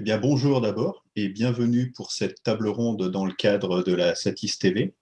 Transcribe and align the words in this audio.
Eh 0.00 0.02
bien, 0.02 0.16
bonjour 0.16 0.62
d'abord 0.62 1.04
et 1.14 1.28
bienvenue 1.28 1.92
pour 1.92 2.10
cette 2.10 2.42
table 2.42 2.68
ronde 2.68 3.10
dans 3.10 3.26
le 3.26 3.34
cadre 3.34 3.82
de 3.82 3.92
la 3.92 4.14
Satis 4.14 4.58
TV. 4.58 4.94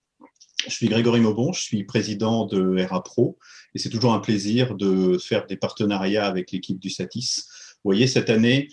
Je 0.66 0.72
suis 0.72 0.88
Grégory 0.88 1.20
Maubon, 1.20 1.52
je 1.52 1.60
suis 1.60 1.84
président 1.84 2.46
de 2.46 2.82
RA 2.82 3.04
Pro 3.04 3.38
et 3.76 3.78
c'est 3.78 3.90
toujours 3.90 4.12
un 4.12 4.18
plaisir 4.18 4.74
de 4.74 5.16
faire 5.16 5.46
des 5.46 5.56
partenariats 5.56 6.26
avec 6.26 6.50
l'équipe 6.50 6.80
du 6.80 6.90
Satis. 6.90 7.44
Vous 7.74 7.90
voyez, 7.92 8.08
cette 8.08 8.28
année, 8.28 8.66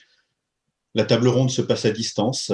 la 0.95 1.05
table 1.05 1.27
ronde 1.27 1.51
se 1.51 1.61
passe 1.61 1.85
à 1.85 1.91
distance. 1.91 2.51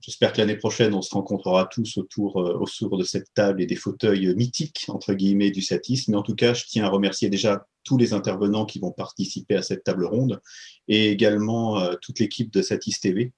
J'espère 0.00 0.32
que 0.32 0.38
l'année 0.38 0.56
prochaine, 0.56 0.94
on 0.94 1.02
se 1.02 1.12
rencontrera 1.12 1.66
tous 1.66 1.98
autour, 1.98 2.40
euh, 2.40 2.58
autour 2.58 2.96
de 2.96 3.04
cette 3.04 3.32
table 3.34 3.60
et 3.62 3.66
des 3.66 3.76
fauteuils 3.76 4.34
mythiques, 4.36 4.86
entre 4.88 5.14
guillemets, 5.14 5.50
du 5.50 5.60
Satis. 5.60 6.08
Mais 6.08 6.16
en 6.16 6.22
tout 6.22 6.36
cas, 6.36 6.54
je 6.54 6.64
tiens 6.66 6.84
à 6.84 6.88
remercier 6.88 7.28
déjà 7.28 7.66
tous 7.84 7.98
les 7.98 8.12
intervenants 8.12 8.66
qui 8.66 8.78
vont 8.78 8.92
participer 8.92 9.56
à 9.56 9.62
cette 9.62 9.82
table 9.82 10.04
ronde 10.04 10.40
et 10.86 11.10
également 11.10 11.80
euh, 11.80 11.94
toute 12.00 12.18
l'équipe 12.18 12.52
de 12.52 12.62
Satis 12.62 13.00
TV 13.00 13.32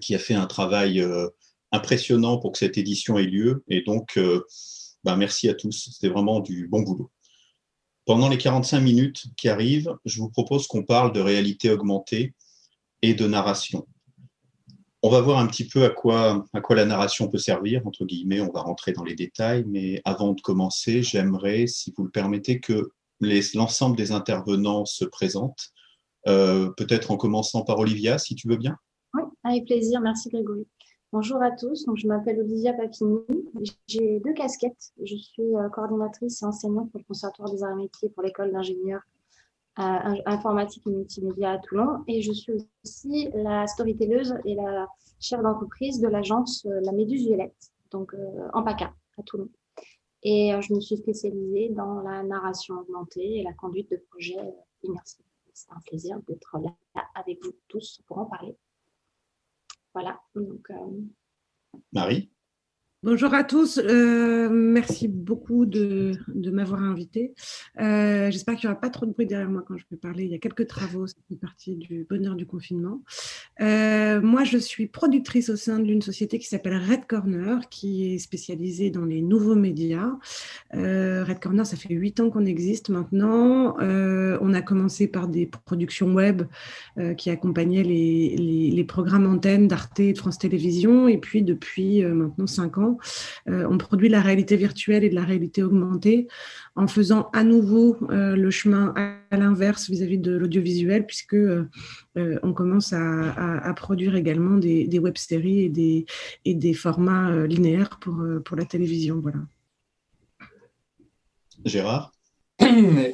qui 0.00 0.14
a 0.14 0.18
fait 0.18 0.34
un 0.34 0.46
travail 0.46 1.00
euh, 1.00 1.28
impressionnant 1.72 2.38
pour 2.38 2.52
que 2.52 2.58
cette 2.58 2.78
édition 2.78 3.18
ait 3.18 3.24
lieu. 3.24 3.64
Et 3.68 3.82
donc, 3.82 4.16
euh, 4.16 4.44
ben, 5.04 5.16
merci 5.16 5.48
à 5.48 5.54
tous. 5.54 5.90
C'était 5.92 6.12
vraiment 6.12 6.40
du 6.40 6.68
bon 6.68 6.82
boulot. 6.82 7.10
Pendant 8.06 8.28
les 8.28 8.38
45 8.38 8.80
minutes 8.80 9.24
qui 9.36 9.48
arrivent, 9.48 9.94
je 10.04 10.20
vous 10.20 10.30
propose 10.30 10.66
qu'on 10.66 10.84
parle 10.84 11.12
de 11.12 11.20
réalité 11.20 11.70
augmentée 11.70 12.34
et 13.02 13.14
de 13.14 13.26
narration. 13.26 13.86
On 15.02 15.08
va 15.08 15.22
voir 15.22 15.38
un 15.38 15.46
petit 15.46 15.66
peu 15.66 15.84
à 15.84 15.90
quoi, 15.90 16.44
à 16.52 16.60
quoi 16.60 16.76
la 16.76 16.84
narration 16.84 17.28
peut 17.28 17.38
servir, 17.38 17.86
entre 17.86 18.04
guillemets, 18.04 18.42
on 18.42 18.52
va 18.52 18.60
rentrer 18.60 18.92
dans 18.92 19.02
les 19.02 19.14
détails, 19.14 19.64
mais 19.66 20.02
avant 20.04 20.32
de 20.32 20.40
commencer, 20.42 21.02
j'aimerais, 21.02 21.66
si 21.66 21.94
vous 21.96 22.04
le 22.04 22.10
permettez, 22.10 22.60
que 22.60 22.90
l'ensemble 23.54 23.96
des 23.96 24.12
intervenants 24.12 24.84
se 24.84 25.04
présentent. 25.04 25.70
Euh, 26.28 26.68
peut-être 26.76 27.10
en 27.10 27.16
commençant 27.16 27.62
par 27.62 27.78
Olivia, 27.78 28.18
si 28.18 28.34
tu 28.34 28.46
veux 28.46 28.58
bien. 28.58 28.76
Oui, 29.14 29.22
avec 29.42 29.64
plaisir. 29.64 30.02
Merci 30.02 30.28
Grégory. 30.28 30.66
Bonjour 31.12 31.42
à 31.42 31.50
tous. 31.50 31.86
Donc, 31.86 31.96
je 31.96 32.06
m'appelle 32.06 32.38
Olivia 32.38 32.74
Papini. 32.74 33.20
J'ai 33.88 34.20
deux 34.20 34.34
casquettes. 34.34 34.92
Je 35.02 35.16
suis 35.16 35.56
euh, 35.56 35.68
coordinatrice 35.70 36.42
et 36.42 36.44
enseignante 36.44 36.90
pour 36.90 37.00
le 37.00 37.04
Conservatoire 37.04 37.50
des 37.50 37.62
arts 37.62 37.72
et 37.72 37.82
métiers 37.82 38.10
pour 38.10 38.22
l'école 38.22 38.52
d'ingénieurs 38.52 39.00
informatique 39.76 40.86
et 40.86 40.90
multimédia 40.90 41.52
à 41.52 41.58
Toulon. 41.58 42.04
Et 42.06 42.22
je 42.22 42.32
suis 42.32 42.52
aussi 42.84 43.28
la 43.34 43.66
storytelleuse 43.66 44.34
et 44.44 44.54
la 44.54 44.88
chef 45.20 45.40
d'entreprise 45.42 46.00
de 46.00 46.08
l'agence 46.08 46.66
La 46.82 46.92
Méduse 46.92 47.26
Violette, 47.26 47.72
donc 47.90 48.14
en 48.52 48.62
PACA 48.62 48.92
à 49.18 49.22
Toulon. 49.22 49.48
Et 50.22 50.52
euh, 50.52 50.60
je 50.60 50.74
me 50.74 50.80
suis 50.80 50.96
spécialisée 50.96 51.70
dans 51.70 52.02
la 52.02 52.22
narration 52.22 52.78
augmentée 52.78 53.38
et 53.38 53.42
la 53.42 53.52
conduite 53.54 53.90
de 53.90 53.96
projets 53.96 54.38
euh, 54.38 54.50
immersifs. 54.82 55.24
C'est 55.54 55.72
un 55.72 55.80
plaisir 55.86 56.20
d'être 56.28 56.58
là 56.58 56.74
avec 57.14 57.42
vous 57.42 57.52
tous 57.68 58.00
pour 58.06 58.18
en 58.18 58.26
parler. 58.26 58.56
Voilà. 59.94 60.20
Euh, 60.36 60.58
Marie? 61.92 62.30
Bonjour 63.02 63.32
à 63.32 63.44
tous, 63.44 63.80
euh, 63.82 64.50
merci 64.50 65.08
beaucoup 65.08 65.64
de, 65.64 66.12
m'avoir 66.34 66.82
invité. 66.82 67.32
Euh, 67.80 68.30
J'espère 68.30 68.56
qu'il 68.56 68.68
n'y 68.68 68.72
aura 68.72 68.78
pas 68.78 68.90
trop 68.90 69.06
de 69.06 69.12
bruit 69.12 69.24
derrière 69.24 69.48
moi 69.48 69.64
quand 69.66 69.78
je 69.78 69.84
vais 69.90 69.96
parler. 69.96 70.24
Il 70.24 70.30
y 70.30 70.34
a 70.34 70.38
quelques 70.38 70.66
travaux, 70.66 71.06
c'est 71.06 71.16
une 71.30 71.38
partie 71.38 71.76
du 71.76 72.06
bonheur 72.10 72.34
du 72.34 72.44
confinement. 72.44 73.00
Euh, 73.62 74.20
moi, 74.20 74.44
je 74.44 74.58
suis 74.58 74.86
productrice 74.86 75.48
au 75.48 75.56
sein 75.56 75.78
d'une 75.78 76.02
société 76.02 76.38
qui 76.38 76.46
s'appelle 76.46 76.76
Red 76.76 77.06
Corner, 77.06 77.70
qui 77.70 78.12
est 78.12 78.18
spécialisée 78.18 78.90
dans 78.90 79.06
les 79.06 79.22
nouveaux 79.22 79.54
médias. 79.54 80.12
Red 80.74 81.40
Corner, 81.40 81.64
ça 81.64 81.78
fait 81.78 81.94
huit 81.94 82.20
ans 82.20 82.28
qu'on 82.28 82.44
existe 82.44 82.90
maintenant. 82.90 83.76
On 83.80 84.52
a 84.52 84.60
commencé 84.60 85.08
par 85.08 85.26
des 85.26 85.46
productions 85.46 86.12
web 86.12 86.42
qui 87.16 87.30
accompagnaient 87.30 87.82
les, 87.82 88.36
les, 88.36 88.70
les 88.70 88.84
programmes 88.84 89.26
antennes 89.26 89.68
d'Arte 89.68 90.00
et 90.00 90.12
de 90.12 90.18
France 90.18 90.36
Télévisions. 90.36 91.08
Et 91.08 91.16
puis, 91.16 91.42
depuis 91.42 92.02
maintenant 92.02 92.46
cinq 92.46 92.76
ans, 92.76 92.89
euh, 93.48 93.66
on 93.70 93.78
produit 93.78 94.08
la 94.08 94.20
réalité 94.20 94.56
virtuelle 94.56 95.04
et 95.04 95.10
de 95.10 95.14
la 95.14 95.24
réalité 95.24 95.62
augmentée 95.62 96.28
en 96.76 96.86
faisant 96.86 97.30
à 97.32 97.44
nouveau 97.44 97.96
euh, 98.10 98.36
le 98.36 98.50
chemin 98.50 98.94
à, 98.96 99.36
l'inverse 99.36 99.88
vis-à-vis 99.90 100.18
de 100.18 100.32
l'audiovisuel, 100.32 101.06
puisque 101.06 101.34
euh, 101.34 101.68
on 102.14 102.52
commence 102.52 102.92
à, 102.92 103.72
produire 103.76 104.16
également 104.16 104.56
des, 104.56 104.98
web-séries 104.98 105.60
et 105.60 105.68
des, 105.68 106.06
et 106.44 106.54
des 106.54 106.74
formats 106.74 107.46
linéaires 107.46 107.98
pour, 108.00 108.22
pour 108.44 108.56
la 108.56 108.64
télévision. 108.64 109.20
Voilà. 109.20 109.38
Gérard? 111.64 112.12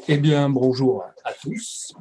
Eh 0.09 0.19
bien, 0.19 0.49
bonjour 0.49 1.05
à 1.25 1.33
tous. 1.35 1.93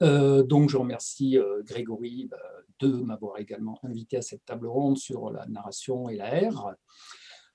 donc, 0.00 0.70
je 0.70 0.76
remercie 0.76 1.38
Grégory 1.64 2.26
bah, 2.30 2.36
de 2.80 2.88
m'avoir 2.88 3.38
également 3.38 3.78
invité 3.82 4.16
à 4.16 4.22
cette 4.22 4.44
table 4.44 4.66
ronde 4.66 4.98
sur 4.98 5.30
la 5.30 5.46
narration 5.46 6.08
et 6.08 6.16
la 6.16 6.48
R. 6.50 6.74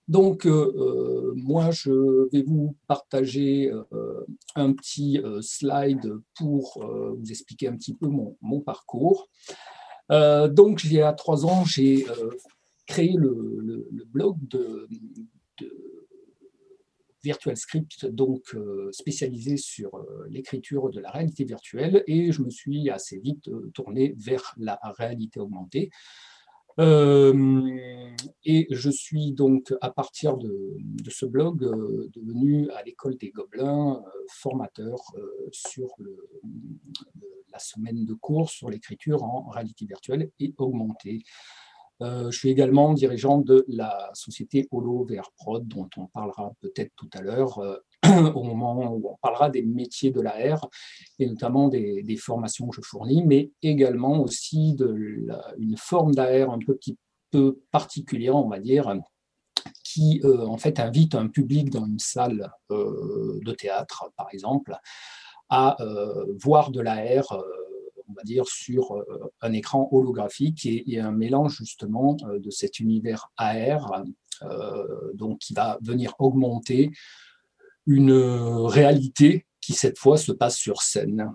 Donc, 0.09 0.47
euh, 0.47 0.73
euh, 0.75 1.33
moi, 1.35 1.69
je 1.69 2.27
vais 2.31 2.41
vous 2.41 2.75
partager 2.87 3.71
euh, 3.71 4.25
un 4.55 4.73
petit 4.73 5.21
slide 5.41 6.15
pour 6.35 6.83
vous 6.83 7.29
expliquer 7.29 7.67
un 7.67 7.75
petit 7.75 7.93
peu 7.93 8.07
mon, 8.07 8.61
parcours. 8.61 9.29
donc, 10.09 10.83
il 10.83 10.93
y 10.93 11.01
a 11.01 11.13
trois 11.13 11.45
ans, 11.45 11.63
j'ai 11.63 12.05
créé 12.87 13.13
le, 13.13 13.87
blog 14.07 14.37
de 14.47 14.87
Script, 17.55 18.05
donc 18.05 18.55
euh, 18.55 18.89
spécialisé 18.91 19.57
sur 19.57 19.95
euh, 19.95 20.27
l'écriture 20.29 20.89
de 20.89 20.99
la 20.99 21.11
réalité 21.11 21.43
virtuelle, 21.43 22.03
et 22.07 22.31
je 22.31 22.41
me 22.41 22.49
suis 22.49 22.89
assez 22.89 23.19
vite 23.19 23.47
euh, 23.49 23.71
tourné 23.73 24.13
vers 24.17 24.53
la 24.57 24.79
réalité 24.97 25.39
augmentée. 25.39 25.89
et 28.45 28.67
je 28.71 28.89
suis 28.89 29.33
donc, 29.33 29.73
à 29.81 29.91
partir 29.91 30.37
de, 30.37 30.77
ce 31.09 31.25
blog, 31.25 31.59
devenu 32.13 32.69
à 32.69 32.83
l'école 32.83 33.17
des 33.17 33.31
Gobelins 33.31 34.01
formateur 34.29 34.97
sur 35.51 35.89
la 37.51 37.59
semaine 37.59 38.05
de 38.05 38.13
cours 38.13 38.49
sur 38.49 38.69
l'écriture 38.69 39.23
en 39.23 39.49
réalité 39.49 39.85
virtuelle 39.85 40.31
et 40.39 40.53
augmentée. 40.57 41.19
Euh, 42.01 42.31
je 42.31 42.37
suis 42.37 42.49
également 42.49 42.93
dirigeant 42.93 43.39
de 43.39 43.65
la 43.67 44.09
société 44.13 44.67
Holo 44.71 45.05
Prod, 45.37 45.67
dont 45.67 45.89
on 45.97 46.07
parlera 46.07 46.53
peut-être 46.61 46.91
tout 46.95 47.09
à 47.13 47.21
l'heure 47.21 47.59
euh, 47.59 47.77
au 48.35 48.43
moment 48.43 48.93
où 48.93 49.09
on 49.09 49.17
parlera 49.21 49.49
des 49.49 49.63
métiers 49.63 50.11
de 50.11 50.21
l'AR 50.21 50.69
et 51.19 51.27
notamment 51.27 51.67
des, 51.67 52.17
formations 52.17 52.67
que 52.69 52.77
je 52.77 52.81
fournis, 52.81 53.23
mais 53.25 53.51
également 53.61 54.21
aussi 54.21 54.73
de 54.75 55.27
une 55.57 55.75
forme 55.77 56.13
d'AR 56.13 56.51
un 56.51 56.59
petit 56.59 56.97
peu 57.31 57.59
particulière, 57.71 58.35
on 58.35 58.47
va 58.47 58.59
dire, 58.59 58.93
qui 59.83 60.21
euh, 60.23 60.45
en 60.45 60.57
fait 60.57 60.79
invite 60.79 61.15
un 61.15 61.27
public 61.27 61.69
dans 61.69 61.85
une 61.85 61.99
salle 61.99 62.49
de 62.69 63.51
théâtre, 63.51 64.11
par 64.15 64.27
exemple, 64.31 64.75
à 65.49 65.77
voir 66.41 66.71
de 66.71 66.79
l'AR 66.79 67.43
on 68.09 68.13
va 68.13 68.23
dire, 68.23 68.47
sur 68.47 68.95
euh, 68.95 69.31
un 69.41 69.53
écran 69.53 69.87
holographique 69.91 70.65
et, 70.65 70.99
un 70.99 71.11
mélange 71.11 71.57
justement 71.57 72.17
euh, 72.23 72.39
de 72.39 72.49
cet 72.49 72.79
univers 72.79 73.31
AR, 73.37 74.03
euh, 74.41 75.11
donc 75.13 75.39
qui 75.39 75.53
va 75.53 75.77
venir 75.81 76.13
augmenter 76.19 76.91
une 77.85 78.11
réalité 78.11 79.45
qui 79.61 79.73
cette 79.73 79.97
fois 79.97 80.17
se 80.17 80.31
passe 80.31 80.57
sur 80.57 80.81
scène. 80.81 81.31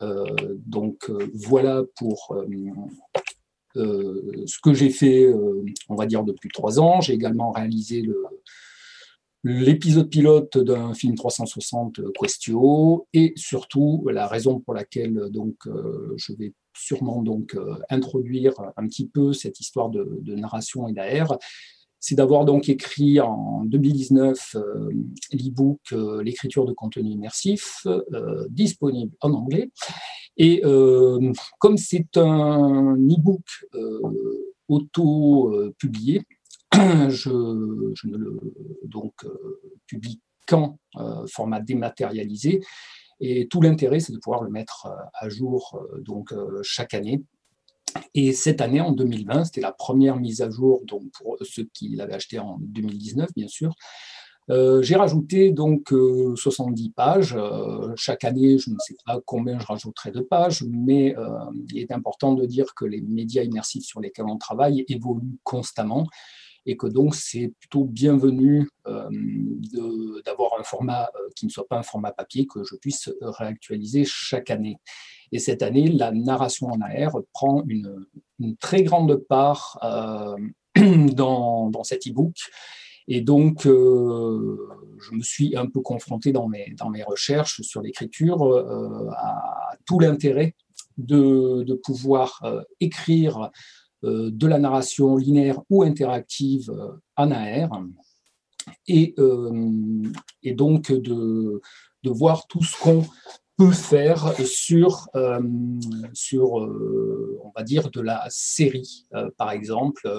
donc 0.00 1.10
voilà 1.32 1.82
pour 1.96 2.34
ce 3.74 4.60
que 4.62 4.74
j'ai 4.74 4.90
fait, 4.90 5.32
on 5.88 5.94
va 5.94 6.06
dire, 6.06 6.24
depuis 6.24 6.50
trois 6.52 6.80
ans. 6.80 7.00
J'ai 7.00 7.12
également 7.12 7.52
réalisé 7.52 8.02
le, 8.02 8.16
l'épisode 9.44 10.08
pilote 10.08 10.58
d'un 10.58 10.94
film 10.94 11.14
360 11.14 12.00
Questio 12.18 13.06
et 13.12 13.32
surtout 13.36 14.06
la 14.10 14.26
raison 14.26 14.60
pour 14.60 14.74
laquelle 14.74 15.30
donc 15.30 15.56
euh, 15.66 16.14
je 16.16 16.32
vais 16.34 16.52
sûrement 16.74 17.22
donc 17.22 17.54
euh, 17.54 17.74
introduire 17.90 18.54
un 18.76 18.86
petit 18.86 19.08
peu 19.08 19.32
cette 19.32 19.60
histoire 19.60 19.90
de, 19.90 20.22
narration 20.34 20.88
et 20.88 20.92
d'AR, 20.92 21.38
c'est 21.98 22.14
d'avoir 22.14 22.44
donc 22.44 22.68
écrit 22.68 23.20
en 23.20 23.64
2019 23.64 24.56
euh, 24.56 24.90
l'e-book 25.32 25.80
L'écriture 26.22 26.64
de 26.64 26.72
contenu 26.72 27.10
immersif, 27.10 27.86
disponible 28.48 29.12
en 29.20 29.32
anglais. 29.32 29.70
Et 30.36 30.62
comme 31.58 31.76
c'est 31.76 32.16
un 32.16 32.96
e-book 32.96 33.44
auto-publié, 34.68 36.22
je, 37.08 38.06
ne 38.06 38.16
le 38.16 38.40
donc, 38.84 39.12
euh, 39.24 39.60
publie 39.86 40.20
qu'en 40.46 40.78
euh, 40.96 41.26
format 41.26 41.60
dématérialisé. 41.60 42.60
Et 43.20 43.46
tout 43.48 43.60
l'intérêt, 43.60 44.00
c'est 44.00 44.12
de 44.12 44.18
pouvoir 44.18 44.42
le 44.42 44.50
mettre 44.50 44.86
euh, 44.86 45.04
à 45.14 45.28
jour 45.28 45.80
donc, 45.98 46.34
chaque 46.62 46.94
année. 46.94 47.22
Et 48.14 48.32
cette 48.32 48.60
année, 48.60 48.80
en 48.80 48.92
2020, 48.92 49.44
c'était 49.44 49.60
la 49.60 49.72
première 49.72 50.16
mise 50.16 50.40
à 50.40 50.50
jour 50.50 50.82
donc 50.86 51.02
pour 51.12 51.36
ceux 51.42 51.68
qui 51.74 51.90
l'avaient 51.90 52.14
acheté 52.14 52.38
en 52.38 52.58
2019, 52.60 53.30
bien 53.36 53.48
sûr. 53.48 53.74
J'ai 54.48 54.96
rajouté 54.96 55.52
donc 55.52 55.94
70 56.36 56.90
pages. 56.90 57.36
chaque 57.96 58.24
année, 58.24 58.58
je 58.58 58.70
ne 58.70 58.76
sais 58.78 58.96
pas 59.06 59.20
combien 59.24 59.58
je 59.58 59.66
rajouterai 59.66 60.10
de 60.10 60.20
pages, 60.20 60.64
mais 60.68 61.14
il 61.70 61.78
est 61.78 61.92
important 61.92 62.32
de 62.32 62.44
dire 62.44 62.74
que 62.74 62.84
les 62.84 63.02
médias 63.02 63.42
immersifs 63.42 63.84
sur 63.84 64.00
lesquels 64.00 64.26
on 64.26 64.38
travaille 64.38 64.84
évoluent 64.88 65.38
constamment 65.44 66.06
et 66.66 66.76
que 66.76 66.86
donc 66.86 67.14
c'est 67.14 67.52
plutôt 67.58 67.84
bienvenu 67.84 68.68
d'avoir 70.24 70.58
un 70.58 70.62
format 70.62 71.10
qui 71.34 71.46
ne 71.46 71.50
soit 71.50 71.66
pas 71.66 71.78
un 71.78 71.82
format 71.82 72.12
papier 72.12 72.46
que 72.46 72.62
je 72.64 72.76
puisse 72.76 73.10
réactualiser 73.20 74.04
chaque 74.04 74.50
année. 74.50 74.78
Et 75.32 75.38
cette 75.38 75.62
année, 75.62 75.88
la 75.88 76.12
narration 76.12 76.68
en 76.68 76.80
AR 76.80 77.18
prend 77.32 77.64
une, 77.66 78.06
très 78.60 78.82
grande 78.82 79.16
part 79.16 79.78
dans, 80.76 81.70
dans, 81.70 81.84
cet 81.84 82.06
e-book. 82.06 82.34
Et 83.08 83.20
donc, 83.20 83.62
je 83.64 85.12
me 85.12 85.22
suis 85.22 85.56
un 85.56 85.66
peu 85.66 85.80
confronté 85.80 86.32
dans 86.32 86.48
mes, 86.48 86.74
dans 86.78 86.90
mes 86.90 87.02
recherches 87.02 87.62
sur 87.62 87.82
l'écriture 87.82 88.42
à 89.16 89.76
tout 89.86 89.98
l'intérêt 89.98 90.54
de, 90.98 91.62
de, 91.62 91.74
pouvoir 91.74 92.42
écrire 92.80 93.50
de 94.02 94.46
la 94.46 94.58
narration 94.58 95.16
linéaire 95.16 95.60
ou 95.70 95.82
interactive 95.82 96.72
en 97.16 97.30
AR. 97.30 97.84
Et, 98.86 99.14
et 100.42 100.54
donc 100.54 100.92
de, 100.92 101.60
de 102.02 102.10
voir 102.10 102.46
tout 102.46 102.62
ce 102.62 102.76
qu'on 102.80 103.04
peut 103.56 103.70
faire 103.70 104.34
sur, 104.46 105.08
euh, 105.14 105.40
sur 106.12 106.60
euh, 106.60 107.38
on 107.44 107.52
va 107.56 107.62
dire, 107.62 107.90
de 107.90 108.00
la 108.00 108.26
série, 108.28 109.06
euh, 109.14 109.30
par 109.36 109.50
exemple, 109.50 110.10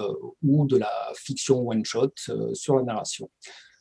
ou 0.42 0.66
de 0.66 0.76
la 0.76 0.92
fiction 1.14 1.68
one-shot 1.68 2.12
sur 2.52 2.76
la 2.76 2.82
narration. 2.82 3.30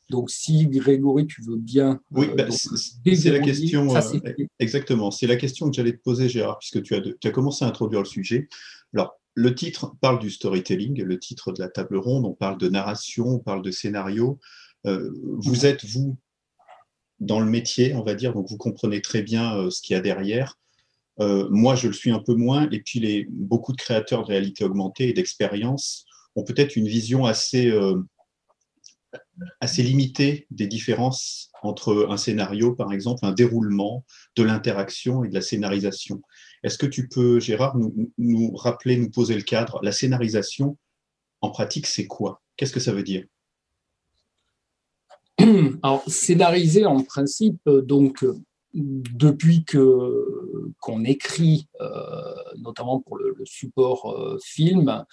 Donc, 0.09 0.29
si 0.29 0.67
Grégory, 0.67 1.27
tu 1.27 1.41
veux 1.43 1.55
bien. 1.55 1.99
Oui, 2.11 2.27
bah, 2.37 2.45
c'est 2.51 3.31
la 3.31 3.39
question. 3.39 3.87
exactement. 4.59 5.11
C'est 5.11 5.27
la 5.27 5.37
question 5.37 5.69
que 5.69 5.75
j'allais 5.75 5.93
te 5.93 6.01
poser, 6.01 6.27
Gérard, 6.27 6.59
puisque 6.59 6.83
tu 6.83 6.93
as, 6.93 7.01
tu 7.01 7.27
as 7.27 7.31
commencé 7.31 7.63
à 7.63 7.69
introduire 7.69 8.01
le 8.01 8.07
sujet. 8.07 8.49
Alors, 8.93 9.17
le 9.35 9.55
titre 9.55 9.93
parle 10.01 10.19
du 10.19 10.29
storytelling, 10.29 11.01
le 11.01 11.19
titre 11.19 11.51
de 11.51 11.61
la 11.61 11.69
table 11.69 11.97
ronde, 11.97 12.25
on 12.25 12.33
parle 12.33 12.57
de 12.57 12.69
narration, 12.69 13.27
on 13.27 13.39
parle 13.39 13.61
de 13.61 13.71
scénario. 13.71 14.39
vous 14.85 15.65
êtes, 15.65 15.85
vous, 15.85 16.17
dans 17.23 17.39
le 17.39 17.45
métier, 17.45 17.93
on 17.95 18.03
va 18.03 18.15
dire, 18.15 18.33
donc 18.33 18.49
vous 18.49 18.57
comprenez 18.57 19.01
très 19.01 19.21
bien 19.21 19.57
euh, 19.57 19.69
ce 19.69 19.81
qu'il 19.81 19.95
y 19.95 19.97
a 19.97 20.01
derrière. 20.01 20.57
Euh, 21.19 21.47
moi, 21.49 21.75
je 21.75 21.87
le 21.87 21.93
suis 21.93 22.11
un 22.11 22.19
peu 22.19 22.33
moins, 22.33 22.69
et 22.71 22.81
puis 22.81 22.99
les, 22.99 23.27
beaucoup 23.29 23.71
de 23.71 23.77
créateurs 23.77 24.23
de 24.23 24.27
réalité 24.27 24.63
augmentée 24.63 25.09
et 25.09 25.13
d'expérience 25.13 26.05
ont 26.35 26.43
peut-être 26.43 26.75
une 26.75 26.87
vision 26.87 27.25
assez, 27.25 27.69
euh, 27.69 28.01
assez 29.61 29.83
limitée 29.83 30.47
des 30.49 30.67
différences 30.67 31.51
entre 31.61 32.07
un 32.09 32.17
scénario, 32.17 32.73
par 32.73 32.91
exemple, 32.91 33.25
un 33.25 33.31
déroulement, 33.31 34.03
de 34.35 34.43
l'interaction 34.43 35.23
et 35.23 35.29
de 35.29 35.33
la 35.33 35.41
scénarisation. 35.41 36.21
Est-ce 36.63 36.77
que 36.77 36.85
tu 36.85 37.07
peux, 37.07 37.39
Gérard, 37.39 37.77
nous, 38.17 38.55
rappeler, 38.55 38.97
nous 38.97 39.09
poser 39.09 39.35
le 39.35 39.41
cadre 39.41 39.79
La 39.83 39.91
scénarisation, 39.91 40.77
en 41.41 41.49
pratique, 41.49 41.87
c'est 41.87 42.07
quoi? 42.07 42.41
Qu'est-ce 42.55 42.73
que 42.73 42.79
ça 42.79 42.93
veut 42.93 43.03
dire? 43.03 43.25
Alors, 45.83 46.03
scénariser 46.07 46.85
en 46.85 47.03
principe, 47.03 47.61
donc 47.67 48.25
depuis 48.73 49.63
que 49.65 50.73
qu'on 50.79 51.03
écrit, 51.03 51.67
euh, 51.81 52.33
notamment 52.57 52.99
pour 52.99 53.17
le, 53.17 53.35
support 53.45 54.11
euh, 54.11 54.37
film, 54.43 55.05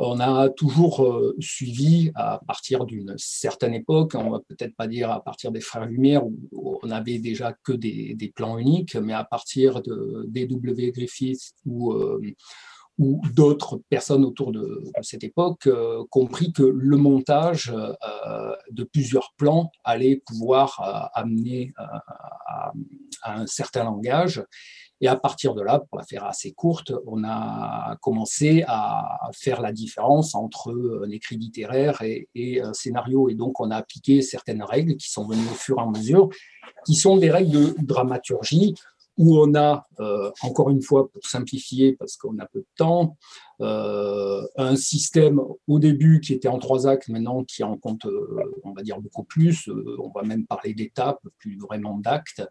on 0.00 0.20
a 0.20 0.48
toujours 0.48 1.04
euh, 1.04 1.34
suivi 1.40 2.10
à 2.14 2.40
partir 2.46 2.84
d'une 2.84 3.14
certaine 3.16 3.74
époque, 3.74 4.14
on 4.14 4.30
va 4.30 4.40
peut-être 4.40 4.74
pas 4.76 4.86
dire 4.86 5.10
à 5.10 5.22
partir 5.22 5.50
des 5.50 5.60
Frères 5.60 5.86
Lumière 5.86 6.24
où 6.24 6.78
on 6.82 6.90
avait 6.90 7.18
déjà 7.18 7.52
que 7.64 7.72
des, 7.72 8.32
plans 8.34 8.58
uniques, 8.58 8.94
mais 8.96 9.12
à 9.12 9.24
partir 9.24 9.82
de 9.82 10.24
D.W. 10.28 10.92
Griffith 10.92 11.52
ou 11.66 11.92
ou 12.98 13.20
d'autres 13.32 13.80
personnes 13.88 14.24
autour 14.24 14.52
de, 14.52 14.82
cette 15.02 15.22
époque 15.22 15.66
euh, 15.68 16.04
compris 16.10 16.52
que 16.52 16.64
le 16.64 16.96
montage 16.96 17.72
euh, 17.72 18.54
de 18.72 18.82
plusieurs 18.82 19.32
plans 19.36 19.70
allait 19.84 20.20
pouvoir 20.26 20.80
euh, 20.80 21.20
amener 21.20 21.72
à, 21.76 22.72
un 23.24 23.46
certain 23.46 23.84
langage. 23.84 24.42
Et 25.00 25.08
à 25.08 25.16
partir 25.16 25.54
de 25.54 25.62
là, 25.62 25.78
pour 25.78 25.98
la 25.98 26.04
faire 26.04 26.24
assez 26.24 26.52
courte, 26.52 26.92
on 27.06 27.22
a 27.24 27.96
commencé 28.00 28.64
à 28.66 29.30
faire 29.32 29.60
la 29.60 29.72
différence 29.72 30.34
entre 30.34 31.06
écrit 31.12 31.36
littéraire 31.36 32.02
et, 32.02 32.28
et 32.34 32.60
un 32.60 32.74
scénario. 32.74 33.28
Et 33.28 33.34
donc, 33.34 33.60
on 33.60 33.70
a 33.70 33.76
appliqué 33.76 34.22
certaines 34.22 34.62
règles 34.62 34.96
qui 34.96 35.10
sont 35.10 35.26
venues 35.26 35.46
au 35.50 35.54
fur 35.54 35.78
et 35.78 35.82
à 35.82 35.86
mesure, 35.86 36.28
qui 36.84 36.94
sont 36.94 37.16
des 37.16 37.30
règles 37.30 37.52
de 37.52 37.74
dramaturgie 37.78 38.74
où 39.18 39.36
on 39.36 39.54
a, 39.56 39.84
euh, 39.98 40.30
encore 40.42 40.70
une 40.70 40.80
fois, 40.80 41.10
pour 41.10 41.26
simplifier, 41.26 41.94
parce 41.94 42.16
qu'on 42.16 42.38
a 42.38 42.46
peu 42.46 42.60
de 42.60 42.66
temps, 42.76 43.16
euh, 43.60 44.46
un 44.56 44.76
système 44.76 45.40
au 45.66 45.80
début 45.80 46.20
qui 46.20 46.32
était 46.32 46.46
en 46.46 46.58
trois 46.58 46.86
actes, 46.86 47.08
maintenant 47.08 47.42
qui 47.42 47.64
en 47.64 47.76
compte, 47.76 48.06
euh, 48.06 48.38
on 48.62 48.72
va 48.72 48.82
dire, 48.82 49.00
beaucoup 49.00 49.24
plus. 49.24 49.68
on 49.98 50.10
va 50.10 50.22
même 50.22 50.46
parler 50.46 50.72
d'étapes, 50.72 51.20
plus 51.38 51.58
vraiment 51.58 51.98
d'actes. 51.98 52.42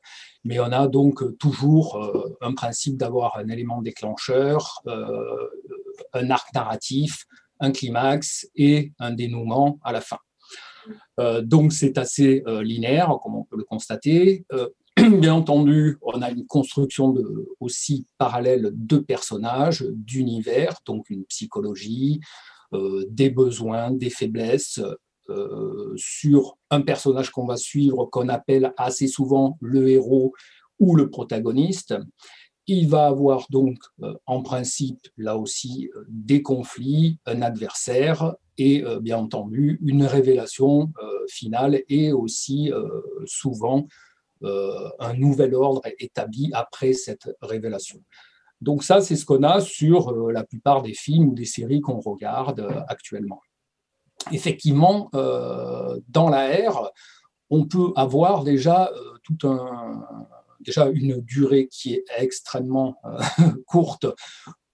Mais 0.44 0.60
on 0.60 0.66
a 0.66 0.88
donc 0.90 1.38
toujours 1.38 2.38
un 2.42 2.54
principe 2.54 2.98
d'avoir 2.98 3.38
un 3.38 3.48
élément 3.48 3.82
déclencheur, 3.82 4.84
un 6.14 6.30
arc 6.30 6.54
narratif, 6.54 7.26
un 7.62 7.72
climax 7.72 8.48
et 8.56 8.92
un 9.00 9.12
dénouement 9.12 9.80
à 9.84 9.94
la 9.94 10.02
fin. 10.02 10.20
donc 11.44 11.74
c'est 11.74 11.98
assez 11.98 12.44
linéaire, 12.62 13.18
comme 13.24 13.36
on 13.36 13.44
peut 13.44 13.58
le 13.58 13.64
constater. 13.64 14.46
Bien 15.20 15.36
entendu, 15.36 16.00
on 16.02 16.24
a 16.24 16.32
une 16.32 16.48
construction 16.48 17.12
de, 17.12 17.50
aussi 17.60 18.08
parallèle 18.18 18.72
de 18.74 18.98
personnages, 18.98 19.86
d'univers, 19.92 20.80
donc 20.88 21.12
une 21.12 21.24
psychologie, 21.26 22.20
euh, 22.74 23.06
des 23.08 23.30
besoins, 23.30 23.92
des 23.92 24.10
faiblesses, 24.10 24.82
euh, 25.30 25.94
sur 25.98 26.58
un 26.72 26.82
personnage 26.82 27.30
qu'on 27.30 27.46
va 27.46 27.58
suivre, 27.58 28.06
qu'on 28.06 28.28
appelle 28.28 28.74
assez 28.76 29.08
souvent 29.08 29.58
le 29.62 29.88
héros 29.88 30.34
ou 30.80 30.96
le 30.96 31.12
protagoniste. 31.12 31.96
Il 32.66 32.90
va 32.90 33.06
avoir 33.06 33.46
donc 33.52 33.78
euh, 34.02 34.16
en 34.26 34.42
principe 34.42 35.00
là 35.16 35.38
aussi 35.38 35.92
des 36.08 36.42
conflits, 36.42 37.20
un 37.28 37.44
adversaire 37.44 38.34
et 38.58 38.84
bien 39.02 39.20
entendu 39.20 39.78
une 39.84 40.04
révélation 40.04 40.92
finale 41.28 41.84
et 41.90 42.12
aussi 42.12 42.72
souvent 43.28 43.86
un 44.44 45.14
nouvel 45.14 45.56
ordre 45.56 45.82
établi 46.00 46.52
après 46.54 46.94
cette 46.94 47.30
révélation. 47.42 48.02
Donc 48.62 48.84
ça, 48.84 49.02
c'est 49.02 49.16
ce 49.16 49.26
qu'on 49.26 49.44
a 49.44 49.62
sur 49.62 50.10
euh, 50.10 50.32
la 50.32 50.44
plupart 50.44 50.82
des 50.82 50.94
films 50.94 51.30
ou 51.30 51.36
des 51.36 51.46
séries 51.46 51.82
qu'on 51.82 52.00
regarde 52.00 52.60
euh, 52.60 52.82
actuellement. 52.88 53.42
Effectivement, 54.32 55.10
dans 55.14 56.30
la 56.30 56.70
R, 56.70 56.92
on 57.50 57.66
peut 57.66 57.94
avoir 57.96 58.44
déjà 58.44 58.92
tout 59.24 59.38
un, 59.48 60.04
déjà 60.60 60.88
une 60.88 61.22
durée 61.22 61.70
qui 61.72 61.94
est 61.94 62.04
extrêmement 62.18 63.00
courte 63.68 64.08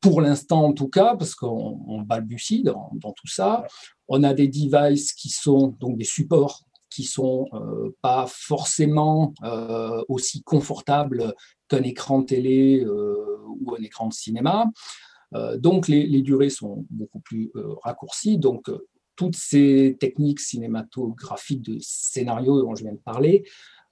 pour 0.02 0.22
l'instant 0.22 0.64
en 0.64 0.74
tout 0.74 0.88
cas, 0.88 1.16
parce 1.16 1.36
qu'on 1.36 2.02
balbutie 2.02 2.64
dans, 2.64 2.90
dans, 2.96 3.12
tout 3.12 3.28
ça. 3.28 3.68
On 4.08 4.24
a 4.24 4.34
des 4.34 4.48
devices 4.48 5.14
qui 5.14 5.30
sont 5.30 5.76
donc 5.80 5.98
des 5.98 6.06
supports 6.06 6.64
qui 6.94 7.04
sont 7.06 7.48
euh, 7.54 7.90
pas 8.02 8.26
forcément 8.28 9.34
euh, 9.44 10.04
aussi 10.10 10.44
confortables 10.44 11.34
qu'un 11.68 11.82
écran 11.82 12.24
télé 12.24 12.84
euh, 12.86 13.38
ou 13.62 13.74
un 13.74 13.82
écran 13.82 14.08
de 14.08 14.14
cinéma. 14.14 14.66
donc 15.58 15.88
les, 15.88 16.22
durées 16.22 16.52
sont 16.52 16.86
beaucoup 16.92 17.20
plus 17.20 17.52
raccourcies. 17.84 18.38
Donc 18.38 18.70
toutes 19.16 19.36
ces 19.36 19.98
techniques 20.00 20.40
cinématographiques 20.40 21.64
de 21.64 21.78
scénario 21.80 22.62
dont 22.62 22.76
je 22.76 22.84
viens 22.84 22.94
de 22.94 23.06
parler 23.14 23.44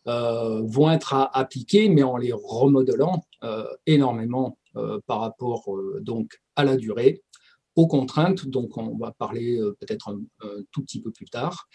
vont 0.05 0.91
être 0.91 1.13
appliquées, 1.33 1.89
mais 1.89 2.03
en 2.03 2.17
les 2.17 2.33
remodelant 2.33 3.23
énormément 3.85 4.57
par 5.07 5.19
rapport 5.21 5.63
donc 6.01 6.27
à 6.55 6.63
la 6.63 6.75
durée, 6.75 7.23
aux 7.75 7.87
contraintes, 7.87 8.47
donc 8.47 8.77
on 8.77 8.97
va 8.97 9.11
parler 9.11 9.59
peut-être 9.79 10.09
un, 10.09 10.19
tout 10.71 10.83
petit 10.83 11.01
peu 11.01 11.11
plus 11.11 11.29
tard, 11.37 11.67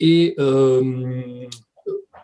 et 0.00 0.34
euh, 0.38 1.46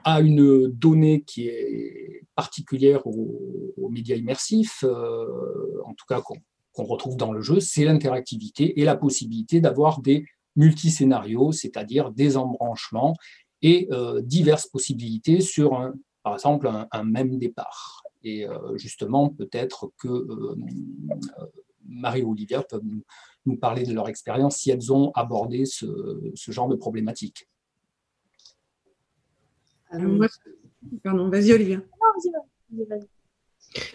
à 0.05 0.21
une 0.21 0.69
donnée 0.69 1.23
qui 1.23 1.49
est 1.49 2.23
particulière 2.35 3.07
aux, 3.07 3.89
médias 3.91 4.17
immersifs, 4.17 4.83
euh, 4.83 5.81
en 5.85 5.95
tout 5.95 6.05
cas 6.09 6.21
qu'on 6.73 6.85
retrouve 6.85 7.17
dans 7.17 7.33
le 7.33 7.41
jeu, 7.41 7.61
c'est 7.61 7.85
l'interactivité 7.85 8.81
et 8.81 8.85
la 8.85 8.97
possibilité 8.97 9.61
d'avoir 9.61 10.01
des 10.01 10.27
multiscénarios, 10.57 11.53
c'est-à-dire 11.53 12.11
des 12.11 12.37
embranchements 12.37 13.15
et 13.63 13.87
euh, 13.93 14.21
diverses 14.21 14.67
possibilités 14.67 15.41
sur, 15.41 15.93
par 16.25 16.35
exemple, 16.35 16.69
un, 16.91 17.05
même 17.05 17.39
départ. 17.39 18.03
Et 18.25 18.47
justement, 18.77 19.29
peut-être 19.29 19.93
que 19.99 20.27
Marie 21.87 22.21
et 22.21 22.25
Olivia 22.25 22.63
peuvent 22.63 22.83
nous, 23.45 23.57
parler 23.59 23.85
de 23.85 23.93
leur 23.93 24.09
expérience 24.09 24.57
si 24.57 24.71
elles 24.71 24.91
ont 24.93 25.13
abordé 25.15 25.67
ce, 25.67 26.33
ce 26.35 26.51
genre 26.51 26.69
de 26.69 26.75
problématique. 26.75 27.47
Pardon, 31.03 31.29
vas-y 31.29 31.53
Olivia. 31.53 31.77
Non, 31.77 32.81
vas-y, 32.81 33.01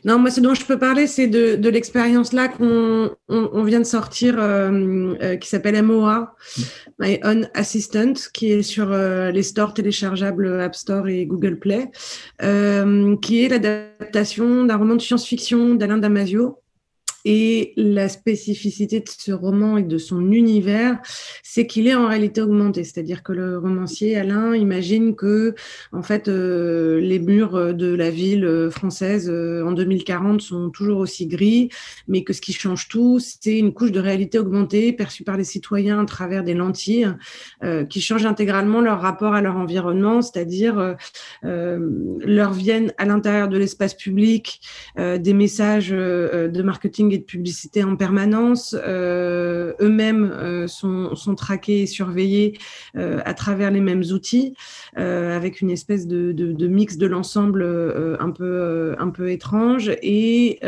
Non, 0.05 0.19
moi, 0.19 0.31
ce 0.31 0.41
dont 0.41 0.53
je 0.53 0.65
peux 0.65 0.77
parler, 0.77 1.07
c'est 1.07 1.27
de, 1.27 1.69
l'expérience 1.69 2.33
là 2.33 2.47
qu'on 2.47 3.11
on, 3.27 3.63
vient 3.63 3.79
de 3.79 3.85
sortir, 3.85 4.35
qui 5.39 5.49
s'appelle 5.49 5.81
MOA, 5.83 6.35
My 6.99 7.19
Own 7.23 7.49
Assistant, 7.53 8.13
qui 8.33 8.51
est 8.51 8.63
sur 8.63 8.89
les 8.89 9.43
stores 9.43 9.73
téléchargeables 9.73 10.61
App 10.61 10.75
Store 10.75 11.07
et 11.07 11.25
Google 11.25 11.59
Play, 11.59 11.91
qui 13.21 13.43
est 13.43 13.47
l'adaptation 13.49 14.65
d'un 14.65 14.77
roman 14.77 14.95
de 14.95 15.01
science-fiction 15.01 15.75
d'Alain 15.75 15.97
Damasio, 15.97 16.58
et 17.25 17.73
la 17.75 18.07
spécificité 18.07 18.99
de 19.01 19.09
ce 19.09 19.31
roman 19.31 19.77
et 19.77 19.83
de 19.83 19.97
son 19.97 20.31
univers, 20.31 20.99
c'est 21.43 21.67
qu'il 21.67 21.87
est 21.87 21.95
en 21.95 22.07
réalité 22.07 22.41
augmenté. 22.41 22.83
C'est-à-dire 22.83 23.23
que 23.23 23.33
le 23.33 23.57
romancier 23.57 24.15
Alain 24.15 24.55
imagine 24.55 25.15
que, 25.15 25.53
en 25.91 26.01
fait, 26.01 26.27
euh, 26.27 26.99
les 26.99 27.19
murs 27.19 27.73
de 27.73 27.93
la 27.93 28.09
ville 28.09 28.45
euh, 28.45 28.69
française 28.69 29.29
euh, 29.29 29.65
en 29.65 29.71
2040 29.71 30.41
sont 30.41 30.69
toujours 30.69 30.99
aussi 30.99 31.27
gris, 31.27 31.69
mais 32.07 32.23
que 32.23 32.33
ce 32.33 32.41
qui 32.41 32.53
change 32.53 32.87
tout, 32.87 33.19
c'est 33.19 33.57
une 33.57 33.73
couche 33.73 33.91
de 33.91 33.99
réalité 33.99 34.39
augmentée 34.39 34.93
perçue 34.93 35.23
par 35.23 35.37
les 35.37 35.43
citoyens 35.43 35.99
à 36.01 36.05
travers 36.05 36.43
des 36.43 36.53
lentilles 36.53 37.13
qui 37.89 38.01
changent 38.01 38.25
intégralement 38.25 38.81
leur 38.81 39.01
rapport 39.01 39.33
à 39.33 39.41
leur 39.41 39.57
environnement, 39.57 40.21
c'est-à-dire 40.21 40.95
leur 41.43 42.53
viennent 42.53 42.93
à 42.97 43.05
l'intérieur 43.05 43.47
de 43.47 43.57
l'espace 43.57 43.93
public 43.93 44.61
des 44.97 45.33
messages 45.33 45.89
de 45.89 46.61
marketing 46.61 47.08
et 47.13 47.17
de 47.17 47.23
publicité 47.23 47.83
en 47.83 47.95
permanence. 47.95 48.75
Euh, 48.79 49.73
eux-mêmes 49.81 50.31
euh, 50.31 50.67
sont, 50.67 51.15
sont, 51.15 51.35
traqués 51.35 51.81
et 51.81 51.85
surveillés 51.85 52.57
euh, 52.95 53.19
à 53.25 53.33
travers 53.33 53.71
les 53.71 53.81
mêmes 53.81 54.03
outils, 54.11 54.55
avec 54.95 55.61
une 55.61 55.69
espèce 55.69 56.07
de, 56.07 56.67
mix 56.67 56.97
de 56.97 57.07
l'ensemble 57.07 57.63
un, 58.19 58.31
peu, 58.31 59.29
étrange. 59.29 59.91
Et, 60.01 60.59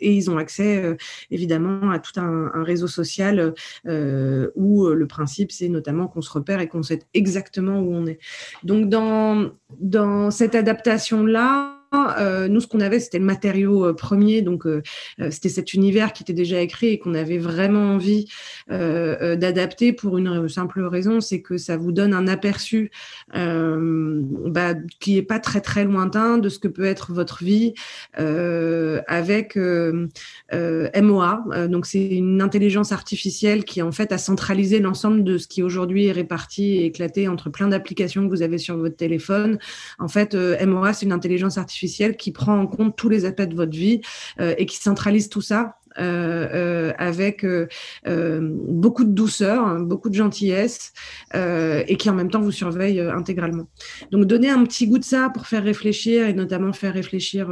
ils 0.00 0.30
ont 0.30 0.38
accès 0.38 0.96
évidemment 1.30 1.90
à 1.90 1.98
tout 1.98 2.18
un, 2.20 2.62
réseau 2.62 2.86
social 2.86 3.54
où 3.86 4.86
le 4.86 5.06
principe, 5.06 5.52
c'est 5.52 5.68
notamment 5.68 6.06
qu'on 6.08 6.22
se 6.22 6.30
repère 6.30 6.60
et 6.60 6.68
qu'on 6.68 6.82
sait 6.82 7.00
exactement 7.14 7.80
où 7.80 7.92
on 7.92 8.06
est. 8.06 8.18
Donc 8.64 8.88
dans, 8.88 9.50
dans 9.78 10.30
cette 10.30 10.54
adaptation-là, 10.54 11.79
euh, 11.92 12.48
nous, 12.48 12.60
ce 12.60 12.68
qu'on 12.68 12.80
avait, 12.80 13.00
c'était 13.00 13.18
le 13.18 13.24
matériau 13.24 13.84
euh, 13.84 13.92
premier, 13.92 14.42
donc 14.42 14.64
euh, 14.66 14.82
c'était 15.30 15.48
cet 15.48 15.74
univers 15.74 16.12
qui 16.12 16.22
était 16.22 16.32
déjà 16.32 16.60
écrit 16.60 16.88
et 16.88 16.98
qu'on 16.98 17.14
avait 17.14 17.38
vraiment 17.38 17.94
envie 17.94 18.28
d'adapter 18.68 19.92
pour 19.92 20.18
une 20.18 20.48
simple 20.48 20.82
raison, 20.82 21.20
c'est 21.20 21.40
que 21.40 21.56
ça 21.56 21.76
vous 21.76 21.92
donne 21.92 22.14
un 22.14 22.28
aperçu 22.28 22.90
bah, 23.34 24.74
qui 25.00 25.16
est 25.18 25.22
pas 25.22 25.38
très 25.40 25.60
très 25.60 25.84
lointain 25.84 26.38
de 26.38 26.48
ce 26.48 26.58
que 26.58 26.68
peut 26.68 26.84
être 26.84 27.12
votre 27.12 27.42
vie 27.42 27.74
avec 28.16 29.56
MOA. 29.56 31.44
donc 31.68 31.86
c'est 31.86 32.06
une 32.06 32.40
intelligence 32.42 32.92
artificielle 32.92 33.64
qui 33.64 33.82
en 33.82 33.92
fait 33.92 34.12
a 34.12 34.18
centralisé 34.18 34.78
l'ensemble 34.78 35.24
de 35.24 35.38
ce 35.38 35.48
qui 35.48 35.62
aujourd'hui 35.62 36.06
est 36.06 36.12
réparti 36.12 36.76
et 36.76 36.84
éclaté 36.86 37.28
entre 37.28 37.50
plein 37.50 37.68
d'applications 37.68 38.24
que 38.24 38.30
vous 38.30 38.42
avez 38.42 38.58
sur 38.58 38.76
votre 38.76 38.96
téléphone. 38.96 39.58
En 39.98 40.08
fait, 40.08 40.34
MOA, 40.34 40.92
c'est 40.92 41.06
une 41.06 41.12
intelligence 41.12 41.58
artificielle 41.58 41.79
qui 42.16 42.32
prend 42.32 42.58
en 42.58 42.66
compte 42.66 42.96
tous 42.96 43.08
les 43.08 43.24
aspects 43.24 43.42
de 43.42 43.54
votre 43.54 43.72
vie 43.72 44.00
euh, 44.40 44.54
et 44.58 44.66
qui 44.66 44.76
centralise 44.76 45.28
tout 45.28 45.40
ça 45.40 45.76
euh, 45.98 46.48
euh, 46.54 46.92
avec 46.98 47.44
beaucoup 48.06 49.04
de 49.04 49.10
douceur, 49.10 49.66
hein, 49.66 49.80
beaucoup 49.80 50.08
de 50.08 50.14
gentillesse 50.14 50.92
et 51.34 51.96
qui 51.98 52.08
en 52.10 52.14
même 52.14 52.30
temps 52.30 52.40
vous 52.40 52.52
surveille 52.52 53.00
intégralement. 53.00 53.68
Donc 54.10 54.26
donner 54.26 54.50
un 54.50 54.64
petit 54.64 54.86
goût 54.86 54.98
de 54.98 55.04
ça 55.04 55.30
pour 55.30 55.46
faire 55.46 55.64
réfléchir 55.64 56.28
et 56.28 56.32
notamment 56.32 56.72
faire 56.72 56.94
réfléchir 56.94 57.48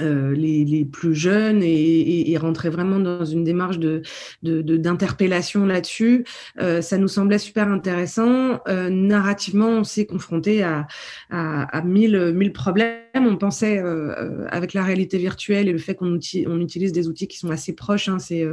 euh, 0.00 0.34
les, 0.34 0.84
plus 0.84 1.14
jeunes 1.14 1.62
et, 1.62 2.32
et, 2.32 2.36
rentrer 2.36 2.68
vraiment 2.68 2.98
dans 2.98 3.24
une 3.24 3.44
démarche 3.44 3.78
de, 3.78 4.02
d'interpellation 4.42 5.62
de, 5.62 5.68
là-dessus. 5.68 6.24
Euh, 6.60 6.80
ça 6.80 6.98
nous 6.98 7.08
semblait 7.08 7.38
super 7.38 7.68
intéressant. 7.68 8.60
Euh, 8.66 8.90
narrativement, 8.90 9.68
on 9.68 9.84
s'est 9.84 10.06
confronté 10.06 10.62
à, 10.62 10.86
à, 11.30 11.62
à 11.76 11.82
mille, 11.82 12.32
mille 12.34 12.52
problèmes. 12.52 13.03
On 13.16 13.36
pensait, 13.36 13.78
euh, 13.78 14.46
avec 14.50 14.74
la 14.74 14.82
réalité 14.82 15.18
virtuelle 15.18 15.68
et 15.68 15.72
le 15.72 15.78
fait 15.78 15.94
qu'on 15.94 16.18
on 16.46 16.60
utilise 16.60 16.92
des 16.92 17.08
outils 17.08 17.26
qui 17.28 17.38
sont 17.38 17.50
assez 17.50 17.72
proches, 17.74 18.08
hein, 18.08 18.18
c'est, 18.18 18.46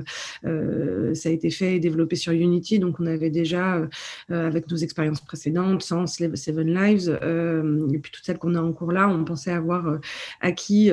ça 0.44 1.30
a 1.30 1.32
été 1.32 1.50
fait 1.50 1.76
et 1.76 1.80
développé 1.80 2.16
sur 2.16 2.32
Unity, 2.32 2.80
donc 2.80 3.00
on 3.00 3.06
avait 3.06 3.30
déjà, 3.30 3.88
avec 4.30 4.70
nos 4.70 4.78
expériences 4.78 5.22
précédentes, 5.22 5.82
Sans 5.82 6.08
Seven 6.08 6.74
Lives, 6.74 7.10
et 7.10 7.98
puis 8.00 8.12
toutes 8.12 8.24
celles 8.24 8.38
qu'on 8.38 8.56
a 8.56 8.62
en 8.62 8.72
cours 8.72 8.92
là, 8.92 9.08
on 9.10 9.24
pensait 9.24 9.52
avoir 9.52 10.00
acquis 10.40 10.92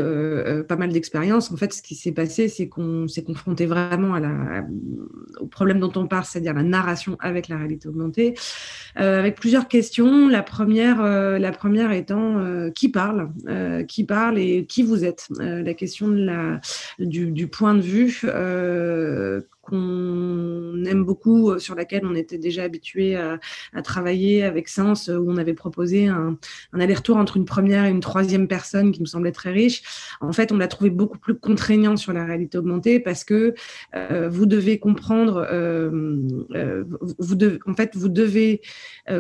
euh, 0.49 0.63
pas 0.63 0.77
mal 0.77 0.93
d'expérience. 0.93 1.51
En 1.53 1.57
fait, 1.57 1.73
ce 1.73 1.83
qui 1.83 1.95
s'est 1.95 2.13
passé, 2.13 2.49
c'est 2.49 2.69
qu'on 2.69 3.09
s'est 3.09 3.23
confronté 3.23 3.67
vraiment 3.67 4.19
au 5.41 5.47
problème 5.47 5.81
dont 5.81 5.93
on 5.97 6.07
parle, 6.07 6.25
c'est-à-dire 6.25 6.55
la 6.55 6.63
narration 6.63 7.17
avec 7.21 7.49
la 7.49 7.57
réalité 7.57 7.89
augmentée, 7.89 8.35
euh, 8.99 9.19
avec 9.19 9.37
plusieurs 9.37 9.69
questions. 9.69 10.29
La 10.29 10.43
première, 10.43 11.01
euh, 11.01 11.39
la 11.39 11.53
première 11.53 11.93
étant 11.93 12.19
qui 12.75 12.89
parle, 12.89 13.31
qui 13.87 14.05
parle 14.05 14.39
et 14.39 14.67
qui 14.67 14.83
vous 14.83 15.05
êtes. 15.05 15.29
la 15.39 15.75
question 15.75 16.09
du, 16.99 17.49
point 17.49 17.75
de 17.75 17.81
vue 17.81 18.23
qu'on 19.69 20.85
aime 20.85 21.05
beaucoup, 21.05 21.51
euh, 21.51 21.59
sur 21.59 21.75
laquelle 21.75 22.07
on 22.07 22.15
était 22.15 22.39
déjà 22.39 22.63
habitué 22.63 23.17
à, 23.17 23.39
travailler 23.83 24.45
avec 24.45 24.69
Sens, 24.69 25.09
où 25.09 25.31
on 25.31 25.37
avait 25.37 25.55
proposé 25.55 26.09
un, 26.09 26.39
aller-retour 26.73 27.17
entre 27.17 27.37
une 27.37 27.45
première 27.45 27.85
et 27.85 27.91
une 27.91 28.01
troisième 28.01 28.49
personne 28.49 28.93
qui 28.93 29.01
me 29.01 29.07
semblait 29.07 29.33
très 29.33 29.51
riche. 29.51 29.83
En 30.21 30.33
fait, 30.33 30.53
on 30.53 30.57
l'a 30.57 30.69
trouvé 30.69 30.91
beaucoup 30.91 31.19
plus 31.19 31.39
contraignant 31.39 31.97
sur 31.97 32.13
la 32.13 32.25
réalité 32.25 32.59
augmentée 32.59 33.01
parce 33.01 33.25
que 33.25 33.55
euh, 33.95 34.29
vous 34.29 34.47
devez 34.47 34.79
comprendre, 34.79 35.47
euh, 35.51 35.91
vous 37.19 37.37
en 37.67 37.75
fait, 37.75 37.95
vous 37.95 38.09
devez 38.09 38.63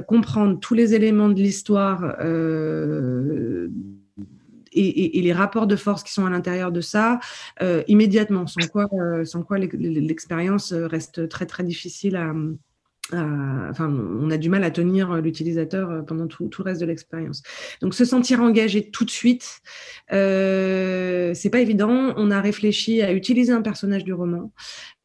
comprendre 0.06 0.58
tous 0.58 0.74
les 0.74 0.94
éléments 0.94 1.28
de 1.28 1.40
l'histoire 1.40 2.16
et, 4.78 5.20
les 5.20 5.32
rapports 5.32 5.66
de 5.66 5.76
force 5.76 6.02
qui 6.02 6.12
sont 6.12 6.26
à 6.26 6.30
l'intérieur 6.30 6.72
de 6.72 6.80
ça 6.80 7.20
euh, 7.62 7.82
immédiatement, 7.88 8.46
sans 8.46 8.66
quoi, 8.68 8.86
euh, 8.92 9.24
sans 9.24 9.42
quoi 9.42 9.58
l'expérience 9.58 10.72
reste 10.72 11.28
très 11.28 11.46
très 11.46 11.64
difficile 11.64 12.16
enfin, 13.12 13.90
on 13.90 14.30
a 14.30 14.36
du 14.36 14.50
mal 14.50 14.64
à 14.64 14.70
tenir 14.70 15.14
l'utilisateur 15.16 16.04
pendant 16.06 16.26
tout, 16.26 16.48
tout, 16.48 16.62
le 16.62 16.70
reste 16.70 16.80
de 16.80 16.86
l'expérience. 16.86 17.42
Donc, 17.80 17.94
se 17.94 18.04
sentir 18.04 18.42
engagé 18.42 18.90
tout 18.90 19.04
de 19.04 19.10
suite, 19.10 19.60
euh, 20.12 21.32
c'est 21.34 21.50
pas 21.50 21.60
évident. 21.60 22.12
On 22.16 22.30
a 22.30 22.40
réfléchi 22.40 23.00
à 23.02 23.12
utiliser 23.12 23.52
un 23.52 23.62
personnage 23.62 24.04
du 24.04 24.12
roman, 24.12 24.52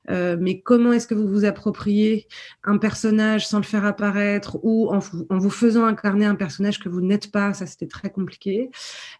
euh, 0.09 0.37
mais 0.39 0.59
comment 0.59 0.91
est-ce 0.93 1.07
que 1.07 1.13
vous 1.13 1.27
vous 1.27 1.45
appropriez 1.45 2.27
un 2.63 2.77
personnage 2.77 3.47
sans 3.47 3.57
le 3.57 3.63
faire 3.63 3.85
apparaître 3.85 4.57
ou 4.63 4.89
en, 4.89 4.99
vous 4.99 5.49
faisant 5.49 5.85
incarner 5.85 6.25
un 6.25 6.35
personnage 6.35 6.79
que 6.79 6.89
vous 6.89 7.01
n'êtes 7.01 7.31
pas? 7.31 7.53
Ça, 7.53 7.65
c'était 7.65 7.87
très 7.87 8.09
compliqué. 8.09 8.69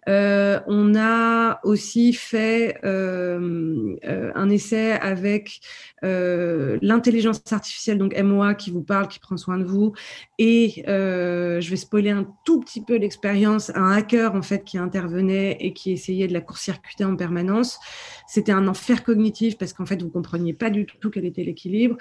Euh, 0.07 0.59
on 0.67 0.95
a 0.95 1.59
aussi 1.63 2.13
fait 2.13 2.77
euh, 2.83 3.95
un 4.35 4.49
essai 4.49 4.93
avec 4.93 5.61
l'intelligence 6.01 7.41
artificielle, 7.51 7.97
donc 7.97 8.17
MOA, 8.21 8.55
qui 8.55 8.71
vous 8.71 8.83
parle, 8.83 9.07
qui 9.07 9.19
prend 9.19 9.37
soin 9.37 9.57
de 9.57 9.63
vous. 9.63 9.93
Et 10.37 10.83
je 10.85 11.69
vais 11.69 11.75
spoiler 11.77 12.09
un 12.09 12.27
tout 12.45 12.59
petit 12.59 12.83
peu 12.83 12.97
l'expérience, 12.97 13.71
un 13.75 13.91
hacker 13.91 14.35
en 14.35 14.41
fait 14.41 14.63
qui 14.63 14.77
intervenait 14.77 15.57
et 15.59 15.73
qui 15.73 15.91
essayait 15.91 16.27
de 16.27 16.33
la 16.33 16.41
court-circuiter 16.41 17.05
en 17.05 17.15
permanence. 17.15 17.79
C'était 18.27 18.51
un 18.51 18.67
enfer 18.67 19.03
cognitif 19.03 19.57
parce 19.57 19.73
qu'en 19.73 19.85
fait, 19.85 20.01
vous 20.01 20.09
compreniez 20.09 20.53
pas 20.53 20.69
du 20.73 20.85
tout 20.85 21.09
quel 21.09 21.25
était 21.25 21.43
l'équilibre. 21.43 21.97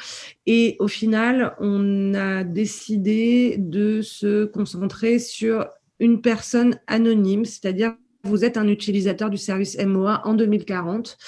Et 0.47 0.77
au 0.81 0.89
final, 0.89 1.55
on 1.61 2.15
a 2.15 2.43
décidé 2.43 3.57
de 3.59 4.03
se 4.03 4.45
concentrer 4.45 5.19
sur 5.21 5.67
une 6.01 6.21
personne 6.21 6.81
anonyme, 6.89 7.45
c'est-à-dire 7.45 7.95
vous 8.25 8.45
êtes 8.45 8.57
un 8.57 8.69
utilisateur 8.69 9.31
du 9.31 9.37
service 9.37 9.77
MOA 9.79 10.23
en 10.25 10.35
2040. 10.35 11.19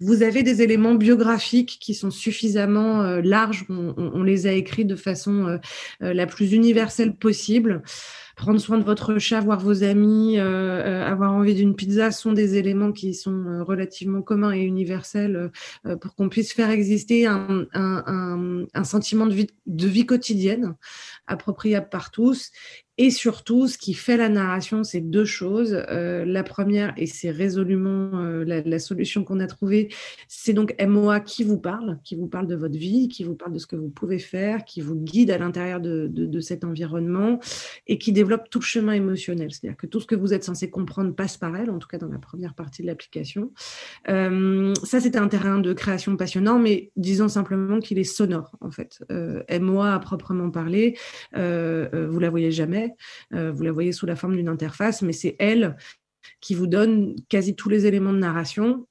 Vous 0.00 0.22
avez 0.22 0.42
des 0.42 0.62
éléments 0.62 0.94
biographiques 0.94 1.78
qui 1.80 1.94
sont 1.94 2.10
suffisamment 2.10 3.02
euh, 3.02 3.20
larges. 3.22 3.66
On, 3.68 4.22
les 4.22 4.46
a 4.46 4.52
écrits 4.52 4.84
de 4.84 4.96
façon 4.96 5.46
euh, 5.46 5.58
euh, 6.02 6.14
la 6.14 6.26
plus 6.26 6.52
universelle 6.52 7.16
possible 7.16 7.82
prendre 8.36 8.60
soin 8.60 8.78
de 8.78 8.84
votre 8.84 9.16
chat, 9.18 9.40
voir 9.40 9.60
vos 9.60 9.84
amis, 9.84 10.40
euh, 10.40 11.04
avoir 11.04 11.32
envie 11.32 11.54
d'une 11.54 11.76
pizza 11.76 12.10
sont 12.10 12.32
des 12.32 12.56
éléments 12.56 12.90
qui 12.90 13.14
sont 13.14 13.64
relativement 13.64 14.22
communs 14.22 14.52
et 14.52 14.62
universels 14.62 15.52
pour 16.00 16.16
qu'on 16.16 16.28
puisse 16.28 16.52
faire 16.52 16.70
exister 16.70 17.26
un, 17.26 17.64
un, 17.74 18.02
un, 18.08 18.64
un 18.74 18.84
sentiment 18.84 19.26
de 19.26 19.34
vie, 19.34 19.46
de 19.66 19.86
vie, 19.86 20.04
quotidienne 20.04 20.74
appropriable 21.28 21.88
par 21.88 22.10
tous 22.10 22.50
Et 22.96 23.10
surtout, 23.10 23.66
ce 23.66 23.76
qui 23.76 23.92
fait 23.92 24.16
la 24.16 24.28
narration, 24.28 24.84
c'est 24.84 25.00
deux 25.00 25.24
choses. 25.24 25.82
Euh, 25.90 26.24
la 26.24 26.44
première, 26.44 26.94
et 26.96 27.06
c'est 27.06 27.30
résolument 27.30 28.10
euh, 28.14 28.44
la, 28.44 28.78
solution 28.78 29.24
qu'on 29.24 29.40
a 29.40 29.48
trouvée, 29.48 29.88
c'est 30.28 30.52
donc 30.52 30.76
MOA 30.80 31.18
qui 31.18 31.42
vous 31.42 31.58
parle, 31.58 31.98
qui 32.04 32.14
vous 32.14 32.28
parle 32.28 32.46
de 32.46 32.54
votre 32.54 32.76
vie, 32.76 33.08
qui 33.08 33.24
vous 33.24 33.34
parle 33.34 33.52
de 33.52 33.58
ce 33.58 33.66
que 33.66 33.74
vous 33.74 33.88
pouvez 33.88 34.20
faire, 34.20 34.64
qui 34.64 34.80
vous 34.80 34.94
guide 34.94 35.32
à 35.32 35.38
l'intérieur 35.38 35.80
de, 35.80 36.40
cet 36.40 36.64
environnement 36.64 37.40
et 37.86 37.98
qui 37.98 38.12
développe 38.12 38.50
tout 38.50 38.58
le 38.58 38.64
chemin 38.64 38.92
émotionnel. 38.92 39.50
C'est-à-dire 39.50 39.76
que 39.76 39.86
tout 39.86 39.98
ce 40.00 40.06
que 40.06 40.14
vous 40.14 40.32
êtes 40.32 40.44
censé 40.44 40.70
comprendre 40.70 41.14
passe 41.14 41.36
par 41.36 41.56
elle, 41.56 41.70
en 41.70 41.78
tout 41.78 41.88
cas 41.88 41.98
dans 41.98 42.08
la 42.08 42.18
première 42.18 42.54
partie 42.54 42.82
de 42.82 42.86
l'application. 42.86 43.50
Euh, 44.08 44.74
ça, 44.84 45.00
c'était 45.00 45.18
un 45.18 45.28
terrain 45.28 45.58
de 45.58 45.72
création 45.72 46.16
passionnant, 46.16 46.58
mais 46.58 46.90
disons 46.96 47.28
simplement 47.28 47.80
qu'il 47.80 47.98
est 47.98 48.04
sonore, 48.04 48.52
en 48.60 48.70
fait. 48.70 49.02
MOA 49.10 49.94
à 49.94 49.98
proprement 49.98 50.50
parler, 50.50 50.96
vous 51.32 52.18
la 52.18 52.30
voyez 52.30 52.52
jamais 52.52 52.83
euh, 53.32 53.52
vous 53.52 53.62
la 53.62 53.72
voyez 53.72 53.92
sous 53.92 54.06
la 54.06 54.16
forme 54.16 54.36
d'une 54.36 54.48
interface, 54.48 55.02
mais 55.02 55.12
c'est 55.12 55.36
elle 55.38 55.76
qui 56.40 56.54
vous 56.54 56.66
donne 56.66 57.16
quasi 57.28 57.54
tous 57.54 57.68
les 57.68 57.86
éléments 57.86 58.12
de 58.12 58.18
narration. 58.18 58.86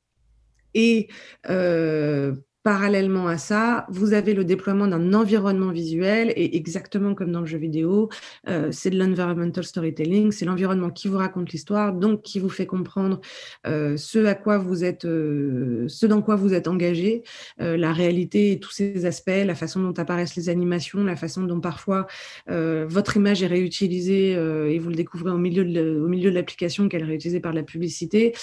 Et 0.74 1.08
euh, 1.50 2.36
Parallèlement 2.64 3.28
à 3.28 3.38
ça, 3.38 3.86
vous 3.90 4.14
avez 4.14 4.34
le 4.34 4.46
déploiement 4.46 4.88
d'un 4.88 5.14
environnement 5.14 5.74
visuel 5.74 6.32
et 6.38 6.56
exactement 6.56 7.14
comme 7.14 7.30
dans 7.30 7.42
le 7.42 7.46
jeu 7.46 7.58
vidéo, 7.58 8.08
euh, 8.48 8.70
c'est 8.72 8.90
de 8.90 8.98
l'environmental 8.98 9.66
storytelling, 9.66 10.32
c'est 10.32 10.46
l'environnement 10.46 10.90
qui 10.90 11.10
vous 11.10 11.18
raconte 11.18 11.52
l'histoire, 11.52 11.92
donc 11.92 12.22
qui 12.22 12.40
vous 12.40 12.48
fait 12.48 12.66
comprendre 12.66 13.20
euh, 13.68 13.98
ce 13.98 14.24
à 14.24 14.34
quoi 14.34 14.60
vous 14.60 14.86
êtes, 14.86 15.04
euh, 15.04 15.90
ce 15.90 16.06
dans 16.06 16.22
quoi 16.22 16.38
vous 16.38 16.54
êtes 16.54 16.70
engagé, 16.70 17.24
la 17.58 17.92
réalité 17.92 18.54
et 18.54 18.60
tous 18.62 18.72
ces 18.72 19.06
aspects, 19.06 19.30
la 19.46 19.56
façon 19.56 19.82
dont 19.82 19.94
apparaissent 20.02 20.38
les 20.38 20.48
animations, 20.48 21.04
la 21.04 21.18
façon 21.18 21.44
dont 21.44 21.60
parfois 21.60 22.08
votre 22.48 23.18
image 23.18 23.44
est 23.44 23.48
réutilisée 23.48 24.32
et 24.32 24.80
vous 24.80 24.90
le 24.90 24.96
découvrez 24.96 25.32
au 25.32 25.38
milieu 25.38 25.66
de, 25.66 26.30
l'application 26.30 26.88
qu'elle 26.88 27.02
est 27.02 27.06
réutilisée 27.06 27.40
par 27.40 27.54
la 27.54 27.64
publicité. 27.64 28.34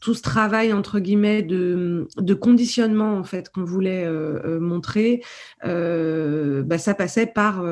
Tout 0.00 0.14
ce 0.14 0.22
travail 0.22 0.72
entre 0.72 0.98
guillemets 0.98 1.42
de, 1.42 2.08
de 2.16 2.34
conditionnement 2.34 3.16
en 3.16 3.24
fait 3.24 3.50
qu'on 3.50 3.64
voulait 3.70 4.04
euh, 4.04 4.40
euh, 4.44 4.60
montrer, 4.60 5.22
euh, 5.64 6.62
bah, 6.62 6.78
ça 6.78 6.94
passait 6.94 7.26
par 7.26 7.64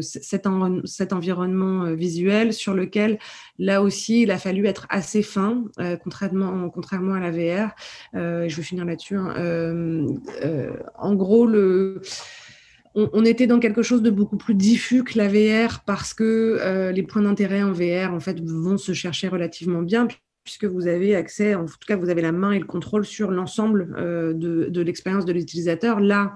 cet, 0.00 0.46
environnement 1.12 1.94
visuel 1.94 2.52
sur 2.52 2.74
lequel 2.74 3.18
là 3.58 3.82
aussi 3.82 4.22
il 4.22 4.30
a 4.30 4.38
fallu 4.38 4.66
être 4.66 4.86
assez 4.90 5.22
fin, 5.22 5.64
contrairement, 6.02 6.68
contrairement 6.70 7.14
à 7.14 7.20
la 7.20 7.30
VR. 7.30 7.70
je 8.14 8.54
vais 8.54 8.62
finir 8.62 8.84
là-dessus. 8.84 9.16
Hein. 9.16 10.06
en 10.98 11.14
gros, 11.14 11.46
le 11.46 12.00
on, 12.94 13.26
était 13.26 13.46
dans 13.46 13.58
quelque 13.58 13.82
chose 13.82 14.00
de 14.00 14.10
beaucoup 14.10 14.38
plus 14.38 14.54
diffus 14.54 15.04
que 15.04 15.18
la 15.18 15.28
VR 15.28 15.80
parce 15.84 16.14
que 16.14 16.90
les 16.94 17.02
points 17.02 17.22
d'intérêt 17.22 17.62
en 17.62 17.72
VR 17.72 18.14
en 18.14 18.20
fait 18.20 18.40
vont 18.40 18.78
se 18.78 18.92
chercher 18.92 19.28
relativement 19.28 19.82
bien 19.82 20.08
puisque 20.46 20.64
vous 20.64 20.86
avez 20.86 21.16
accès, 21.16 21.56
en 21.56 21.66
tout 21.66 21.74
cas, 21.86 21.96
vous 21.96 22.08
avez 22.08 22.22
la 22.22 22.30
main 22.30 22.52
et 22.52 22.60
le 22.60 22.66
contrôle 22.66 23.04
sur 23.04 23.32
l'ensemble 23.32 23.92
euh, 23.98 24.32
de, 24.32 24.68
de 24.70 24.80
l'expérience 24.80 25.24
de 25.24 25.32
l'utilisateur. 25.32 25.98
Là, 25.98 26.34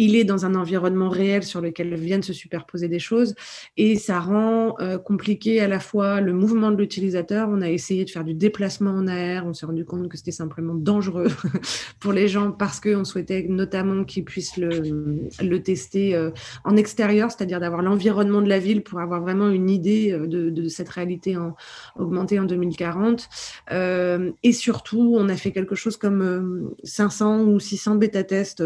il 0.00 0.16
est 0.16 0.24
dans 0.24 0.46
un 0.46 0.54
environnement 0.54 1.10
réel 1.10 1.42
sur 1.42 1.60
lequel 1.60 1.94
viennent 1.94 2.22
se 2.22 2.32
superposer 2.32 2.88
des 2.88 2.98
choses 2.98 3.34
et 3.76 3.96
ça 3.96 4.18
rend 4.18 4.74
euh, 4.80 4.96
compliqué 4.96 5.60
à 5.60 5.68
la 5.68 5.78
fois 5.78 6.22
le 6.22 6.32
mouvement 6.32 6.70
de 6.70 6.76
l'utilisateur. 6.76 7.48
On 7.50 7.60
a 7.60 7.68
essayé 7.68 8.06
de 8.06 8.10
faire 8.10 8.24
du 8.24 8.32
déplacement 8.32 8.92
en 8.92 9.06
air, 9.06 9.44
on 9.46 9.52
s'est 9.52 9.66
rendu 9.66 9.84
compte 9.84 10.08
que 10.08 10.16
c'était 10.16 10.30
simplement 10.32 10.74
dangereux 10.74 11.28
pour 12.00 12.12
les 12.12 12.28
gens 12.28 12.50
parce 12.50 12.80
qu'on 12.80 13.04
souhaitait 13.04 13.44
notamment 13.46 14.04
qu'ils 14.04 14.24
puissent 14.24 14.56
le, 14.56 15.58
tester 15.58 16.14
euh, 16.14 16.30
en 16.64 16.76
extérieur, 16.76 17.30
c'est-à-dire 17.30 17.60
d'avoir 17.60 17.82
l'environnement 17.82 18.40
de 18.40 18.48
la 18.48 18.58
ville 18.58 18.82
pour 18.82 19.00
avoir 19.00 19.20
vraiment 19.20 19.50
une 19.50 19.68
idée 19.68 20.12
euh, 20.12 20.26
de, 20.26 20.68
cette 20.68 20.88
réalité 20.88 21.36
en, 21.36 21.54
augmentée 21.98 22.38
en 22.38 22.44
2040. 22.44 23.28
Euh, 23.72 24.30
et 24.42 24.52
surtout, 24.52 25.14
on 25.18 25.28
a 25.28 25.36
fait 25.36 25.52
quelque 25.52 25.74
chose 25.74 25.98
comme 25.98 26.70
500 26.84 27.42
ou 27.42 27.60
600 27.60 27.96
bêta-tests. 27.96 28.62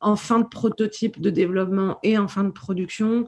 En 0.00 0.16
fin 0.16 0.40
de 0.40 0.46
prototype 0.46 1.20
de 1.20 1.30
développement 1.30 1.98
et 2.02 2.18
en 2.18 2.28
fin 2.28 2.44
de 2.44 2.50
production. 2.50 3.26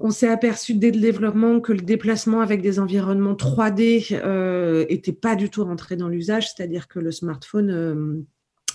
On 0.00 0.10
s'est 0.10 0.28
aperçu 0.28 0.74
dès 0.74 0.92
le 0.92 1.00
développement 1.00 1.60
que 1.60 1.72
le 1.72 1.80
déplacement 1.80 2.40
avec 2.40 2.62
des 2.62 2.78
environnements 2.78 3.34
3D 3.34 4.20
euh, 4.24 4.86
était 4.88 5.12
pas 5.12 5.34
du 5.34 5.50
tout 5.50 5.64
rentré 5.64 5.96
dans 5.96 6.08
l'usage, 6.08 6.52
c'est-à-dire 6.52 6.86
que 6.86 7.00
le 7.00 7.10
smartphone 7.10 7.70
euh, 7.70 8.24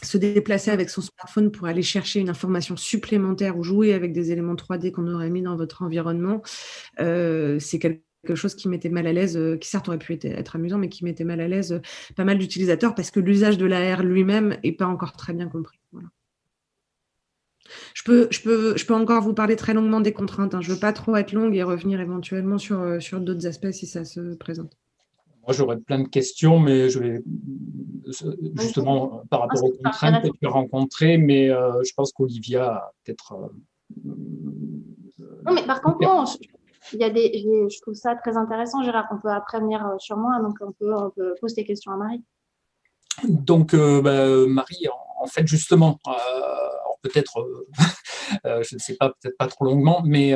se 0.01 0.17
déplaçait 0.17 0.71
avec 0.71 0.89
son 0.89 0.99
smartphone 0.99 1.49
pour 1.49 1.67
aller 1.67 1.81
chercher 1.81 2.19
une 2.19 2.29
information 2.29 2.75
supplémentaire 2.75 3.57
ou 3.57 3.63
jouer 3.63 3.93
avec 3.93 4.11
des 4.11 4.31
éléments 4.31 4.55
3D 4.55 4.91
qu'on 4.91 5.07
aurait 5.07 5.29
mis 5.29 5.41
dans 5.41 5.55
votre 5.55 5.81
environnement, 5.81 6.41
euh, 6.99 7.57
c'est 7.57 7.79
quelque 7.79 8.03
quelque 8.25 8.37
chose 8.37 8.55
qui 8.55 8.67
mettait 8.67 8.89
mal 8.89 9.07
à 9.07 9.13
l'aise, 9.13 9.37
euh, 9.37 9.57
qui 9.57 9.69
certes 9.69 9.87
aurait 9.87 9.97
pu 9.97 10.13
être, 10.13 10.55
amusant, 10.55 10.77
mais 10.77 10.89
qui 10.89 11.03
mettait 11.03 11.23
mal 11.23 11.41
à 11.41 11.47
l'aise 11.47 11.73
euh, 11.73 11.79
pas 12.15 12.23
mal 12.23 12.37
d'utilisateurs 12.37 12.95
parce 12.95 13.11
que 13.11 13.19
l'usage 13.19 13.57
de 13.57 13.65
l'AR 13.65 14.03
lui-même 14.03 14.57
n'est 14.63 14.71
pas 14.71 14.87
encore 14.87 15.13
très 15.13 15.33
bien 15.33 15.47
compris. 15.47 15.79
Je 17.93 18.03
peux, 18.03 18.27
je, 18.29 18.41
peux, 18.41 18.77
je 18.77 18.85
peux 18.85 18.93
encore 18.93 19.21
vous 19.21 19.33
parler 19.33 19.55
très 19.55 19.73
longuement 19.73 20.01
des 20.01 20.11
contraintes. 20.11 20.53
Hein. 20.53 20.61
Je 20.61 20.69
ne 20.69 20.73
veux 20.73 20.79
pas 20.79 20.93
trop 20.93 21.15
être 21.15 21.31
longue 21.31 21.55
et 21.55 21.63
revenir 21.63 21.99
éventuellement 22.01 22.57
sur, 22.57 22.79
euh, 22.79 22.99
sur 22.99 23.19
d'autres 23.19 23.47
aspects 23.47 23.71
si 23.71 23.87
ça 23.87 24.05
se 24.05 24.35
présente. 24.35 24.77
Moi, 25.45 25.53
j'aurais 25.53 25.77
plein 25.77 25.99
de 25.99 26.07
questions, 26.07 26.59
mais 26.59 26.89
je 26.89 26.99
vais 26.99 27.23
justement 28.55 29.23
par 29.29 29.41
rapport 29.41 29.63
aux 29.63 29.71
contraintes 29.71 30.23
que 30.23 30.37
tu 30.37 30.45
as 30.45 30.49
rencontrées, 30.49 31.17
mais 31.17 31.47
je 31.49 31.93
pense 31.95 32.13
qu'Olivia 32.13 32.65
a 32.65 32.93
peut-être. 33.03 33.51
non, 34.05 35.53
mais 35.53 35.65
par 35.65 35.81
contre, 35.81 35.97
non, 36.01 36.23
il 36.91 36.99
y 36.99 37.03
a 37.03 37.09
des, 37.09 37.31
je 37.69 37.81
trouve 37.81 37.93
ça 37.93 38.15
très 38.15 38.35
intéressant, 38.35 38.83
Gérard. 38.83 39.07
On 39.11 39.19
peut 39.19 39.29
après 39.29 39.59
venir 39.59 39.85
euh, 39.85 39.97
sur 39.99 40.17
moi, 40.17 40.39
donc 40.41 40.57
on 40.61 40.71
peut, 40.71 40.93
poser 41.39 41.55
des 41.55 41.63
questions 41.63 41.91
à 41.91 41.97
Marie. 41.97 42.23
Donc, 43.23 43.73
euh, 43.73 44.01
bah, 44.01 44.47
Marie, 44.47 44.87
en, 45.19 45.27
fait, 45.27 45.47
justement, 45.47 45.99
euh, 46.07 46.11
peut-être, 47.01 47.65
je 48.43 48.75
ne 48.75 48.79
sais 48.79 48.95
pas, 48.95 49.09
peut-être 49.09 49.37
pas 49.37 49.47
trop 49.47 49.65
longuement, 49.65 50.01
mais 50.05 50.35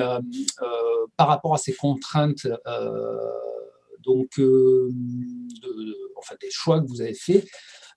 par 1.18 1.28
rapport 1.28 1.54
à 1.54 1.58
ces 1.58 1.74
contraintes, 1.74 2.48
donc, 4.00 4.40
enfin, 6.18 6.36
des 6.40 6.52
choix 6.52 6.80
que 6.80 6.88
vous 6.88 7.02
avez 7.02 7.14
faits, 7.14 7.46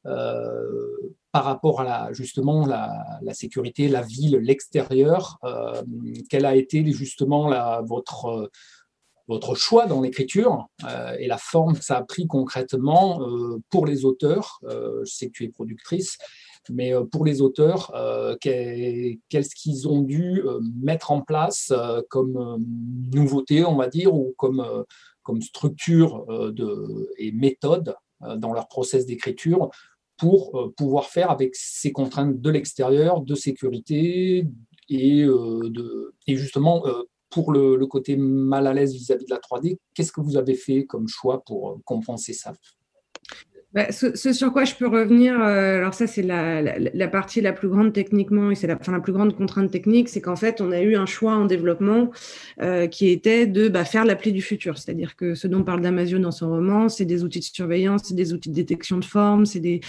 euh, 0.06 0.96
par 1.32 1.44
rapport 1.44 1.80
à 1.80 1.84
la, 1.84 2.12
justement 2.12 2.66
la, 2.66 3.34
sécurité, 3.34 3.88
la 3.88 4.02
ville, 4.02 4.36
l'extérieur, 4.36 5.38
euh, 5.44 5.82
quel 6.28 6.44
a 6.44 6.56
été 6.56 6.84
justement 6.92 7.50
votre, 7.84 8.50
votre 9.28 9.54
choix 9.54 9.86
dans 9.86 10.00
l'écriture 10.00 10.66
euh, 10.88 11.14
et 11.18 11.28
la 11.28 11.38
forme 11.38 11.78
que 11.78 11.84
ça 11.84 11.98
a 11.98 12.02
pris 12.02 12.26
concrètement 12.26 13.20
pour 13.70 13.86
les 13.86 14.04
auteurs. 14.04 14.58
je 14.62 15.04
sais 15.04 15.28
que 15.28 15.32
tu 15.32 15.44
es 15.44 15.48
productrice, 15.48 16.18
mais 16.68 16.92
pour 17.12 17.24
les 17.24 17.40
auteurs, 17.42 17.92
qu'est-ce 18.40 19.54
qu'ils 19.54 19.88
ont 19.88 20.02
dû 20.02 20.42
mettre 20.82 21.12
en 21.12 21.20
place 21.22 21.72
comme 22.08 22.64
nouveauté, 23.12 23.64
on 23.64 23.76
va 23.76 23.86
dire, 23.86 24.12
ou 24.14 24.34
comme, 24.36 24.84
comme 25.22 25.42
structure 25.42 26.26
de, 26.52 27.08
et 27.18 27.30
méthode 27.30 27.94
dans 28.36 28.52
leur 28.52 28.68
process 28.68 29.06
d'écriture 29.06 29.70
pour 30.20 30.54
euh, 30.54 30.74
pouvoir 30.76 31.06
faire 31.06 31.30
avec 31.30 31.56
ces 31.56 31.92
contraintes 31.92 32.40
de 32.40 32.50
l'extérieur, 32.50 33.22
de 33.22 33.34
sécurité 33.34 34.46
et, 34.90 35.22
euh, 35.22 35.70
de, 35.70 36.14
et 36.26 36.36
justement 36.36 36.86
euh, 36.86 37.04
pour 37.30 37.52
le, 37.52 37.86
côté 37.86 38.16
mal 38.16 38.66
à 38.66 38.74
l'aise 38.74 38.92
vis-à-vis 38.92 39.24
de 39.24 39.30
la 39.30 39.38
3D, 39.38 39.78
qu'est-ce 39.94 40.12
que 40.12 40.20
vous 40.20 40.36
avez 40.36 40.54
fait 40.54 40.84
comme 40.84 41.08
choix 41.08 41.42
pour 41.42 41.80
compenser 41.84 42.34
ça? 42.34 42.52
Bah, 43.72 43.92
ce, 43.92 44.32
sur 44.32 44.52
quoi 44.52 44.64
je 44.64 44.74
peux 44.74 44.88
revenir, 44.88 45.40
alors 45.40 45.94
ça 45.94 46.06
c'est 46.06 46.22
la, 46.22 47.08
partie 47.08 47.40
la 47.40 47.52
plus 47.52 47.68
grande 47.68 47.92
techniquement 47.92 48.50
et 48.50 48.54
c'est 48.56 48.66
la, 48.66 48.74
enfin, 48.74 48.92
la 48.92 49.00
plus 49.00 49.12
grande 49.12 49.36
contrainte 49.36 49.70
technique, 49.70 50.08
c'est 50.08 50.20
qu'en 50.20 50.36
fait 50.36 50.60
on 50.60 50.72
a 50.72 50.80
eu 50.80 50.96
un 50.96 51.06
choix 51.06 51.34
en 51.34 51.44
développement 51.44 52.10
qui 52.90 53.10
était 53.10 53.46
de 53.46 53.68
bah, 53.68 53.84
faire 53.84 54.04
l'appli 54.04 54.32
du 54.32 54.42
futur, 54.42 54.76
c'est-à-dire 54.76 55.14
que 55.14 55.34
ce 55.34 55.46
dont 55.46 55.62
parle 55.62 55.82
Damasio 55.82 56.18
dans 56.18 56.32
son 56.32 56.50
roman, 56.50 56.88
c'est 56.88 57.04
des 57.04 57.22
outils 57.22 57.40
de 57.40 57.44
surveillance, 57.44 58.02
c'est 58.06 58.14
des 58.14 58.32
outils 58.32 58.50
de 58.50 58.54
détection 58.54 58.98
de 58.98 59.04
forme, 59.04 59.46
c'est 59.46 59.60
des 59.60 59.80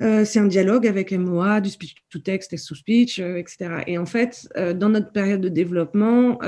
euh, 0.00 0.24
c'est 0.24 0.38
un 0.38 0.46
dialogue 0.46 0.86
avec 0.86 1.12
MOA, 1.12 1.60
du 1.60 1.70
speech 1.70 1.96
to 2.10 2.18
text, 2.18 2.50
text 2.50 2.68
to 2.68 2.74
speech, 2.74 3.18
euh, 3.18 3.36
etc. 3.36 3.82
Et 3.86 3.98
en 3.98 4.06
fait, 4.06 4.48
euh, 4.56 4.72
dans 4.72 4.88
notre 4.88 5.10
période 5.10 5.40
de 5.40 5.48
développement, 5.48 6.38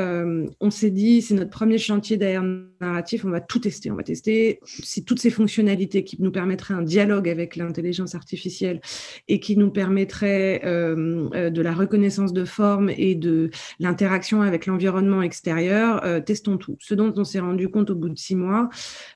on 0.61 0.71
s'est 0.71 0.91
dit, 0.91 1.23
c'est 1.23 1.35
notre 1.35 1.51
premier 1.51 1.79
chantier 1.79 2.17
d'AR 2.17 2.45
narratif, 2.81 3.25
on 3.25 3.31
va 3.31 3.41
tout 3.41 3.59
tester. 3.59 3.91
On 3.91 3.97
va 3.97 4.03
tester 4.03 4.61
si 4.65 5.05
toutes 5.05 5.21
ces 5.21 5.31
fonctionnalités 5.31 6.05
qui 6.05 6.17
nous 6.21 6.31
permettraient 6.31 6.75
un 6.75 6.83
dialogue 6.83 7.29
avec 7.29 7.57
l'intelligence 7.57 8.15
artificielle 8.15 8.81
et 9.29 9.41
qui 9.41 9.57
nous 9.57 9.71
permettraient 9.71 10.61
de 10.65 11.63
la 11.63 11.73
reconnaissance 11.73 12.33
de 12.33 12.45
forme 12.45 12.91
et 12.97 13.15
de 13.15 13.51
l'interaction 13.79 14.43
avec 14.43 14.67
l'environnement 14.67 15.23
extérieur, 15.23 16.03
testons 16.25 16.57
tout. 16.57 16.77
Ce 16.81 16.95
dont 16.95 17.13
on 17.17 17.25
s'est 17.25 17.41
rendu 17.41 17.69
compte 17.69 17.91
au 17.91 17.95
bout 17.95 18.09
de 18.09 18.19
six 18.19 18.37
mois, 18.37 18.69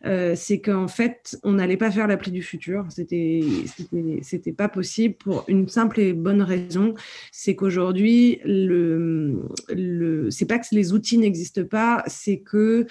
c'est 0.02 0.60
qu'en 0.60 0.88
fait, 0.88 1.38
on 1.42 1.52
n'allait 1.52 1.76
pas 1.76 1.90
faire 1.90 2.06
l'appli 2.06 2.32
du 2.32 2.42
futur. 2.42 2.86
C'était 2.90 3.42
c'était 4.24 4.52
pas 4.52 4.68
possible 4.68 5.14
pour 5.14 5.44
une 5.48 5.68
simple 5.68 6.00
et 6.00 6.12
bonne 6.12 6.42
raison, 6.42 6.94
c'est 7.32 7.54
qu'aujourd'hui, 7.54 8.40
le, 8.44 9.42
le, 9.68 10.30
c'est 10.30 10.46
pas 10.46 10.58
que 10.58 10.66
les 10.72 10.92
outils 10.92 11.18
n'existent 11.18 11.64
pas, 11.64 12.02
c'est 12.06 12.38
que 12.38 12.86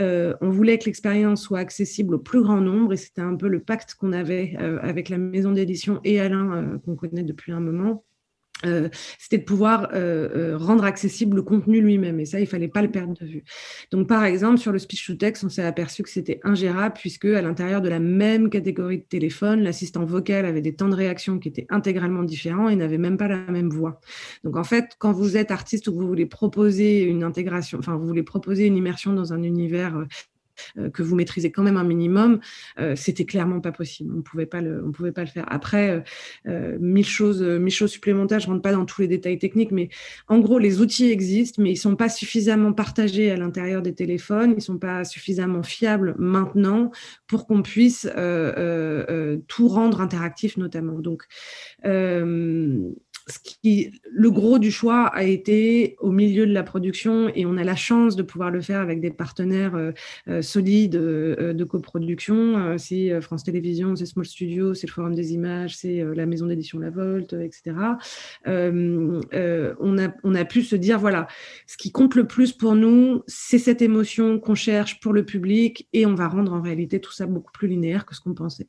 euh, 0.00 0.34
on 0.40 0.50
voulait 0.50 0.78
que 0.78 0.86
l'expérience 0.86 1.42
soit 1.42 1.58
accessible 1.58 2.14
au 2.14 2.18
plus 2.18 2.42
grand 2.42 2.60
nombre, 2.60 2.92
et 2.92 2.96
c'était 2.96 3.22
un 3.22 3.36
peu 3.36 3.48
le 3.48 3.60
pacte 3.60 3.94
qu'on 3.94 4.12
avait 4.12 4.56
euh, 4.60 4.78
avec 4.82 5.08
la 5.08 5.18
maison 5.18 5.52
d'édition 5.52 6.00
et 6.04 6.20
Alain, 6.20 6.52
euh, 6.52 6.78
qu'on 6.78 6.96
connaît 6.96 7.22
depuis 7.22 7.52
un 7.52 7.60
moment. 7.60 8.04
Euh, 8.64 8.88
c'était 9.18 9.38
de 9.38 9.44
pouvoir 9.44 9.90
euh, 9.92 10.28
euh, 10.54 10.56
rendre 10.56 10.84
accessible 10.84 11.36
le 11.36 11.42
contenu 11.42 11.80
lui-même. 11.80 12.20
Et 12.20 12.24
ça, 12.24 12.40
il 12.40 12.46
fallait 12.46 12.68
pas 12.68 12.82
le 12.82 12.90
perdre 12.90 13.14
de 13.14 13.26
vue. 13.26 13.44
Donc, 13.90 14.08
par 14.08 14.24
exemple, 14.24 14.58
sur 14.58 14.72
le 14.72 14.78
speech 14.78 15.06
to 15.06 15.14
text, 15.14 15.44
on 15.44 15.48
s'est 15.48 15.64
aperçu 15.64 16.02
que 16.02 16.08
c'était 16.08 16.40
ingérable 16.44 16.94
puisque 16.98 17.26
à 17.26 17.42
l'intérieur 17.42 17.82
de 17.82 17.88
la 17.88 17.98
même 17.98 18.50
catégorie 18.50 18.98
de 18.98 19.04
téléphone, 19.04 19.62
l'assistant 19.62 20.04
vocal 20.04 20.46
avait 20.46 20.62
des 20.62 20.74
temps 20.74 20.88
de 20.88 20.94
réaction 20.94 21.38
qui 21.38 21.48
étaient 21.48 21.66
intégralement 21.68 22.22
différents 22.22 22.68
et 22.68 22.76
n'avait 22.76 22.98
même 22.98 23.16
pas 23.16 23.28
la 23.28 23.38
même 23.50 23.70
voix. 23.70 24.00
Donc, 24.44 24.56
en 24.56 24.64
fait, 24.64 24.92
quand 24.98 25.12
vous 25.12 25.36
êtes 25.36 25.50
artiste 25.50 25.88
ou 25.88 25.92
que 25.92 25.98
vous 25.98 26.06
voulez 26.06 26.26
proposer 26.26 27.02
une 27.02 27.24
intégration, 27.24 27.78
enfin, 27.78 27.96
vous 27.96 28.06
voulez 28.06 28.22
proposer 28.22 28.66
une 28.66 28.76
immersion 28.76 29.12
dans 29.12 29.32
un 29.32 29.42
univers 29.42 29.96
euh, 29.96 30.04
que 30.92 31.02
vous 31.02 31.14
maîtrisez 31.14 31.50
quand 31.50 31.62
même 31.62 31.76
un 31.76 31.84
minimum, 31.84 32.40
euh, 32.78 32.94
c'était 32.96 33.24
clairement 33.24 33.60
pas 33.60 33.72
possible. 33.72 34.14
On 34.16 34.22
pouvait 34.22 34.46
pas 34.46 34.60
le, 34.60 34.84
on 34.84 34.92
pouvait 34.92 35.12
pas 35.12 35.22
le 35.22 35.28
faire. 35.28 35.44
Après, 35.48 36.04
euh, 36.46 36.78
mille 36.80 37.06
choses, 37.06 37.42
mille 37.42 37.72
choses 37.72 37.90
supplémentaires. 37.90 38.40
Je 38.40 38.46
rentre 38.46 38.62
pas 38.62 38.72
dans 38.72 38.84
tous 38.84 39.02
les 39.02 39.08
détails 39.08 39.38
techniques, 39.38 39.72
mais 39.72 39.88
en 40.28 40.38
gros, 40.38 40.58
les 40.58 40.80
outils 40.80 41.10
existent, 41.10 41.62
mais 41.62 41.72
ils 41.72 41.76
sont 41.76 41.96
pas 41.96 42.08
suffisamment 42.08 42.72
partagés 42.72 43.30
à 43.30 43.36
l'intérieur 43.36 43.82
des 43.82 43.94
téléphones. 43.94 44.54
Ils 44.56 44.62
sont 44.62 44.78
pas 44.78 45.04
suffisamment 45.04 45.62
fiables 45.62 46.14
maintenant 46.18 46.90
pour 47.26 47.46
qu'on 47.46 47.62
puisse 47.62 48.08
tout 49.48 49.68
rendre 49.68 50.00
interactif, 50.00 50.56
notamment. 50.56 50.98
Donc 50.98 51.24
le 53.62 54.30
gros 54.30 54.58
du 54.58 54.70
choix 54.70 55.06
a 55.06 55.22
été 55.22 55.96
au 56.00 56.10
milieu 56.10 56.46
de 56.46 56.52
la 56.52 56.62
production 56.62 57.30
et 57.34 57.46
on 57.46 57.56
a 57.56 57.64
la 57.64 57.76
chance 57.76 58.16
de 58.16 58.22
pouvoir 58.22 58.50
le 58.50 58.60
faire 58.60 58.80
avec 58.80 59.00
des 59.00 59.10
partenaires 59.10 59.74
euh, 59.76 59.92
euh, 60.28 60.42
solides 60.42 60.96
euh, 60.96 61.54
de 61.54 61.64
coproduction. 61.64 62.76
c'est 62.78 63.20
France 63.22 63.44
Télévisions, 63.44 63.96
c'est 63.96 64.06
Small 64.06 64.26
Studio, 64.26 64.74
c'est 64.74 64.86
le 64.86 64.92
Forum 64.92 65.14
des 65.14 65.32
images, 65.32 65.76
c'est 65.76 66.04
la 66.14 66.26
maison 66.26 66.46
d'édition 66.46 66.78
La 66.78 66.90
Volte, 66.90 67.32
etc. 67.32 67.74
on 68.46 70.34
a 70.34 70.44
pu 70.44 70.62
se 70.62 70.76
dire, 70.76 70.98
voilà, 70.98 71.26
ce 71.66 71.76
qui 71.76 71.92
compte 71.92 72.14
le 72.14 72.26
plus 72.26 72.52
pour 72.52 72.74
nous, 72.74 73.22
c'est 73.26 73.58
cette 73.58 73.82
émotion 73.82 74.38
qu'on 74.38 74.54
cherche 74.54 75.00
pour 75.00 75.12
le 75.12 75.24
public 75.24 75.88
et 75.92 76.06
on 76.06 76.14
va 76.14 76.28
rendre 76.28 76.52
en 76.52 76.60
réalité 76.60 77.00
tout 77.00 77.12
ça 77.12 77.26
beaucoup 77.26 77.52
plus 77.52 77.68
linéaire 77.68 78.04
que 78.04 78.14
ce 78.14 78.20
qu'on 78.20 78.34
pensait. 78.34 78.68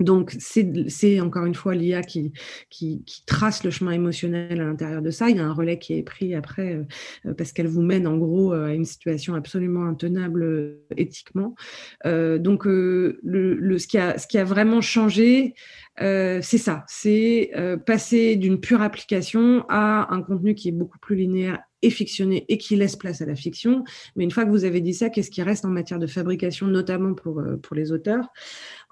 Donc, 0.00 0.34
c'est 0.38 1.20
encore 1.20 1.44
une 1.44 1.54
fois 1.54 1.74
l'IA 1.74 2.02
qui, 2.02 2.32
trace 3.26 3.64
le 3.64 3.70
chemin 3.70 3.92
émotionnel 3.92 4.60
à 4.60 4.64
l'intérieur 4.64 5.02
de 5.02 5.10
ça. 5.10 5.28
Il 5.28 5.36
y 5.36 5.40
a 5.40 5.44
un 5.44 5.52
relais 5.52 5.78
qui 5.78 5.94
est 5.94 6.02
pris 6.02 6.34
après 6.34 6.74
euh, 6.74 6.84
euh, 7.26 7.34
parce 7.34 7.52
qu'elle 7.52 7.66
vous 7.66 7.82
mène 7.82 8.06
en 8.06 8.16
gros 8.16 8.52
euh, 8.52 8.66
à 8.66 8.74
une 8.74 8.84
situation 8.84 9.34
absolument 9.34 9.84
intenable 9.84 10.78
éthiquement. 10.96 11.54
donc, 12.04 12.64
ce, 12.64 13.86
qui 13.86 13.98
a, 14.38 14.44
vraiment 14.44 14.80
changé, 14.80 15.54
c'est 15.98 16.58
ça, 16.58 16.84
c'est 16.88 17.50
passer 17.86 18.36
d'une 18.36 18.60
pure 18.60 18.82
application 18.82 19.64
à 19.68 20.12
un 20.12 20.22
contenu 20.22 20.54
qui 20.54 20.68
est 20.68 20.72
beaucoup 20.72 20.98
plus 20.98 21.16
linéaire 21.16 21.58
et 21.82 21.90
fictionné 21.90 22.44
et 22.48 22.58
qui 22.58 22.76
laisse 22.76 22.96
place 22.96 23.20
à 23.20 23.26
la 23.26 23.34
fiction. 23.34 23.84
Mais 24.14 24.24
une 24.24 24.30
fois 24.30 24.44
que 24.44 24.50
vous 24.50 24.64
avez 24.64 24.80
dit 24.80 24.94
ça, 24.94 25.10
qu'est-ce 25.10 25.30
qui 25.30 25.42
reste 25.42 25.64
en 25.64 25.70
matière 25.70 25.98
de 25.98 26.06
fabrication, 26.06 26.66
notamment 26.68 27.14
pour 27.14 27.74
les 27.74 27.92
auteurs? 27.92 28.28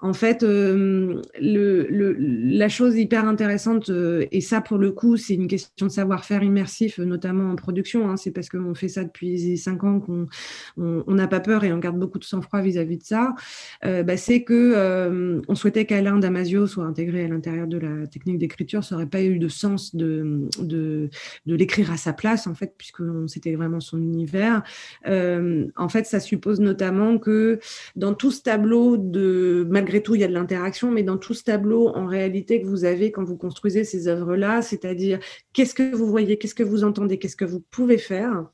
En 0.01 0.13
fait, 0.13 0.41
euh, 0.41 1.21
la 1.39 2.69
chose 2.69 2.97
hyper 2.97 3.27
intéressante, 3.27 3.89
euh, 3.89 4.25
et 4.31 4.41
ça 4.41 4.59
pour 4.59 4.79
le 4.79 4.91
coup, 4.91 5.15
c'est 5.15 5.35
une 5.35 5.47
question 5.47 5.85
de 5.85 5.91
savoir-faire 5.91 6.41
immersif, 6.41 6.97
notamment 6.97 7.51
en 7.51 7.55
production. 7.55 8.09
Hein, 8.09 8.17
c'est 8.17 8.31
parce 8.31 8.49
qu'on 8.49 8.73
fait 8.73 8.87
ça 8.87 9.03
depuis 9.03 9.57
cinq 9.59 9.83
ans 9.83 9.99
qu'on 9.99 10.27
n'a 11.07 11.27
pas 11.27 11.39
peur 11.39 11.63
et 11.63 11.71
on 11.71 11.77
garde 11.77 11.99
beaucoup 11.99 12.17
de 12.17 12.23
sang-froid 12.23 12.61
vis-à-vis 12.61 12.97
de 12.97 13.03
ça. 13.03 13.35
Euh, 13.85 14.01
bah, 14.01 14.17
c'est 14.17 14.43
que 14.43 15.41
on 15.47 15.55
souhaitait 15.55 15.85
qu'Alain 15.85 16.17
Damasio 16.17 16.65
soit 16.65 16.85
intégré 16.85 17.25
à 17.25 17.27
l'intérieur 17.27 17.67
de 17.67 17.77
la 17.77 18.07
technique 18.07 18.39
d'écriture. 18.39 18.83
Ça 18.83 18.95
n'aurait 18.95 19.05
pas 19.05 19.21
eu 19.21 19.37
de 19.37 19.47
sens 19.47 19.95
de, 19.95 20.47
de, 20.59 21.09
de 21.45 21.55
l'écrire 21.55 21.91
à 21.91 21.97
sa 21.97 22.13
place, 22.13 22.47
en 22.47 22.55
fait, 22.55 22.73
puisque 22.75 23.03
c'était 23.27 23.53
vraiment 23.53 23.79
son 23.79 23.99
univers. 23.99 24.63
en 25.05 25.89
fait, 25.89 26.05
ça 26.07 26.19
suppose 26.19 26.59
notamment 26.59 27.19
que 27.19 27.59
dans 27.95 28.15
tout 28.15 28.31
ce 28.31 28.41
tableau 28.41 28.97
de 28.97 29.67
malgré 29.69 29.90
malgré 29.91 30.03
tout, 30.03 30.15
il 30.15 30.21
y 30.21 30.23
a 30.23 30.27
de 30.27 30.33
l'interaction, 30.33 30.89
mais 30.89 31.03
dans 31.03 31.17
tout 31.17 31.33
ce 31.33 31.43
tableau, 31.43 31.89
en 31.89 32.05
réalité, 32.05 32.61
que 32.61 32.65
vous 32.65 32.85
avez 32.85 33.11
quand 33.11 33.25
vous 33.25 33.35
construisez 33.35 33.83
ces 33.83 34.07
œuvres-là, 34.07 34.61
c'est-à-dire 34.61 35.19
qu'est-ce 35.51 35.75
que 35.75 35.93
vous 35.93 36.07
voyez, 36.07 36.37
qu'est-ce 36.37 36.55
que 36.55 36.63
vous 36.63 36.85
entendez, 36.85 37.19
qu'est-ce 37.19 37.35
que 37.35 37.43
vous 37.43 37.59
pouvez 37.59 37.97
faire. 37.97 38.45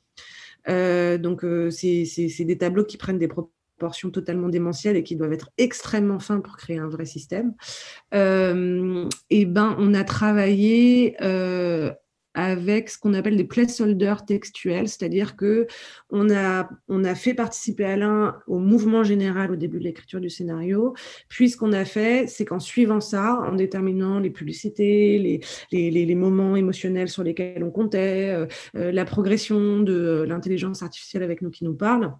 Euh, 0.68 1.16
donc, 1.16 1.44
euh, 1.44 1.70
c'est 1.70 2.44
des 2.44 2.58
tableaux 2.58 2.84
qui 2.84 2.96
prennent 2.96 3.20
des 3.20 3.28
proportions 3.28 4.10
totalement 4.10 4.48
démentielles 4.48 4.96
et 4.96 5.04
qui 5.04 5.14
doivent 5.14 5.32
être 5.32 5.50
extrêmement 5.58 6.18
fins 6.18 6.40
pour 6.40 6.56
créer 6.56 6.78
un 6.78 6.88
vrai 6.88 7.04
système. 7.04 7.54
Euh, 8.14 9.08
et 9.30 9.46
ben, 9.46 9.76
on 9.78 9.94
a 9.94 10.02
travaillé 10.02 11.16
avec 12.38 12.88
ce 12.88 12.96
qu'on 12.96 13.14
appelle 13.14 13.36
des 13.36 13.42
placeholders 13.42 14.24
textuels, 14.24 14.88
c'est-à-dire 14.88 15.34
que 15.34 15.66
on 16.10 16.30
a, 16.30 16.68
fait 17.16 17.34
participer 17.34 17.84
Alain 17.84 18.36
au 18.46 18.60
mouvement 18.60 19.02
général 19.02 19.50
au 19.50 19.56
début 19.56 19.80
de 19.80 19.84
l'écriture 19.84 20.20
du 20.20 20.30
scénario. 20.30 20.94
Puis 21.28 21.50
ce 21.50 21.56
qu'on 21.56 21.72
a 21.72 21.84
fait, 21.84 22.28
c'est 22.28 22.44
qu'en 22.44 22.60
suivant 22.60 23.00
ça, 23.00 23.40
en 23.40 23.56
déterminant 23.56 24.20
les 24.20 24.30
publicités, 24.30 25.40
les, 25.72 26.14
moments 26.14 26.54
émotionnels 26.54 27.08
sur 27.08 27.24
lesquels 27.24 27.64
on 27.64 27.72
comptait, 27.72 28.30
euh, 28.30 28.46
euh, 28.76 28.92
la 28.92 29.04
progression 29.04 29.80
de 29.80 30.24
l'intelligence 30.28 30.84
artificielle 30.84 31.24
avec 31.24 31.42
nous 31.42 31.50
qui 31.50 31.64
nous 31.64 31.74
parle, 31.74 32.12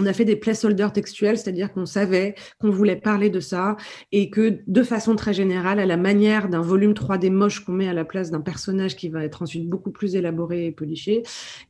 on 0.00 0.06
a 0.06 0.12
fait 0.12 0.24
des 0.24 0.36
placeholders 0.36 0.92
textuels, 0.92 1.38
c'est-à-dire 1.38 1.72
qu'on 1.72 1.86
savait 1.86 2.34
qu'on 2.58 2.70
voulait 2.70 2.96
parler 2.96 3.30
de 3.30 3.40
ça 3.40 3.76
et 4.12 4.30
que 4.30 4.60
de 4.66 4.82
façon 4.82 5.14
très 5.16 5.34
générale, 5.34 5.78
à 5.78 5.86
la 5.86 5.96
manière 5.96 6.48
d'un 6.48 6.62
volume 6.62 6.92
3D 6.92 7.30
moche 7.30 7.64
qu'on 7.64 7.72
met 7.72 7.88
à 7.88 7.92
la 7.92 8.04
place 8.04 8.30
d'un 8.30 8.40
personnage 8.40 8.96
qui 8.96 9.08
va 9.08 9.24
être 9.24 9.42
ensuite 9.42 9.68
beaucoup 9.68 9.90
plus 9.90 10.16
élaboré 10.16 10.66
et 10.66 10.72
poliché, 10.72 11.22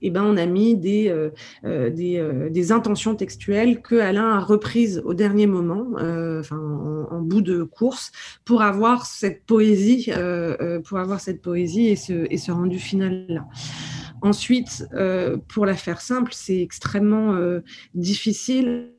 eh 0.03 0.11
ben 0.11 0.23
on 0.25 0.37
a 0.37 0.47
mis 0.47 0.77
des, 0.77 1.09
euh, 1.09 1.31
euh, 1.65 1.91
euh, 1.91 2.71
intentions 2.71 3.15
textuelles 3.15 3.83
que 3.83 3.97
Alain 3.97 4.31
a 4.31 4.41
reprises 4.41 5.03
au 5.05 5.15
dernier 5.15 5.47
moment, 5.47 5.87
enfin 5.97 6.61
en, 7.11 7.21
bout 7.21 7.43
de 7.43 7.63
course, 7.63 8.13
pour 8.45 8.63
avoir 8.63 9.07
cette 9.07 9.45
poésie, 9.45 10.11
pour 10.85 10.99
avoir 10.99 11.21
cette 11.21 11.43
poésie 11.43 11.89
et 11.89 11.97
ce, 11.97 12.27
et 12.31 12.37
ce 12.37 12.53
rendu 12.53 12.79
final 12.79 13.27
là. 13.29 13.47
Ensuite, 14.23 14.87
euh, 14.93 15.39
pour 15.49 15.65
la 15.65 15.75
faire 15.75 16.01
simple, 16.01 16.33
c'est 16.35 16.61
extrêmement 16.61 17.35
euh, 17.35 17.61
difficile 17.95 18.91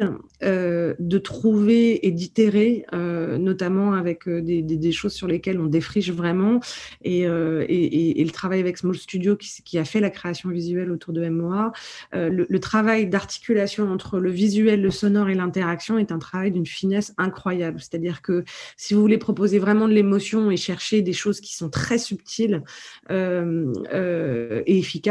euh, 0.42 0.96
de 1.00 1.18
trouver 1.20 2.08
et 2.08 2.12
d'itérer, 2.12 2.86
notamment 2.92 3.94
avec 3.94 4.28
des, 4.28 4.92
choses 4.92 5.14
sur 5.14 5.28
lesquelles 5.28 5.60
on 5.60 5.68
défriche 5.68 6.12
vraiment. 6.12 6.60
Et, 7.04 7.26
le 7.26 8.30
travail 8.32 8.60
avec 8.60 8.78
Small 8.78 8.96
Studio, 8.96 9.36
qui, 9.38 9.78
a 9.78 9.86
fait 9.86 10.00
la 10.00 10.10
création 10.10 10.50
visuelle 10.50 10.92
autour 10.92 11.14
de 11.14 11.28
MOA, 11.28 11.72
le, 12.14 12.46
le, 12.48 12.60
travail 12.60 13.08
d'articulation 13.08 13.90
entre 13.90 14.20
le 14.20 14.30
visuel, 14.30 14.82
le 14.82 14.92
sonore 14.92 15.30
et 15.30 15.36
l'interaction 15.36 15.98
est 15.98 16.12
un 16.12 16.20
travail 16.20 16.52
d'une 16.52 16.66
finesse 16.66 17.14
incroyable. 17.18 17.80
C'est-à-dire 17.80 18.22
que 18.22 18.44
si 18.78 18.94
vous 18.94 19.02
voulez 19.02 19.18
proposer 19.18 19.60
vraiment 19.60 19.88
de 19.88 19.94
l'émotion 19.94 20.52
et 20.52 20.58
chercher 20.58 21.02
des 21.02 21.14
choses 21.14 21.42
qui 21.42 21.56
sont 21.56 21.70
très 21.70 21.98
subtiles 21.98 22.64
et 23.10 24.78
efficaces, 24.78 25.11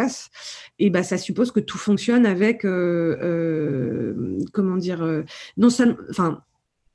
et 0.78 0.90
bah, 0.90 1.02
ça 1.02 1.18
suppose 1.18 1.52
que 1.52 1.60
tout 1.60 1.78
fonctionne 1.78 2.26
avec, 2.26 2.64
euh, 2.64 3.16
euh, 3.22 4.38
comment 4.52 4.76
dire, 4.76 5.02
euh, 5.02 5.22
non 5.56 5.70
seulement, 5.70 5.96
enfin, 6.10 6.42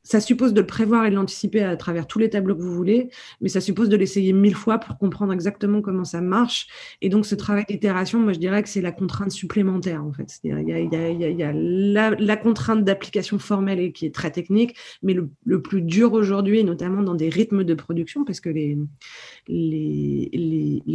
ça 0.05 0.21
suppose 0.21 0.53
de 0.53 0.61
le 0.61 0.67
prévoir 0.67 1.05
et 1.05 1.09
de 1.09 1.15
l'anticiper 1.15 1.63
à 1.63 1.75
travers 1.75 2.07
tous 2.07 2.19
les 2.19 2.29
tableaux 2.29 2.55
que 2.55 2.61
vous 2.61 2.73
voulez, 2.73 3.09
mais 3.41 3.49
ça 3.49 3.59
suppose 3.59 3.89
de 3.89 3.97
l'essayer 3.97 4.31
mille 4.33 4.55
fois 4.55 4.77
pour 4.77 4.97
comprendre 4.97 5.33
exactement 5.33 5.81
comment 5.81 6.05
ça 6.05 6.21
marche. 6.21 6.67
Et 7.01 7.09
donc, 7.09 7.25
ce 7.25 7.33
travail 7.33 7.65
d'itération, 7.67 8.19
moi, 8.19 8.31
je 8.31 8.39
dirais 8.39 8.61
que 8.61 8.69
c'est 8.69 8.81
la 8.81 8.91
contrainte 8.91 9.31
supplémentaire, 9.31 10.05
en 10.05 10.13
fait. 10.13 10.39
Il 10.43 10.51
y 10.51 11.43
a, 11.43 11.51
la, 11.53 12.37
contrainte 12.37 12.83
d'application 12.83 13.39
formelle 13.39 13.79
et 13.79 13.91
qui 13.91 14.05
est 14.05 14.13
très 14.13 14.29
technique, 14.29 14.77
mais 15.01 15.15
le, 15.15 15.61
plus 15.61 15.81
dur 15.81 16.13
aujourd'hui, 16.13 16.63
notamment 16.63 17.01
dans 17.01 17.15
des 17.15 17.29
rythmes 17.29 17.63
de 17.63 17.73
production, 17.73 18.23
parce 18.25 18.39
que 18.39 18.49
les, 18.49 18.77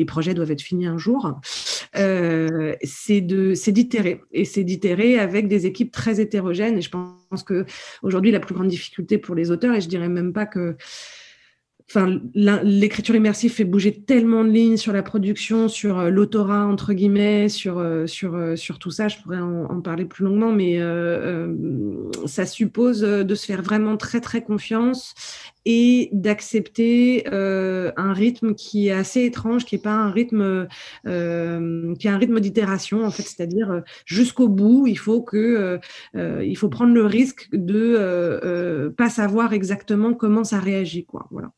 projets 0.07 0.35
doivent 0.35 0.53
être 0.53 0.63
finis 0.63 0.87
un 0.87 0.99
jour, 0.99 1.41
euh, 1.97 2.75
c'est 2.83 3.21
d'itérer. 3.21 4.21
Et 4.33 4.45
c'est 4.45 4.65
d'itérer 4.65 5.19
avec 5.19 5.49
des 5.49 5.67
équipes 5.67 5.93
très 5.93 6.21
hétérogènes. 6.21 6.79
Et 6.79 6.83
je 6.83 6.91
pense 6.91 7.43
que 7.43 7.65
aujourd'hui, 8.03 8.31
la 8.31 8.41
plus 8.41 8.55
grande 8.55 8.69
difficulté 8.69 9.19
pour 9.19 9.35
les 9.35 9.51
auteurs, 9.51 9.75
et 9.75 9.81
je 9.81 9.89
dirais 9.89 10.09
même 10.09 10.33
pas 10.33 10.47
que 10.47 10.77
enfin, 11.91 12.21
l'écriture 12.35 13.17
immersive 13.17 13.53
fait 13.53 13.65
bouger 13.65 13.93
tellement 13.93 14.45
de 14.45 14.51
lignes 14.51 14.77
sur 14.77 14.93
la 14.93 15.03
production, 15.03 15.69
sur 15.69 15.99
euh, 15.99 16.11
l'autorat 16.11 16.65
entre 16.67 16.93
guillemets, 16.93 17.49
sur 17.49 17.79
euh, 17.79 18.07
sur 18.07 18.37
euh, 18.37 18.55
sur 18.55 18.79
tout 18.79 18.93
ça. 18.93 19.09
Je 19.09 19.19
pourrais 19.19 19.41
en, 19.41 19.81
parler 19.81 20.05
plus 20.05 20.25
longuement, 20.25 20.53
mais 20.53 20.79
ça 22.27 22.45
suppose 22.47 23.01
de 23.01 23.35
se 23.35 23.47
faire 23.47 23.63
vraiment 23.63 23.97
très 23.97 24.21
très 24.21 24.43
confiance 24.43 25.15
et 25.65 26.11
d'accepter 26.13 27.25
un 27.33 28.13
rythme 28.13 28.55
qui 28.55 28.89
est 28.89 28.93
assez 28.93 29.25
étrange, 29.25 29.65
qui 29.65 29.77
est 29.77 29.83
pas 29.83 29.95
un 29.95 30.11
rythme 30.11 30.69
qui 31.05 31.09
est 31.09 32.11
un 32.11 32.19
rythme 32.19 32.41
d'itération 32.41 33.05
en 33.05 33.11
fait, 33.11 33.23
c'est-à-dire 33.23 33.83
jusqu'au 34.05 34.49
bout, 34.49 34.87
il 34.87 34.99
faut 34.99 35.23
que 35.23 35.81
il 36.15 36.57
faut 36.57 36.69
prendre 36.69 36.93
le 36.93 37.07
risque 37.07 37.49
de 37.53 38.93
pas 38.99 39.09
savoir 39.09 39.55
exactement 39.55 40.13
comment 40.13 40.45
ça 40.45 40.59
réagit 40.59 41.07
quoi. 41.07 41.27
Voilà. 41.31 41.53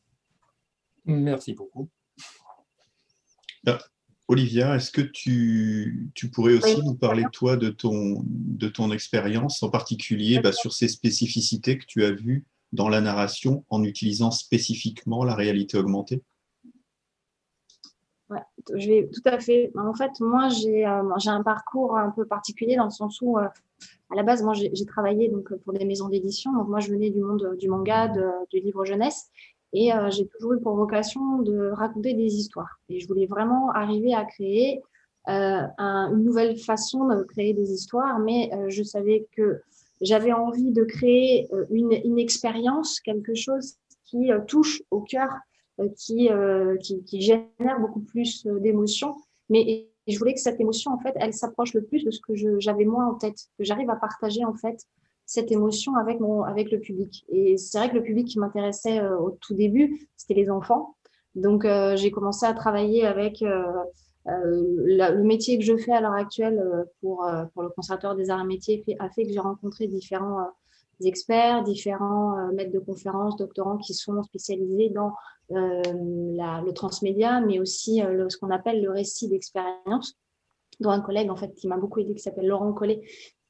Merci 1.05 1.53
beaucoup. 1.53 1.89
Ah, 3.67 3.77
Olivia, 4.27 4.75
est-ce 4.75 4.91
que 4.91 5.01
tu, 5.01 6.11
pourrais 6.33 6.53
aussi 6.53 6.81
nous 6.83 6.95
parler, 6.95 7.25
toi, 7.31 7.57
de 7.57 7.69
ton, 7.69 8.23
de 8.25 8.67
ton 8.67 8.91
expérience, 8.91 9.61
en 9.63 9.69
particulier 9.69 10.39
bah, 10.39 10.51
sur 10.51 10.73
ces 10.73 10.87
spécificités 10.87 11.77
que 11.77 11.85
tu 11.85 12.03
as 12.03 12.11
vues 12.11 12.45
dans 12.71 12.89
la 12.89 13.01
narration 13.01 13.65
en 13.69 13.83
utilisant 13.83 14.31
spécifiquement 14.31 15.23
la 15.23 15.35
réalité 15.35 15.77
augmentée? 15.77 16.23
Ouais, 18.29 18.39
je 18.73 18.87
vais 18.87 19.09
tout 19.13 19.21
à 19.25 19.39
fait. 19.39 19.71
En 19.77 19.93
fait, 19.93 20.11
moi, 20.21 20.49
j'ai 20.49 20.87
euh, 20.87 21.03
un 21.27 21.43
parcours 21.43 21.97
un 21.97 22.09
peu 22.09 22.25
particulier 22.25 22.77
dans 22.77 22.85
le 22.85 22.89
sens 22.89 23.19
où, 23.21 23.37
euh, 23.37 23.47
à 24.09 24.15
la 24.15 24.23
base, 24.23 24.41
moi, 24.41 24.53
j'ai 24.53 24.85
travaillé 24.85 25.29
donc 25.29 25.53
pour 25.57 25.73
des 25.73 25.85
maisons 25.85 26.07
d'édition. 26.07 26.53
Donc, 26.53 26.69
moi, 26.69 26.79
je 26.79 26.89
venais 26.89 27.09
du 27.09 27.19
monde 27.19 27.55
du 27.59 27.67
manga, 27.67 28.07
du 28.07 28.59
livre 28.59 28.85
jeunesse, 28.85 29.29
et 29.73 29.91
euh, 29.91 30.09
j'ai 30.11 30.27
toujours 30.27 30.53
eu 30.53 30.59
pour 30.59 30.75
vocation 30.75 31.39
de 31.39 31.71
raconter 31.71 32.13
des 32.13 32.35
histoires. 32.35 32.79
Et 32.89 32.99
je 32.99 33.07
voulais 33.07 33.25
vraiment 33.25 33.71
arriver 33.71 34.13
à 34.13 34.23
créer 34.23 34.81
euh, 35.29 35.61
un, 35.77 36.11
une 36.13 36.23
nouvelle 36.23 36.57
façon 36.57 37.07
de 37.07 37.23
créer 37.23 37.53
des 37.53 37.71
histoires, 37.71 38.19
mais 38.19 38.51
euh, 38.53 38.69
je 38.69 38.83
savais 38.83 39.27
que 39.35 39.61
j'avais 40.01 40.31
envie 40.33 40.71
de 40.71 40.83
créer 40.83 41.47
une, 41.69 41.93
une, 42.03 42.19
expérience, 42.19 42.99
quelque 42.99 43.33
chose 43.35 43.75
qui 44.05 44.29
touche 44.47 44.81
au 44.91 44.99
cœur, 44.99 45.29
qui, 45.97 46.29
qui, 46.81 47.03
qui, 47.05 47.21
génère 47.21 47.79
beaucoup 47.79 48.01
plus 48.01 48.45
d'émotions. 48.59 49.15
Mais 49.49 49.87
je 50.07 50.17
voulais 50.17 50.33
que 50.33 50.41
cette 50.41 50.59
émotion, 50.59 50.91
en 50.91 50.99
fait, 50.99 51.13
elle 51.15 51.33
s'approche 51.33 51.73
le 51.73 51.83
plus 51.83 52.03
de 52.03 52.11
ce 52.11 52.19
que 52.19 52.33
j'avais 52.59 52.83
moi 52.83 53.05
en 53.05 53.13
tête, 53.13 53.47
que 53.57 53.63
j'arrive 53.63 53.89
à 53.89 53.95
partager, 53.95 54.43
en 54.43 54.53
fait, 54.53 54.85
cette 55.25 55.51
émotion 55.51 55.95
avec, 55.95 56.19
mon, 56.19 56.43
avec 56.43 56.71
le 56.71 56.79
public. 56.79 57.25
Et 57.29 57.57
c'est 57.57 57.77
vrai 57.77 57.89
que 57.89 57.95
le 57.95 58.03
public 58.03 58.27
qui 58.27 58.39
m'intéressait 58.39 58.99
euh, 58.99 59.17
au 59.17 59.31
tout 59.31 59.53
début, 59.53 60.07
c'était 60.15 60.33
les 60.33 60.49
enfants. 60.49 60.95
Donc, 61.35 61.65
euh, 61.65 61.95
j'ai 61.95 62.11
commencé 62.11 62.45
à 62.45 62.53
travailler 62.53 63.05
avec 63.05 63.41
euh, 63.41 63.63
le 64.25 65.23
métier 65.23 65.57
que 65.57 65.63
je 65.63 65.75
fais 65.77 65.91
à 65.91 66.01
l'heure 66.01 66.13
actuelle 66.13 66.61
pour, 67.01 67.27
pour 67.53 67.63
le 67.63 67.69
conservatoire 67.69 68.15
des 68.15 68.29
arts 68.29 68.41
et 68.41 68.45
métiers 68.47 68.83
a 68.99 69.09
fait 69.09 69.25
que 69.25 69.33
j'ai 69.33 69.39
rencontré 69.39 69.87
différents 69.87 70.47
experts, 71.03 71.63
différents 71.63 72.51
maîtres 72.53 72.71
de 72.71 72.79
conférences, 72.79 73.35
doctorants 73.35 73.77
qui 73.77 73.93
sont 73.93 74.23
spécialisés 74.23 74.91
dans 74.91 75.11
le 75.49 76.71
transmédia, 76.71 77.41
mais 77.41 77.59
aussi 77.59 77.99
ce 78.29 78.37
qu'on 78.37 78.51
appelle 78.51 78.81
le 78.81 78.91
récit 78.91 79.27
d'expérience 79.27 80.17
dont 80.79 80.91
un 80.91 81.01
collègue 81.01 81.29
en 81.29 81.35
fait 81.35 81.53
qui 81.55 81.67
m'a 81.67 81.77
beaucoup 81.77 81.99
aidé 81.99 82.13
qui 82.13 82.21
s'appelle 82.21 82.47
Laurent 82.47 82.71
Collet 82.71 83.01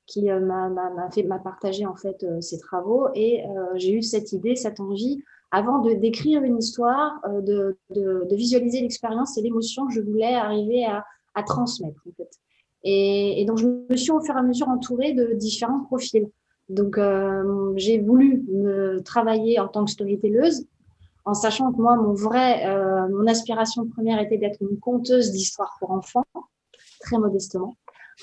qui 0.06 0.30
euh, 0.30 0.40
m'a 0.40 1.10
fait 1.12 1.24
m'a 1.24 1.40
partagé 1.40 1.86
en 1.86 1.96
fait 1.96 2.24
euh, 2.24 2.42
ses 2.42 2.60
travaux 2.60 3.08
et 3.14 3.46
euh, 3.46 3.66
j'ai 3.76 3.94
eu 3.94 4.02
cette 4.02 4.32
idée, 4.34 4.56
cette 4.56 4.80
envie 4.80 5.24
avant 5.52 5.80
de 5.80 5.94
d'écrire 5.94 6.44
une 6.44 6.58
histoire, 6.58 7.22
de, 7.30 7.78
de, 7.92 8.26
de 8.30 8.36
visualiser 8.36 8.82
l'expérience 8.82 9.38
et 9.38 9.42
l'émotion 9.42 9.86
que 9.88 9.94
je 9.94 10.02
voulais 10.02 10.34
arriver 10.34 10.84
à, 10.86 11.06
à 11.36 11.44
transmettre 11.44 12.02
en 12.08 12.12
fait. 12.18 12.30
Et, 12.84 13.42
et, 13.42 13.46
donc 13.46 13.60
je 13.60 13.68
me 13.68 13.96
suis 13.96 14.12
au 14.12 14.20
fur 14.20 14.36
et 14.36 14.40
à 14.40 14.42
mesure 14.42 14.68
entourée 14.68 15.14
de 15.14 15.34
différents 15.34 15.82
profils. 15.82 16.28
Donc 16.70 16.98
euh, 16.98 17.74
j'ai 17.76 18.00
voulu 18.00 18.44
me 18.50 19.02
travailler 19.02 19.60
en 19.60 19.68
tant 19.68 19.86
que 19.86 19.92
storytelleuse, 19.92 20.66
en 21.26 21.34
sachant 21.34 21.72
que 21.72 21.82
moi 21.82 21.96
mon 21.96 22.14
vrai, 22.14 22.66
euh, 22.66 23.08
mon 23.10 23.28
aspiration 23.28 23.88
première 23.88 24.20
était 24.20 24.38
d'être 24.38 24.62
une 24.62 24.80
conteuse 24.80 25.32
d'histoires 25.32 25.76
pour 25.80 25.92
enfants, 25.92 26.26
très 27.00 27.18
modestement. 27.18 27.76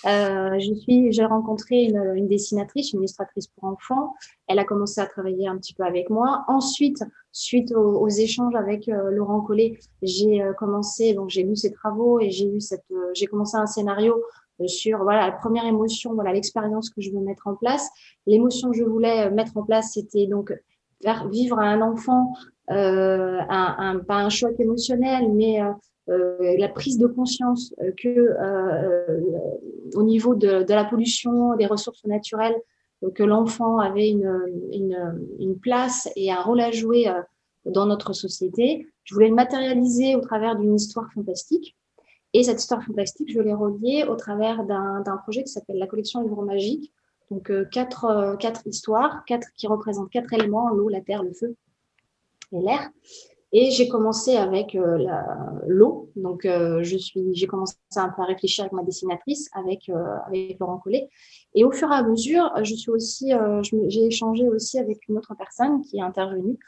Euh, 0.07 0.59
je 0.59 0.75
suis, 0.75 1.13
j'ai 1.13 1.25
rencontré 1.25 1.85
une, 1.85 2.13
une, 2.17 2.29
dessinatrice, 2.29 2.93
une 2.93 3.01
illustratrice 3.01 3.49
pour 3.49 3.65
enfants. 3.65 4.15
Elle 4.47 4.59
a 4.59 4.65
commencé 4.65 5.01
à 5.01 5.07
travailler 5.07 5.47
un 5.47 5.57
petit 5.57 5.75
peu 5.75 5.85
avec 5.85 6.11
moi. 6.11 6.45
Ensuite, 6.49 7.05
suite 7.33 7.73
aux, 7.73 8.01
aux 8.01 8.09
échanges 8.09 8.55
avec 8.55 8.89
euh, 8.89 9.11
Laurent 9.11 9.41
Collet, 9.41 9.79
j'ai 10.03 10.43
euh, 10.43 10.53
commencé, 10.55 11.15
donc 11.15 11.31
j'ai 11.31 11.43
lu 11.43 11.57
ses 11.57 11.73
travaux 11.73 12.21
et 12.21 12.31
j'ai 12.31 12.47
eu 12.47 12.61
cette, 12.61 12.85
euh, 12.93 13.11
j'ai 13.15 13.27
commencé 13.27 13.57
un 13.57 13.67
scénario 13.67 14.23
sur 14.67 14.99
voilà 15.05 15.27
la 15.27 15.33
première 15.33 15.65
émotion, 15.65 16.13
voilà 16.13 16.35
l'expérience 16.35 16.91
que 16.91 17.01
je 17.01 17.11
veux 17.11 17.21
mettre 17.21 17.47
en 17.47 17.55
place. 17.55 17.89
L'émotion 18.27 18.71
que 18.71 18.77
je 18.77 18.85
voulais 18.85 19.31
mettre 19.31 19.57
en 19.57 19.63
place, 19.63 19.93
c'était 19.95 20.27
donc 20.27 20.53
faire 21.03 21.29
vivre 21.29 21.59
à 21.59 21.65
un 21.65 21.81
enfant 21.81 22.35
euh, 22.71 23.39
un, 23.49 23.77
un, 23.79 23.99
pas 24.01 24.17
un 24.17 24.29
choc 24.29 24.53
émotionnel, 24.59 25.33
mais 25.33 25.61
euh, 26.11 26.57
la 26.59 26.69
prise 26.69 26.99
de 26.99 27.07
conscience 27.07 27.73
euh, 27.81 27.93
que 27.97 28.09
euh, 28.09 29.21
au 29.95 30.03
niveau 30.03 30.35
de, 30.35 30.65
de, 30.65 30.75
la 30.75 30.85
pollution, 30.85 31.55
des 31.57 31.67
ressources 31.67 32.05
naturelles, 32.05 32.57
que 33.15 33.23
l'enfant 33.23 33.79
avait 33.79 34.11
une, 34.11 34.91
une, 35.39 35.59
place 35.59 36.11
et 36.17 36.31
un 36.31 36.43
rôle 36.43 36.61
à 36.61 36.71
jouer 36.71 37.11
dans 37.65 37.87
notre 37.87 38.13
société. 38.13 38.87
Je 39.05 39.15
voulais 39.15 39.31
le 39.31 39.35
matérialiser 39.35 40.17
au 40.17 40.21
travers 40.21 40.55
d'une 40.55 40.75
histoire 40.75 41.11
fantastique. 41.15 41.79
Et 42.35 42.43
cette 42.43 42.61
histoire 42.61 42.85
fantastique, 42.85 43.33
je 43.33 43.41
l'ai 43.41 43.55
reliée 43.55 44.05
au 44.05 44.17
travers 44.17 44.65
d'un 44.65 45.17
projet 45.23 45.45
qui 45.45 45.51
s'appelle 45.51 45.79
la 45.79 45.87
collection 45.87 46.21
Livres 46.21 46.45
Magiques. 46.45 46.93
Donc, 47.31 47.51
quatre, 47.71 48.37
quatre 48.39 48.67
histoires, 48.67 49.25
quatre 49.25 49.49
qui 49.57 49.67
représentent 49.67 50.11
quatre 50.11 50.35
éléments, 50.35 50.69
l'eau, 50.69 50.91
la 50.91 51.01
terre, 51.01 51.23
le 51.23 51.33
feu 51.33 51.57
et 52.53 52.61
l'air. 52.61 52.91
Et 53.53 53.73
j'ai 53.73 53.89
commencé 53.89 54.37
avec 54.37 54.77
euh, 54.77 54.99
l'eau. 55.67 56.11
Donc, 56.15 56.45
euh, 56.45 56.83
je 56.85 56.97
suis, 56.97 57.35
j'ai 57.35 57.47
commencé 57.49 57.75
un 57.97 58.09
peu 58.09 58.23
à 58.23 58.27
réfléchir 58.27 58.65
avec 58.65 58.73
ma 58.73 58.85
dessinatrice, 58.85 59.51
avec, 59.55 59.89
euh, 59.89 60.17
avec 60.27 60.57
Laurent 60.61 60.79
Collet. 60.79 61.09
Et 61.55 61.65
au 61.65 61.73
fur 61.73 61.91
et 61.91 61.95
à 61.95 62.03
mesure, 62.05 62.53
je 62.63 62.75
suis 62.75 62.91
aussi, 62.91 63.33
j'ai 63.89 64.07
échangé 64.07 64.49
aussi 64.49 64.79
avec 64.79 65.09
une 65.09 65.19
autre 65.19 65.35
personne 65.37 65.83
qui 65.83 65.99
est 65.99 66.03
intervenue, 66.03 66.59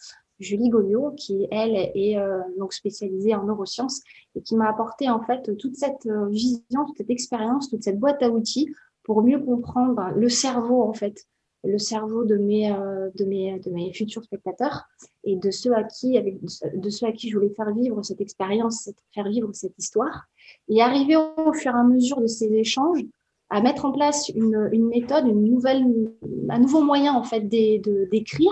Julie 0.41 0.71
Goliot, 0.71 1.13
qui 1.13 1.47
elle 1.53 1.77
est 1.77 2.17
donc 2.59 2.73
spécialisée 2.73 3.33
en 3.37 3.45
neurosciences 3.45 4.01
et 4.35 4.43
qui 4.43 4.57
m'a 4.57 4.69
apporté 4.69 5.09
en 5.09 5.23
fait 5.23 5.57
toute 5.57 5.77
cette 5.77 6.09
vision, 6.31 6.85
toute 6.85 6.97
cette 6.97 7.11
expérience, 7.11 7.71
toute 7.71 7.85
cette 7.85 8.01
boîte 8.01 8.25
à 8.25 8.31
outils 8.31 8.75
pour 9.05 9.23
mieux 9.23 9.39
comprendre 9.39 10.11
le 10.17 10.29
cerveau 10.29 10.83
en 10.83 10.93
fait 10.93 11.29
le 11.65 11.79
cerveau 11.79 12.25
de 12.25 12.37
mes, 12.37 12.73
euh, 12.73 13.11
de 13.15 13.25
mes, 13.25 13.59
de 13.61 13.71
mes 13.71 13.93
futurs 13.93 14.25
spectateurs 14.25 14.85
et 15.25 15.37
de 15.37 15.51
ceux 15.51 15.75
à 15.75 15.85
qui, 15.85 16.19
avec, 16.19 16.39
de 16.43 16.91
ceux 16.91 17.07
à 17.07 17.13
qui 17.13 17.31
je 17.31 17.37
voulais 17.37 17.55
faire 17.55 17.73
vivre 17.73 18.03
cette 18.03 18.21
expérience, 18.21 18.91
faire 19.15 19.29
vivre 19.29 19.51
cette 19.53 19.79
histoire. 19.79 20.25
Et 20.69 20.83
arriver 20.83 21.17
au 21.17 21.53
fur 21.53 21.73
et 21.75 21.79
à 21.79 21.85
mesure 21.85 22.21
de 22.21 22.27
ces 22.27 22.53
échanges 22.53 23.05
à 23.51 23.61
mettre 23.61 23.85
en 23.85 23.93
place 23.93 24.31
une, 24.31 24.71
une 24.73 24.87
méthode, 24.89 25.27
une 25.27 25.45
nouvelle, 25.45 25.85
un 26.49 26.59
nouveau 26.59 26.83
moyen 26.83 27.15
en 27.15 27.23
fait 27.23 27.49
d'écrire 27.49 28.51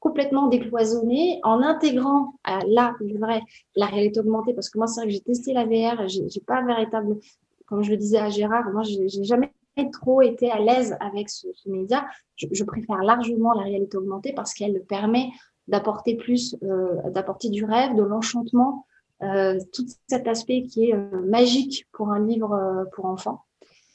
complètement 0.00 0.48
décloisonné 0.48 1.38
en 1.44 1.62
intégrant 1.62 2.34
à 2.42 2.58
là, 2.66 2.96
vrai, 3.18 3.42
la 3.76 3.86
réalité 3.86 4.18
augmentée 4.18 4.52
parce 4.54 4.68
que 4.68 4.78
moi 4.78 4.88
c'est 4.88 5.02
vrai 5.02 5.08
que 5.08 5.12
j'ai 5.12 5.20
testé 5.20 5.52
la 5.52 5.66
VR, 5.66 6.08
j'ai 6.08 6.40
pas 6.40 6.62
véritable, 6.62 7.18
comme 7.66 7.82
je 7.84 7.90
le 7.90 7.96
disais 7.96 8.18
à 8.18 8.28
Gérard, 8.28 8.72
moi 8.72 8.82
j'ai 8.82 9.08
jamais 9.22 9.52
trop 9.88 10.20
été 10.22 10.50
à 10.50 10.58
l'aise 10.58 10.96
avec 11.00 11.30
ce, 11.30 11.46
média. 11.66 12.04
Je, 12.36 12.64
préfère 12.64 13.02
largement 13.02 13.52
la 13.52 13.62
réalité 13.62 13.96
augmentée 13.96 14.32
parce 14.32 14.52
qu'elle 14.52 14.82
permet 14.84 15.28
d'apporter 15.68 16.16
plus, 16.16 16.56
euh, 16.62 17.10
d'apporter 17.10 17.48
du 17.48 17.64
rêve, 17.64 17.94
de 17.94 18.02
l'enchantement, 18.02 18.86
euh, 19.22 19.58
tout 19.72 19.86
cet 20.08 20.26
aspect 20.26 20.64
qui 20.64 20.90
est 20.90 20.94
euh, 20.94 21.22
magique 21.26 21.86
pour 21.92 22.10
un 22.10 22.26
livre 22.26 22.86
pour 22.92 23.06
enfants. 23.06 23.44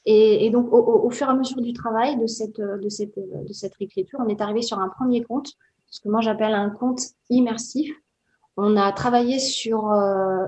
Et, 0.08 0.52
donc, 0.52 0.72
au, 0.72 1.10
fur 1.10 1.26
et 1.28 1.32
à 1.32 1.34
mesure 1.34 1.60
du 1.62 1.74
travail 1.74 2.16
de 2.20 2.28
cette, 2.28 2.62
de 2.62 2.90
cette, 2.90 3.16
de 3.18 3.54
cette 3.54 3.74
écriture, 3.80 4.20
on 4.24 4.28
est 4.28 4.40
arrivé 4.40 4.62
sur 4.62 4.78
un 4.78 4.88
premier 4.88 5.24
conte, 5.24 5.54
ce 5.88 6.00
que 6.00 6.10
moi 6.10 6.22
j'appelle 6.22 6.54
un 6.54 6.70
conte 6.70 7.02
immersif. 7.32 7.92
On 8.56 8.78
a 8.78 8.92
travaillé 8.92 9.40
sur 9.40 9.86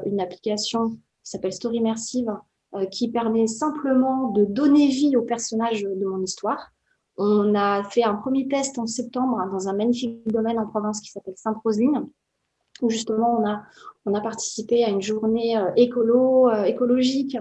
une 0.05 0.19
application 0.19 0.91
qui 0.91 0.99
s'appelle 1.23 1.53
Story 1.53 1.77
Immersive, 1.77 2.31
qui 2.91 3.09
permet 3.09 3.47
simplement 3.47 4.29
de 4.29 4.45
donner 4.45 4.87
vie 4.87 5.15
au 5.15 5.21
personnage 5.21 5.83
de 5.83 6.05
mon 6.05 6.21
histoire. 6.21 6.71
On 7.17 7.55
a 7.55 7.83
fait 7.83 8.03
un 8.03 8.15
premier 8.15 8.47
test 8.47 8.77
en 8.77 8.85
septembre 8.85 9.41
dans 9.51 9.67
un 9.67 9.73
magnifique 9.73 10.27
domaine 10.27 10.59
en 10.59 10.67
province 10.67 11.01
qui 11.01 11.09
s'appelle 11.09 11.33
Sainte-Roseline, 11.35 12.07
où 12.81 12.89
justement 12.89 13.39
on 13.39 13.47
a, 13.47 13.63
on 14.05 14.13
a 14.13 14.21
participé 14.21 14.83
à 14.83 14.89
une 14.89 15.01
journée 15.01 15.57
euh, 15.57 15.71
écolo, 15.75 16.49
euh, 16.49 16.63
écologique, 16.63 17.37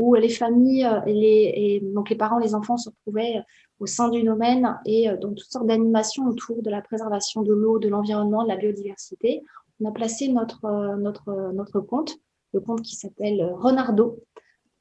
où 0.00 0.14
les 0.14 0.30
familles 0.30 0.88
et 1.06 1.12
les, 1.12 1.80
donc 1.92 2.08
les 2.08 2.16
parents, 2.16 2.38
les 2.38 2.54
enfants 2.54 2.78
se 2.78 2.88
retrouvaient 2.88 3.42
au 3.78 3.84
sein 3.84 4.08
du 4.08 4.22
domaine 4.22 4.78
et 4.86 5.08
dans 5.20 5.34
toutes 5.34 5.50
sortes 5.50 5.66
d'animations 5.66 6.26
autour 6.26 6.62
de 6.62 6.70
la 6.70 6.80
préservation 6.80 7.42
de 7.42 7.52
l'eau, 7.52 7.78
de 7.78 7.88
l'environnement, 7.88 8.42
de 8.44 8.48
la 8.48 8.56
biodiversité. 8.56 9.42
on 9.80 9.88
a 9.88 9.92
placé 9.92 10.28
notre, 10.28 10.96
notre, 10.96 11.52
notre 11.52 11.80
compte, 11.80 12.16
le 12.54 12.60
compte 12.60 12.80
qui 12.80 12.96
s'appelle 12.96 13.52
Renardo. 13.54 14.18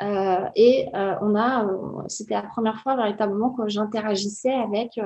Et 0.02 0.88
on 0.94 1.36
a, 1.36 1.68
c'était 2.08 2.34
la 2.34 2.44
première 2.44 2.82
fois 2.82 2.96
véritablement 2.96 3.52
que 3.52 3.68
j'interagissais 3.70 4.54
avec 4.54 5.00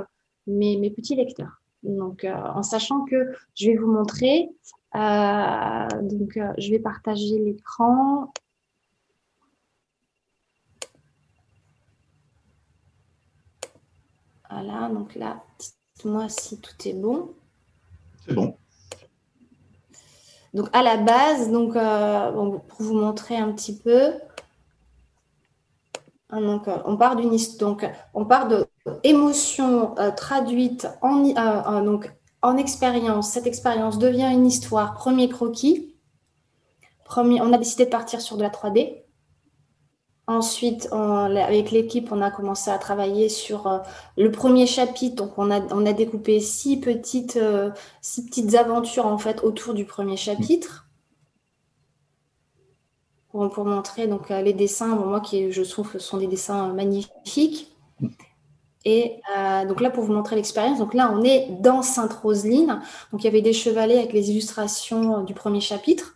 mes, 0.47 0.77
mes, 0.77 0.89
petits 0.89 1.15
lecteurs. 1.15 1.61
Donc, 1.83 2.25
en 2.25 2.63
sachant 2.63 3.03
que 3.05 3.33
je 3.55 3.71
vais 3.71 3.77
vous 3.77 3.91
montrer, 3.91 4.49
donc 4.93 6.39
je 6.57 6.71
vais 6.71 6.79
partager 6.79 7.37
l'écran 7.39 8.31
Voilà, 14.49 14.89
donc 14.89 15.15
là, 15.15 15.43
dites-moi 15.59 16.29
si 16.29 16.59
tout 16.59 16.75
est 16.85 16.93
bon. 16.93 17.33
C'est 18.25 18.33
bon. 18.33 18.55
Donc 20.53 20.69
à 20.71 20.81
la 20.81 20.95
base, 20.95 21.51
donc, 21.51 21.75
euh, 21.75 22.31
pour 22.31 22.81
vous 22.81 22.93
montrer 22.93 23.35
un 23.35 23.51
petit 23.51 23.77
peu, 23.77 24.13
euh, 26.33 26.77
on 26.85 27.15
d'une 27.15 27.37
donc 27.59 27.85
on 28.13 28.25
part 28.25 28.47
de 28.47 28.67
émotion 29.03 29.97
euh, 29.99 30.11
en, 31.01 31.81
donc, 31.83 32.11
en 32.41 32.57
expérience. 32.57 33.29
Cette 33.29 33.47
expérience 33.47 33.97
devient 33.97 34.29
une 34.31 34.45
histoire. 34.45 34.93
Premier 34.93 35.29
croquis. 35.29 35.95
On 37.17 37.53
a 37.53 37.57
décidé 37.57 37.85
de 37.85 37.89
partir 37.89 38.21
sur 38.21 38.37
de 38.37 38.43
la 38.43 38.49
3D. 38.49 39.05
Ensuite, 40.27 40.89
avec 40.91 41.69
l'équipe, 41.69 42.11
on 42.11 42.19
a 42.19 42.31
commencé 42.31 42.71
à 42.71 42.79
travailler 42.79 43.29
sur 43.29 43.67
euh, 43.67 43.77
le 44.17 44.31
premier 44.31 44.65
chapitre. 44.65 45.15
Donc, 45.15 45.33
on 45.37 45.51
a, 45.51 45.61
on 45.71 45.81
découpé 45.93 46.39
six 46.39 46.79
petites, 46.79 47.37
euh, 47.37 47.69
six 48.01 48.25
petites 48.25 48.55
aventures 48.55 49.05
en 49.05 49.19
fait 49.19 49.43
autour 49.43 49.75
du 49.75 49.85
premier 49.85 50.17
chapitre 50.17 50.84
pour, 53.49 53.65
montrer 53.65 54.07
donc 54.07 54.31
euh, 54.31 54.41
les 54.41 54.53
dessins. 54.53 54.95
moi, 54.95 55.19
qui 55.19 55.51
je 55.51 55.61
trouve 55.63 55.97
sont 55.97 56.17
des 56.17 56.27
dessins 56.27 56.73
magnifiques. 56.73 57.71
Et 58.87 59.19
donc 59.67 59.81
là, 59.81 59.89
pour 59.89 60.03
vous 60.03 60.13
montrer 60.13 60.35
l'expérience, 60.35 60.77
donc 60.77 60.93
là, 60.93 61.11
on 61.11 61.23
est 61.23 61.47
dans 61.59 61.81
Sainte-Roseline. 61.81 62.81
Donc, 63.11 63.23
il 63.23 63.23
y 63.23 63.27
avait 63.27 63.41
des 63.41 63.51
chevalets 63.51 63.97
avec 63.97 64.13
les 64.13 64.29
illustrations 64.29 65.23
du 65.23 65.33
premier 65.33 65.59
chapitre. 65.59 66.15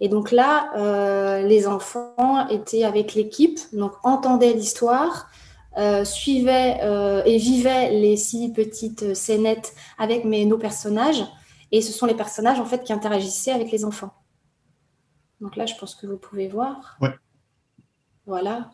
Et 0.00 0.08
donc 0.08 0.30
là, 0.30 0.70
euh, 0.76 1.42
les 1.42 1.66
enfants 1.66 2.48
étaient 2.48 2.84
avec 2.84 3.14
l'équipe, 3.14 3.58
donc 3.72 3.92
entendaient 4.02 4.52
l'histoire, 4.52 5.28
euh, 5.78 6.04
suivaient 6.04 6.78
euh, 6.82 7.22
et 7.24 7.38
vivaient 7.38 7.90
les 7.90 8.16
six 8.16 8.52
petites 8.52 9.14
scénettes 9.14 9.74
avec 9.98 10.24
mes, 10.24 10.44
nos 10.44 10.58
personnages. 10.58 11.24
Et 11.72 11.80
ce 11.80 11.92
sont 11.92 12.06
les 12.06 12.14
personnages 12.14 12.60
en 12.60 12.64
fait 12.64 12.84
qui 12.84 12.92
interagissaient 12.92 13.52
avec 13.52 13.70
les 13.70 13.84
enfants. 13.84 14.12
Donc 15.40 15.56
là, 15.56 15.66
je 15.66 15.74
pense 15.74 15.94
que 15.94 16.06
vous 16.06 16.18
pouvez 16.18 16.48
voir. 16.48 16.96
Ouais. 17.00 17.14
Voilà 18.26 18.70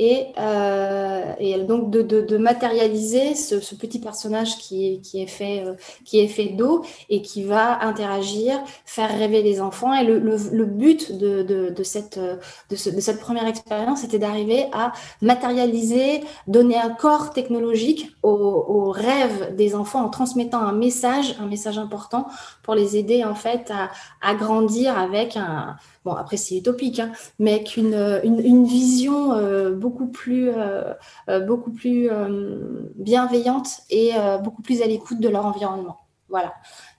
et, 0.00 0.28
euh, 0.38 1.34
et 1.38 1.58
donc 1.62 1.90
de, 1.90 2.00
de, 2.00 2.22
de 2.22 2.38
matérialiser 2.38 3.34
ce, 3.34 3.60
ce, 3.60 3.74
petit 3.74 3.98
personnage 3.98 4.56
qui 4.56 4.94
est, 4.94 5.00
qui 5.02 5.22
est 5.22 5.26
fait, 5.26 5.62
euh, 5.62 5.74
qui 6.06 6.20
est 6.20 6.26
fait 6.26 6.46
d'eau 6.46 6.82
et 7.10 7.20
qui 7.20 7.44
va 7.44 7.84
interagir, 7.84 8.58
faire 8.86 9.10
rêver 9.10 9.42
les 9.42 9.60
enfants. 9.60 9.92
Et 9.92 10.04
le, 10.04 10.18
le, 10.18 10.38
le 10.52 10.64
but 10.64 11.12
de, 11.12 11.42
de, 11.42 11.82
cette, 11.82 12.18
de, 12.18 12.76
ce, 12.76 12.88
de 12.88 12.98
cette 12.98 13.20
première 13.20 13.46
expérience, 13.46 14.00
c'était 14.00 14.18
d'arriver 14.18 14.68
à 14.72 14.92
matérialiser, 15.20 16.24
donner 16.46 16.78
un 16.78 16.88
corps 16.88 17.34
technologique 17.34 18.10
aux, 18.22 18.30
aux, 18.30 18.90
rêves 18.90 19.54
des 19.54 19.74
enfants 19.74 20.02
en 20.02 20.08
transmettant 20.08 20.60
un 20.60 20.72
message, 20.72 21.36
un 21.38 21.46
message 21.46 21.76
important 21.76 22.26
pour 22.62 22.74
les 22.74 22.96
aider 22.96 23.22
en 23.22 23.34
fait 23.34 23.70
à, 23.70 23.90
à 24.22 24.34
grandir 24.34 24.98
avec 24.98 25.36
un, 25.36 25.76
bon 26.04 26.12
après 26.12 26.36
c'est 26.36 26.56
utopique, 26.56 27.00
hein, 27.00 27.12
mais 27.38 27.64
qu'une 27.64 27.94
une, 28.24 28.40
une, 28.40 28.64
vision 28.64 29.32
euh, 29.32 29.74
beaucoup 29.74 30.06
plus, 30.06 30.50
euh, 30.50 30.94
euh 31.28 31.40
beaucoup 31.40 31.72
plus 31.72 32.10
euh, 32.10 32.90
bienveillante 32.96 33.80
et 33.90 34.12
euh, 34.16 34.38
beaucoup 34.38 34.62
plus 34.62 34.82
à 34.82 34.86
l'écoute 34.86 35.20
de 35.20 35.28
leur 35.28 35.46
environnement. 35.46 35.98
Voilà. 36.28 36.54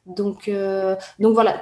Donc, 0.08 0.50
donc 1.20 1.34
voilà, 1.34 1.62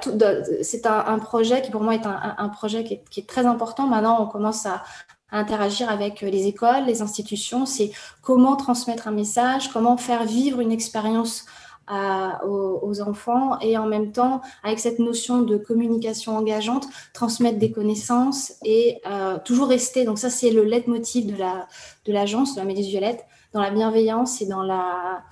c'est 0.62 0.86
un, 0.86 1.18
projet 1.18 1.60
qui 1.62 1.70
pour 1.70 1.82
moi 1.82 1.94
est 1.94 2.06
un, 2.06 2.34
un 2.38 2.48
projet 2.48 2.84
qui 2.84 2.94
est, 2.94 3.04
qui 3.10 3.20
est, 3.20 3.28
très 3.28 3.46
important. 3.46 3.86
Maintenant, 3.86 4.20
on 4.22 4.26
commence 4.26 4.66
à 4.66 4.82
interagir 5.30 5.90
avec 5.90 6.22
les 6.22 6.46
écoles, 6.46 6.84
les 6.86 7.02
institutions. 7.02 7.66
C'est 7.66 7.92
comment 8.22 8.56
transmettre 8.56 9.08
un 9.08 9.12
message, 9.12 9.68
comment 9.72 9.96
faire 9.96 10.24
vivre 10.24 10.60
une 10.60 10.72
expérience 10.72 11.44
aux, 12.44 13.00
enfants 13.00 13.58
et 13.60 13.76
en 13.76 13.86
même 13.86 14.12
temps, 14.12 14.40
avec 14.62 14.78
cette 14.78 14.98
notion 14.98 15.42
de 15.42 15.56
communication 15.56 16.36
engageante, 16.36 16.86
transmettre 17.12 17.58
des 17.58 17.72
connaissances 17.72 18.54
et 18.64 19.00
euh, 19.06 19.38
toujours 19.44 19.68
rester. 19.68 20.04
Donc 20.04 20.18
ça, 20.18 20.30
c'est 20.30 20.50
le 20.50 20.64
leitmotiv 20.64 21.26
de 21.26 21.36
la 21.36 21.66
de 22.06 22.12
l'agence, 22.12 22.54
de 22.54 22.60
la 22.60 22.66
Méduse 22.66 22.98
dans 23.52 23.60
la 23.60 23.70
bienveillance 23.70 24.40
et 24.42 24.46
dans 24.46 24.62
la 24.62 25.22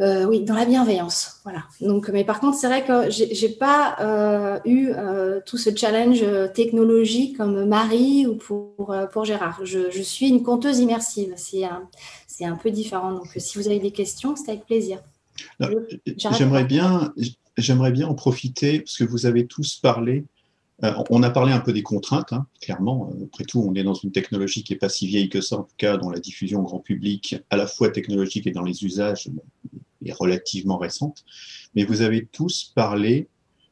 euh, 0.00 0.26
oui, 0.26 0.44
dans 0.44 0.54
la 0.54 0.64
bienveillance. 0.64 1.40
Voilà. 1.42 1.64
Donc, 1.80 2.08
mais 2.10 2.24
par 2.24 2.38
contre, 2.38 2.56
c'est 2.56 2.68
vrai 2.68 2.84
que 2.84 3.10
j'ai 3.10 3.48
pas 3.48 3.96
euh, 4.00 4.60
eu 4.64 4.92
tout 5.44 5.56
ce 5.56 5.74
challenge 5.74 6.24
technologique 6.54 7.36
comme 7.36 7.64
Marie 7.64 8.26
ou 8.26 8.36
pour, 8.36 8.94
pour 9.12 9.24
Gérard. 9.24 9.60
Je, 9.64 10.02
suis 10.02 10.28
une 10.28 10.42
conteuse 10.42 10.78
immersive. 10.78 11.34
C'est 11.36 11.64
un, 11.64 11.88
un 12.42 12.56
peu 12.56 12.70
différent. 12.70 13.12
Donc, 13.12 13.26
si 13.36 13.58
vous 13.58 13.66
avez 13.66 13.80
des 13.80 13.90
questions, 13.90 14.36
c'est 14.36 14.52
avec 14.52 14.66
plaisir. 14.66 15.00
J'aimerais 16.16 16.64
bien, 16.64 17.12
j'aimerais 17.56 17.92
bien 17.92 18.06
en 18.08 18.14
profiter 18.14 18.80
parce 18.80 18.96
que 18.96 19.04
vous 19.04 19.26
avez 19.26 19.46
tous 19.46 19.76
parlé. 19.76 20.24
Euh, 20.84 20.92
on 21.10 21.22
a 21.24 21.30
parlé 21.30 21.52
un 21.52 21.58
peu 21.58 21.72
des 21.72 21.82
contraintes, 21.82 22.32
hein, 22.32 22.46
clairement. 22.60 23.10
Euh, 23.12 23.24
après 23.24 23.44
tout, 23.44 23.60
on 23.60 23.74
est 23.74 23.82
dans 23.82 23.94
une 23.94 24.12
technologie 24.12 24.62
qui 24.62 24.72
n'est 24.72 24.78
pas 24.78 24.88
si 24.88 25.08
vieille 25.08 25.28
que 25.28 25.40
ça, 25.40 25.56
en 25.56 25.62
tout 25.64 25.74
cas 25.76 25.96
dans 25.96 26.10
la 26.10 26.20
diffusion 26.20 26.62
grand 26.62 26.78
public, 26.78 27.36
à 27.50 27.56
la 27.56 27.66
fois 27.66 27.90
technologique 27.90 28.46
et 28.46 28.52
dans 28.52 28.62
les 28.62 28.84
usages, 28.84 29.28
est 30.04 30.12
relativement 30.12 30.78
récente. 30.78 31.24
Mais 31.74 31.84
vous 31.84 32.02
avez 32.02 32.26
tous 32.26 32.72
parlé 32.74 33.28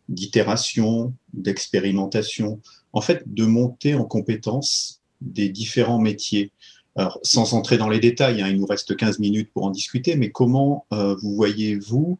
d'itération, 0.08 1.14
d'expérimentation, 1.32 2.60
en 2.92 3.00
fait, 3.00 3.22
de 3.26 3.44
monter 3.44 3.94
en 3.94 4.04
compétence 4.04 5.00
des 5.20 5.48
différents 5.48 5.98
métiers. 5.98 6.52
Alors, 6.96 7.20
sans 7.22 7.52
entrer 7.52 7.76
dans 7.76 7.90
les 7.90 8.00
détails, 8.00 8.40
hein, 8.40 8.48
il 8.48 8.58
nous 8.58 8.66
reste 8.66 8.96
15 8.96 9.18
minutes 9.18 9.52
pour 9.52 9.64
en 9.64 9.70
discuter, 9.70 10.16
mais 10.16 10.30
comment 10.30 10.86
euh, 10.92 11.14
vous 11.20 11.34
voyez-vous 11.34 12.18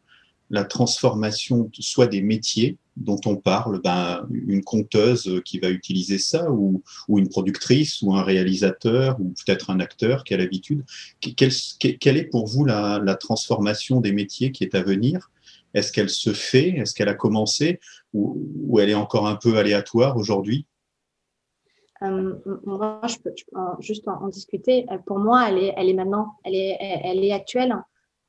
la 0.50 0.64
transformation 0.64 1.70
soit 1.80 2.06
des 2.06 2.22
métiers 2.22 2.76
dont 2.96 3.20
on 3.26 3.36
parle, 3.36 3.80
ben, 3.82 4.26
une 4.30 4.62
conteuse 4.62 5.42
qui 5.44 5.58
va 5.58 5.70
utiliser 5.70 6.18
ça, 6.18 6.50
ou, 6.50 6.82
une 7.08 7.28
productrice, 7.28 8.00
ou 8.02 8.14
un 8.14 8.22
réalisateur, 8.22 9.18
ou 9.20 9.34
peut-être 9.44 9.70
un 9.70 9.80
acteur 9.80 10.24
qui 10.24 10.34
a 10.34 10.36
l'habitude? 10.36 10.84
Quelle, 11.20 12.16
est 12.16 12.30
pour 12.30 12.46
vous 12.46 12.64
la, 12.64 13.16
transformation 13.18 14.00
des 14.00 14.12
métiers 14.12 14.52
qui 14.52 14.62
est 14.62 14.74
à 14.74 14.82
venir? 14.82 15.30
Est-ce 15.74 15.92
qu'elle 15.92 16.10
se 16.10 16.32
fait? 16.32 16.68
Est-ce 16.70 16.94
qu'elle 16.94 17.08
a 17.08 17.14
commencé? 17.14 17.80
Ou 18.14 18.78
elle 18.80 18.90
est 18.90 18.94
encore 18.94 19.26
un 19.26 19.36
peu 19.36 19.58
aléatoire 19.58 20.16
aujourd'hui? 20.16 20.66
Euh, 22.02 22.34
moi, 22.64 23.00
je 23.06 23.16
peux, 23.18 23.32
juste 23.80 24.08
en, 24.08 24.28
discuter. 24.28 24.86
Euh, 24.90 24.98
pour 24.98 25.18
moi, 25.18 25.48
elle 25.48 25.58
est, 25.58 25.94
maintenant, 25.94 26.34
elle 26.44 26.54
est, 26.54 26.76
elle 26.80 27.24
est 27.24 27.32
actuelle. 27.32 27.74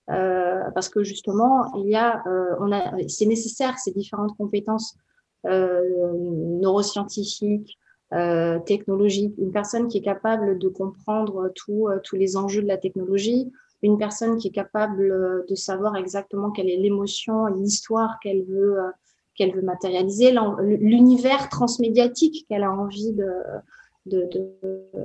Euh, 0.10 0.72
parce 0.74 0.88
que 0.88 1.04
justement, 1.04 1.76
il 1.76 1.90
y 1.90 1.96
a, 1.96 2.24
on 2.60 2.72
a, 2.72 2.94
c'est 3.10 3.26
nécessaire 3.26 3.78
ces 3.78 3.92
différentes 3.92 4.38
compétences 4.38 4.96
neuroscientifiques, 5.44 7.78
technologiques. 8.66 9.36
Une 9.38 9.52
personne 9.52 9.90
qui 9.90 9.98
est 9.98 10.04
capable 10.04 10.60
de 10.60 10.70
comprendre 10.70 11.52
tout, 11.56 11.90
tous 12.04 12.16
les 12.16 12.38
enjeux 12.38 12.62
de 12.62 12.68
la 12.68 12.78
technologie, 12.78 13.52
une 13.84 13.98
personne 13.98 14.38
qui 14.38 14.48
est 14.48 14.52
capable 14.52 15.46
de 15.48 15.56
savoir 15.56 15.98
exactement 15.98 16.52
quelle 16.52 16.70
est 16.70 16.78
l'émotion, 16.78 17.48
l'histoire 17.48 18.18
qu'elle 18.22 18.46
veut 18.46 18.78
qu'elle 19.38 19.54
veut 19.54 19.62
matérialiser, 19.62 20.36
l'univers 20.62 21.50
transmédiatique 21.50 22.46
qu'elle 22.50 22.64
a 22.64 22.72
envie 22.72 23.14
de, 23.14 23.30
de, 24.06 24.28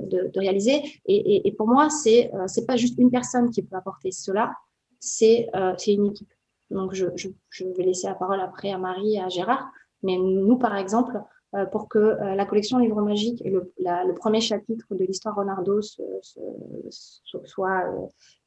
de, 0.09 0.39
réaliser. 0.39 0.81
Et, 1.05 1.47
et, 1.47 1.51
pour 1.51 1.67
moi, 1.67 1.89
c'est 1.89 2.33
euh, 2.33 2.47
c'est 2.47 2.65
pas 2.65 2.75
juste 2.75 2.97
une 2.97 3.11
personne 3.11 3.49
qui 3.51 3.61
peut 3.63 3.75
apporter 3.75 4.11
cela, 4.11 4.53
c'est 4.99 5.49
euh, 5.55 5.75
une 5.87 6.07
équipe. 6.07 6.33
Donc, 6.71 6.93
je, 6.93 7.05
je, 7.15 7.65
vais 7.77 7.83
laisser 7.83 8.07
la 8.07 8.15
parole 8.15 8.41
après 8.41 8.71
à 8.71 8.77
Marie 8.77 9.15
et 9.15 9.19
à 9.21 9.29
Gérard. 9.29 9.69
Mais 10.01 10.17
nous, 10.17 10.57
par 10.57 10.75
exemple, 10.75 11.21
euh, 11.55 11.65
pour 11.65 11.87
que 11.87 11.99
euh, 11.99 12.35
la 12.35 12.45
collection 12.45 12.79
Livres 12.79 13.01
Magiques 13.01 13.41
et 13.45 13.51
le, 13.51 14.13
premier 14.15 14.41
chapitre 14.41 14.95
de 14.95 15.05
l'histoire 15.05 15.35
Renardo 15.35 15.81
se, 15.81 16.01
se, 16.21 17.37
soit 17.45 17.83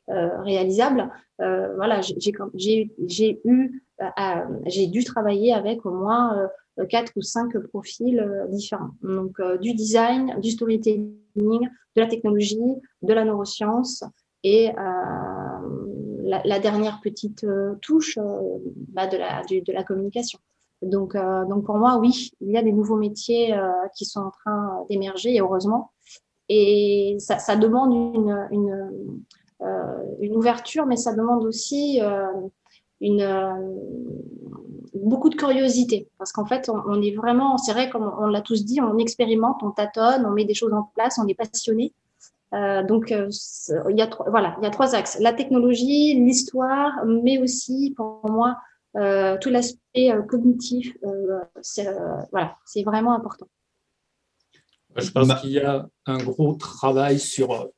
euh, 0.08 0.40
réalisable, 0.42 1.10
voilà, 1.38 2.00
j'ai 2.00 3.40
eu 3.44 3.82
euh, 4.02 4.60
j'ai 4.66 4.86
dû 4.88 5.04
travailler 5.04 5.54
avec 5.54 5.86
au 5.86 5.90
moins 5.90 6.48
euh, 6.78 6.84
quatre 6.86 7.12
ou 7.16 7.22
cinq 7.22 7.56
profils 7.68 8.20
euh, 8.20 8.46
différents. 8.48 8.90
Donc 9.02 9.40
du 9.60 9.74
design, 9.74 10.38
du 10.40 10.50
storytelling, 10.50 11.14
de 11.36 12.00
la 12.00 12.06
technologie, 12.06 12.74
de 13.02 13.12
la 13.12 13.24
neuroscience 13.24 14.04
et 14.42 14.70
la, 14.76 16.42
la, 16.44 16.58
dernière 16.60 17.00
petite 17.02 17.44
touche 17.82 18.18
bah, 18.88 19.06
de, 19.06 19.16
la, 19.16 19.42
de 19.42 19.72
la 19.72 19.82
communication. 19.82 20.38
Donc, 20.82 21.16
donc 21.16 21.64
pour 21.64 21.76
moi, 21.76 21.98
oui, 21.98 22.30
il 22.40 22.52
y 22.52 22.56
a 22.56 22.62
des 22.62 22.72
nouveaux 22.72 22.96
métiers 22.96 23.58
qui 23.96 24.04
sont 24.04 24.20
en 24.20 24.30
train 24.30 24.86
d'émerger, 24.88 25.34
et 25.34 25.40
heureusement. 25.40 25.90
Et 26.48 27.16
ça, 27.18 27.38
ça 27.38 27.56
demande 27.56 28.14
une, 28.14 28.48
une, 28.52 29.24
une, 29.60 30.36
ouverture, 30.36 30.86
mais 30.86 30.96
ça 30.96 31.14
demande 31.14 31.44
aussi 31.44 32.00
une, 33.00 33.22
beaucoup 34.94 35.28
de 35.28 35.36
curiosité. 35.36 36.08
Parce 36.18 36.32
qu'en 36.32 36.46
fait, 36.46 36.68
on, 36.68 37.02
est 37.02 37.14
vraiment, 37.14 37.58
c'est 37.58 37.72
vrai, 37.72 37.90
comme 37.90 38.10
on, 38.18 38.26
l'a 38.26 38.40
tous 38.40 38.64
dit, 38.64 38.80
on 38.80 38.98
expérimente, 38.98 39.62
on 39.62 39.70
tâtonne, 39.70 40.26
on 40.26 40.30
met 40.30 40.44
des 40.44 40.54
choses 40.54 40.72
en 40.72 40.90
place, 40.94 41.18
on 41.18 41.26
est 41.26 41.34
passionné. 41.34 41.92
Euh, 42.54 42.82
donc, 42.82 43.12
euh, 43.12 43.28
il, 43.90 43.96
y 43.96 44.02
a 44.02 44.06
trois, 44.06 44.30
voilà, 44.30 44.56
il 44.60 44.64
y 44.64 44.66
a 44.66 44.70
trois 44.70 44.94
axes. 44.94 45.18
La 45.20 45.32
technologie, 45.32 46.14
l'histoire, 46.14 47.04
mais 47.04 47.38
aussi, 47.38 47.92
pour 47.96 48.20
moi, 48.30 48.56
euh, 48.96 49.36
tout 49.40 49.50
l'aspect 49.50 50.12
cognitif. 50.28 50.96
voilà, 52.32 52.56
c'est 52.64 52.82
vraiment 52.82 53.14
important. 53.14 53.46
Je 54.96 55.10
pense 55.10 55.40
qu'il 55.40 55.50
y 55.50 55.60
a 55.60 55.86
un 56.06 56.18
gros 56.18 56.54
travail 56.54 57.18
sur 57.18 57.68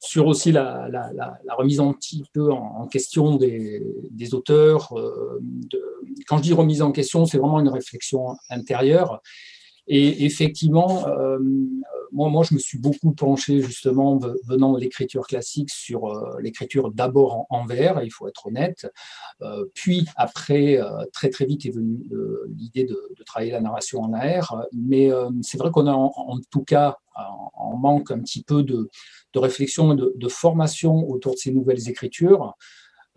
sur 0.00 0.26
aussi 0.26 0.52
la, 0.52 0.88
remise 1.56 1.80
un 1.80 1.92
petit 1.92 2.24
peu 2.32 2.52
en, 2.52 2.86
question 2.86 3.36
des, 3.36 4.34
auteurs. 4.34 4.96
Euh, 4.96 5.40
quand 6.26 6.38
je 6.38 6.42
dis 6.42 6.52
remise 6.52 6.82
en 6.82 6.92
question, 6.92 7.26
c'est 7.26 7.38
vraiment 7.38 7.60
une 7.60 7.68
réflexion 7.68 8.36
intérieure. 8.50 9.22
Et 9.88 10.24
effectivement, 10.24 11.06
euh, 11.06 11.38
moi, 12.12 12.28
moi, 12.28 12.44
je 12.44 12.54
me 12.54 12.58
suis 12.58 12.78
beaucoup 12.78 13.12
penché 13.12 13.60
justement 13.60 14.18
venant 14.44 14.72
de 14.72 14.80
l'écriture 14.80 15.26
classique 15.26 15.70
sur 15.70 16.06
euh, 16.06 16.40
l'écriture 16.40 16.90
d'abord 16.90 17.46
en, 17.50 17.66
vers, 17.66 18.02
il 18.02 18.10
faut 18.10 18.28
être 18.28 18.46
honnête. 18.46 18.86
puis 19.74 20.06
après, 20.16 20.78
très 21.12 21.30
très 21.30 21.44
vite 21.44 21.66
est 21.66 21.70
venue 21.70 22.04
l'idée 22.48 22.84
de, 22.84 22.96
travailler 23.24 23.52
la 23.52 23.60
narration 23.60 24.02
en 24.02 24.12
AR. 24.12 24.64
Mais 24.72 25.10
c'est 25.42 25.58
vrai 25.58 25.70
qu'on 25.70 25.86
a 25.86 25.92
en, 25.92 26.38
tout 26.50 26.62
cas 26.62 26.96
en 27.14 27.76
manque 27.76 28.10
un 28.10 28.20
petit 28.20 28.42
peu 28.42 28.62
de, 28.62 28.88
de 29.36 29.38
réflexion 29.38 29.92
et 29.92 29.96
de, 29.96 30.28
formation 30.28 31.08
autour 31.08 31.34
de 31.34 31.38
ces 31.38 31.52
nouvelles 31.52 31.88
écritures. 31.88 32.54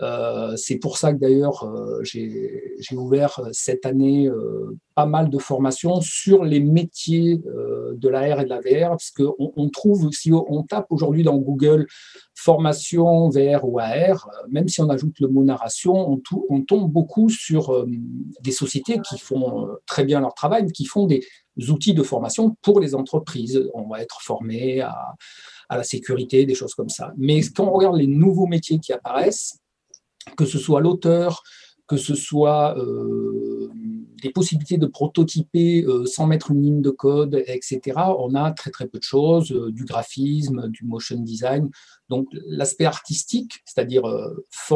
Euh, 0.01 0.55
c'est 0.55 0.77
pour 0.77 0.97
ça 0.97 1.13
que 1.13 1.19
d'ailleurs 1.19 1.63
euh, 1.63 2.01
j'ai 2.03 2.95
ouvert 2.95 3.41
cette 3.51 3.85
année 3.85 4.27
euh, 4.27 4.77
pas 4.95 5.05
mal 5.05 5.29
de 5.29 5.37
formations 5.37 5.99
sur 5.99 6.45
les 6.45 6.61
métiers 6.61 7.37
de 7.37 8.09
l'AR 8.09 8.39
et 8.39 8.45
de 8.45 8.49
la 8.49 8.59
VR, 8.59 8.91
parce 8.91 9.11
qu'on 9.11 9.33
on 9.37 9.69
trouve, 9.69 10.09
si 10.11 10.31
on 10.31 10.63
tape 10.63 10.87
aujourd'hui 10.89 11.23
dans 11.23 11.37
Google 11.37 11.87
formation 12.35 13.29
VR 13.29 13.65
ou 13.65 13.79
AR, 13.79 14.29
même 14.49 14.67
si 14.67 14.81
on 14.81 14.89
ajoute 14.89 15.19
le 15.19 15.27
mot 15.27 15.43
narration, 15.43 16.21
on, 16.49 16.61
tombe 16.61 16.91
beaucoup 16.91 17.29
sur 17.29 17.85
des 18.41 18.51
sociétés 18.51 18.99
qui 19.09 19.17
font 19.17 19.67
très 19.85 20.03
bien 20.05 20.19
leur 20.19 20.33
travail, 20.33 20.65
qui 20.67 20.85
font 20.85 21.05
des 21.05 21.21
outils 21.69 21.93
de 21.93 22.03
formation 22.03 22.55
pour 22.61 22.79
les 22.79 22.95
entreprises. 22.95 23.69
On 23.73 23.87
va 23.87 24.01
être 24.01 24.21
formé 24.21 24.81
à 24.81 25.77
la 25.77 25.83
sécurité, 25.83 26.45
des 26.45 26.55
choses 26.55 26.73
comme 26.73 26.89
ça. 26.89 27.13
Mais 27.17 27.41
quand 27.41 27.67
on 27.67 27.71
regarde 27.71 27.97
les 27.97 28.07
nouveaux 28.07 28.47
métiers 28.47 28.79
qui 28.79 28.93
apparaissent, 28.93 29.59
que 30.35 30.45
ce 30.45 30.57
soit 30.57 30.81
l'auteur, 30.81 31.43
que 31.87 31.97
ce 31.97 32.13
soit 32.13 32.77
euh, 32.77 33.69
des 34.21 34.29
possibilités 34.29 34.77
de 34.77 34.85
prototyper 34.85 35.83
euh, 35.83 36.05
sans 36.05 36.27
mettre 36.27 36.51
une 36.51 36.61
ligne 36.61 36.81
de 36.81 36.91
code, 36.91 37.43
etc., 37.47 37.81
on 38.19 38.35
a 38.35 38.51
très 38.51 38.69
très 38.69 38.87
peu 38.87 38.99
de 38.99 39.03
choses, 39.03 39.51
euh, 39.51 39.71
du 39.71 39.85
graphisme, 39.85 40.69
du 40.69 40.85
motion 40.85 41.19
design. 41.19 41.69
Donc 42.09 42.27
l'aspect 42.45 42.85
artistique, 42.85 43.61
c'est-à-dire 43.65 44.03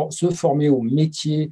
se 0.10 0.30
former 0.30 0.70
aux 0.70 0.82
métiers, 0.84 1.52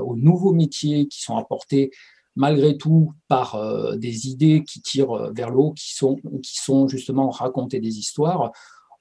aux 0.00 0.16
nouveaux 0.16 0.52
métiers 0.52 1.06
qui 1.06 1.22
sont 1.22 1.36
apportés 1.36 1.92
malgré 2.36 2.76
tout 2.76 3.12
par 3.28 3.54
euh, 3.56 3.96
des 3.96 4.28
idées 4.28 4.64
qui 4.64 4.80
tirent 4.80 5.12
euh, 5.12 5.32
vers 5.32 5.50
l'eau, 5.50 5.72
qui 5.72 5.94
sont, 5.94 6.16
qui 6.42 6.56
sont 6.56 6.88
justement 6.88 7.30
raconter 7.30 7.80
des 7.80 7.98
histoires. 7.98 8.52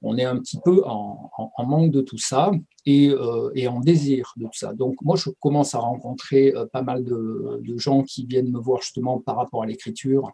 On 0.02 0.18
est 0.18 0.24
un 0.24 0.38
petit 0.38 0.60
peu 0.64 0.84
en, 0.86 1.30
manque 1.60 1.92
de 1.92 2.02
tout 2.02 2.18
ça 2.18 2.52
et, 2.86 3.10
euh, 3.10 3.52
et, 3.54 3.68
en 3.68 3.80
désir 3.80 4.34
de 4.38 4.46
tout 4.46 4.58
ça. 4.58 4.74
Donc 4.74 4.96
moi, 5.02 5.16
je 5.16 5.30
commence 5.40 5.76
à 5.76 5.80
rencontrer 5.80 6.54
pas 6.74 6.82
mal 6.82 7.04
de, 7.04 7.78
gens 7.78 8.04
qui 8.04 8.26
viennent 8.26 8.52
me 8.52 8.60
voir 8.60 8.82
justement 8.82 9.20
par 9.20 9.36
rapport 9.36 9.64
à 9.64 9.66
l'écriture, 9.66 10.32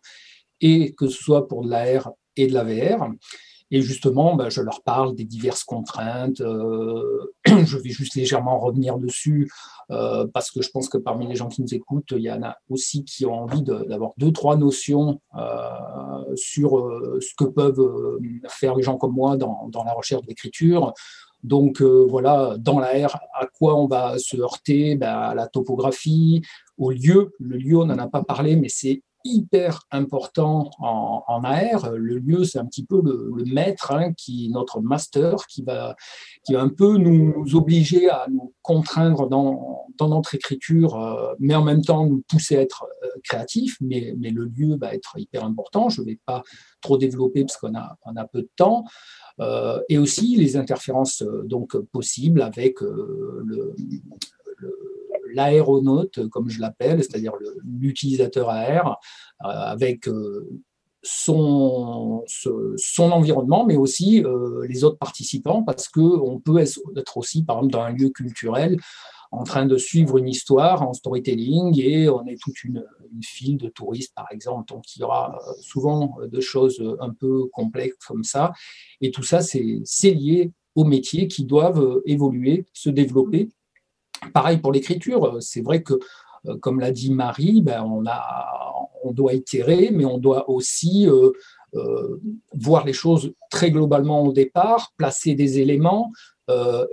et 0.61 0.93
que 0.93 1.07
ce 1.07 1.22
soit 1.22 1.47
pour 1.47 1.63
de 1.63 1.70
l'AR 1.70 2.11
et 2.36 2.47
de 2.47 2.53
la 2.53 2.63
VR. 2.63 3.09
Et 3.70 3.82
justement, 3.82 4.36
ben, 4.36 4.49
je 4.49 4.61
leur 4.61 4.82
parle 4.82 5.13
des 5.15 5.26
diverses 5.26 5.63
contraintes. 5.63 6.39
Euh, 6.39 7.34
je 7.45 7.78
vais 7.78 7.89
juste 7.89 8.15
légèrement 8.15 8.59
revenir 8.59 8.97
dessus 8.97 9.51
euh, 9.91 10.26
parce 10.34 10.51
que 10.51 10.61
je 10.61 10.70
pense 10.70 10.88
que 10.88 10.97
parmi 10.97 11.28
les 11.28 11.36
gens 11.36 11.49
qui 11.49 11.61
nous 11.61 11.74
écoutent, 11.74 12.11
il 12.11 12.24
y 12.24 12.32
en 12.32 12.43
a 12.43 12.57
aussi 12.70 13.03
qui 13.03 13.26
ont 13.26 13.43
envie 13.43 13.63
d'avoir 13.63 14.11
deux, 14.18 14.32
trois 14.32 14.55
notions 14.55 15.20
euh, 15.36 16.36
sur 16.36 16.72
ce 17.20 17.36
que 17.38 17.45
peuvent 17.45 18.20
faire 18.47 18.76
les 18.76 18.84
gens 18.84 18.97
comme 18.97 19.13
moi 19.13 19.36
dans, 19.36 19.68
dans 19.70 19.84
la 19.84 19.93
recherche 19.93 20.26
d'écriture. 20.26 20.93
Donc 21.43 21.82
voilà, 21.82 22.55
dans 22.57 22.80
l'air, 22.80 23.20
à 23.34 23.45
quoi 23.45 23.76
on 23.76 23.88
va 23.88 24.18
se 24.18 24.38
heurter? 24.38 24.95
Ben, 24.95 25.13
À 25.13 25.36
la 25.36 25.47
topographie, 25.47 26.41
au 26.78 26.91
lieu. 26.91 27.34
Le 27.39 27.57
lieu, 27.57 27.78
on 27.78 27.86
n'en 27.86 27.97
a 27.97 28.07
pas 28.07 28.24
parlé, 28.24 28.55
mais 28.55 28.70
c'est 28.70 29.03
hyper 29.28 29.84
important 29.91 30.71
en, 30.80 31.23
en, 31.28 31.43
AR. 31.43 31.91
Le 31.91 32.17
lieu, 32.17 32.43
c'est 32.43 32.59
un 32.59 32.65
petit 32.65 32.86
peu 32.86 33.01
le, 33.03 33.43
maître, 33.45 33.91
hein, 33.91 34.13
qui 34.13 34.49
notre 34.49 34.82
master, 34.82 35.36
qui 35.47 35.63
va, 35.63 35.95
qui 36.45 36.53
va 36.53 36.61
un 36.61 36.69
peu 36.69 36.97
nous, 36.97 37.55
obliger 37.55 38.09
à 38.09 38.28
nous 38.30 38.53
contraindre 38.61 39.28
dans, 39.28 39.86
dans 39.97 40.09
notre 40.09 40.36
écriture, 40.36 40.95
euh, 40.95 41.34
mais 41.39 41.55
en 41.55 41.63
même 41.63 41.82
temps 41.82 42.05
nous 42.05 42.23
pousser 42.28 42.57
à 42.57 42.61
être 42.61 42.86
euh, 43.03 43.07
créatifs. 43.23 43.78
Mais, 43.82 44.15
mais, 44.17 44.32
le 44.32 44.45
lieu 44.45 44.78
va 44.78 44.93
être 44.93 45.17
hyper 45.17 45.43
important. 45.43 45.89
Je 45.89 46.01
ne 46.01 46.07
vais 46.07 46.19
pas 46.25 46.43
trop 46.82 46.97
développer 46.97 47.41
parce 47.41 47.57
qu'on 47.57 47.75
a, 47.75 47.97
on 48.05 48.15
a 48.15 48.25
peu 48.25 48.41
de 48.41 48.49
temps. 48.55 48.86
Euh, 49.39 49.80
et 49.89 49.97
aussi 49.97 50.36
les 50.36 50.57
interférences 50.57 51.23
donc 51.45 51.78
possibles 51.78 52.41
avec 52.41 52.82
le, 52.82 53.75
l'aéronaute, 55.34 56.28
comme 56.30 56.49
je 56.49 56.59
l'appelle, 56.59 57.03
c'est-à-dire 57.03 57.34
l'utilisateur 57.63 58.49
AR, 58.49 58.99
euh, 59.45 59.47
avec 59.47 60.07
euh, 60.07 60.47
son, 61.03 62.23
son 62.28 63.11
environnement, 63.11 63.65
mais 63.65 63.75
aussi 63.75 64.23
euh, 64.23 64.65
les 64.67 64.84
autres 64.84 64.97
participants, 64.97 65.63
parce 65.63 65.88
qu'on 65.88 66.41
peut 66.43 66.57
être 66.59 67.17
aussi, 67.17 67.43
par 67.43 67.57
exemple, 67.57 67.73
dans 67.73 67.82
un 67.82 67.91
lieu 67.91 68.09
culturel, 68.09 68.78
en 69.32 69.43
train 69.43 69.65
de 69.65 69.78
suivre 69.78 70.17
une 70.17 70.30
histoire 70.30 70.82
en 70.82 70.93
storytelling 70.93 71.78
et 71.82 72.09
on 72.09 72.25
est 72.28 72.41
toute 72.41 72.63
une, 72.63 72.84
file 73.21 73.57
de 73.57 73.69
touristes, 73.69 74.13
par 74.15 74.28
exemple. 74.32 74.71
Donc, 74.71 74.84
il 74.95 74.99
y 74.99 75.03
aura 75.03 75.39
souvent 75.61 76.17
de 76.21 76.39
choses 76.39 76.84
un 76.99 77.11
peu 77.11 77.45
complexes 77.53 77.97
comme 78.05 78.23
ça. 78.23 78.51
Et 79.01 79.11
tout 79.11 79.23
ça, 79.23 79.41
c'est 79.41 80.11
lié 80.11 80.51
aux 80.75 80.84
métiers 80.84 81.28
qui 81.28 81.45
doivent 81.45 82.01
évoluer, 82.05 82.65
se 82.73 82.89
développer 82.89 83.49
Pareil 84.34 84.57
pour 84.57 84.72
l'écriture, 84.72 85.26
euh, 85.26 85.39
c'est 85.39 85.61
vrai 85.61 85.84
que, 85.84 85.93
euh, 86.47 86.57
comme 86.57 86.80
l'a 86.80 86.91
dit 86.91 87.11
Marie, 87.11 87.61
ben, 87.61 87.84
on, 87.84 88.05
a, 88.07 88.74
on 89.03 89.11
doit 89.11 89.34
itérer, 89.34 89.89
mais 89.91 90.05
on 90.05 90.18
doit 90.18 90.49
aussi 90.49 91.07
euh, 91.07 91.32
voir 92.53 92.86
les 92.86 92.93
choses 92.93 93.34
très 93.51 93.72
globalement 93.72 94.24
au 94.24 94.34
départ, 94.34 94.93
placer 94.97 95.36
des 95.36 95.59
éléments 95.59 96.11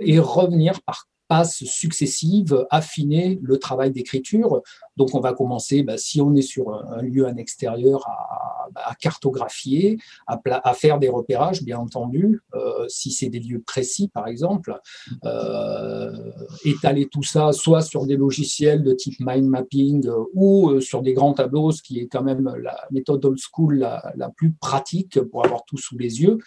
et 0.01 0.19
revenir 0.19 0.81
par 0.81 1.07
passes 1.27 1.63
successives, 1.63 2.67
affiner 2.69 3.39
le 3.41 3.57
travail 3.57 3.91
d'écriture. 3.91 4.61
Donc 4.97 5.15
on 5.15 5.21
va 5.21 5.33
commencer, 5.33 5.81
bah, 5.81 5.97
si 5.97 6.21
on 6.21 6.35
est 6.35 6.41
sur 6.41 6.73
un 6.73 7.01
lieu 7.01 7.25
en 7.25 7.35
extérieur, 7.37 8.05
à, 8.07 8.54
bah, 8.73 8.95
cartographier, 8.99 9.97
à, 10.27 10.73
faire 10.73 10.99
des 10.99 11.09
repérages, 11.09 11.63
bien 11.63 11.77
entendu, 11.77 12.41
euh, 12.53 12.85
si 12.87 13.11
c'est 13.11 13.29
des 13.29 13.39
lieux 13.39 13.61
précis, 13.61 14.07
par 14.07 14.27
exemple, 14.27 14.79
euh, 15.25 16.31
étaler 16.63 17.07
tout 17.07 17.23
ça 17.23 17.51
soit 17.51 17.81
sur 17.81 18.05
des 18.05 18.15
logiciels 18.15 18.83
de 18.83 18.93
type 18.93 19.15
mind 19.19 19.47
mapping 19.47 20.07
euh, 20.07 20.23
ou 20.33 20.79
sur 20.81 21.01
des 21.01 21.13
grands 21.13 21.33
tableaux, 21.33 21.71
ce 21.71 21.81
qui 21.81 21.99
est 21.99 22.07
quand 22.07 22.23
même 22.23 22.53
la 22.61 22.77
méthode 22.91 23.23
old 23.25 23.39
school 23.39 23.79
la 23.79 24.29
plus 24.29 24.53
pratique 24.53 25.19
pour 25.21 25.45
avoir 25.45 25.65
tout 25.65 25.77
sous 25.77 25.97
les 25.97 26.21
yeux. 26.21 26.37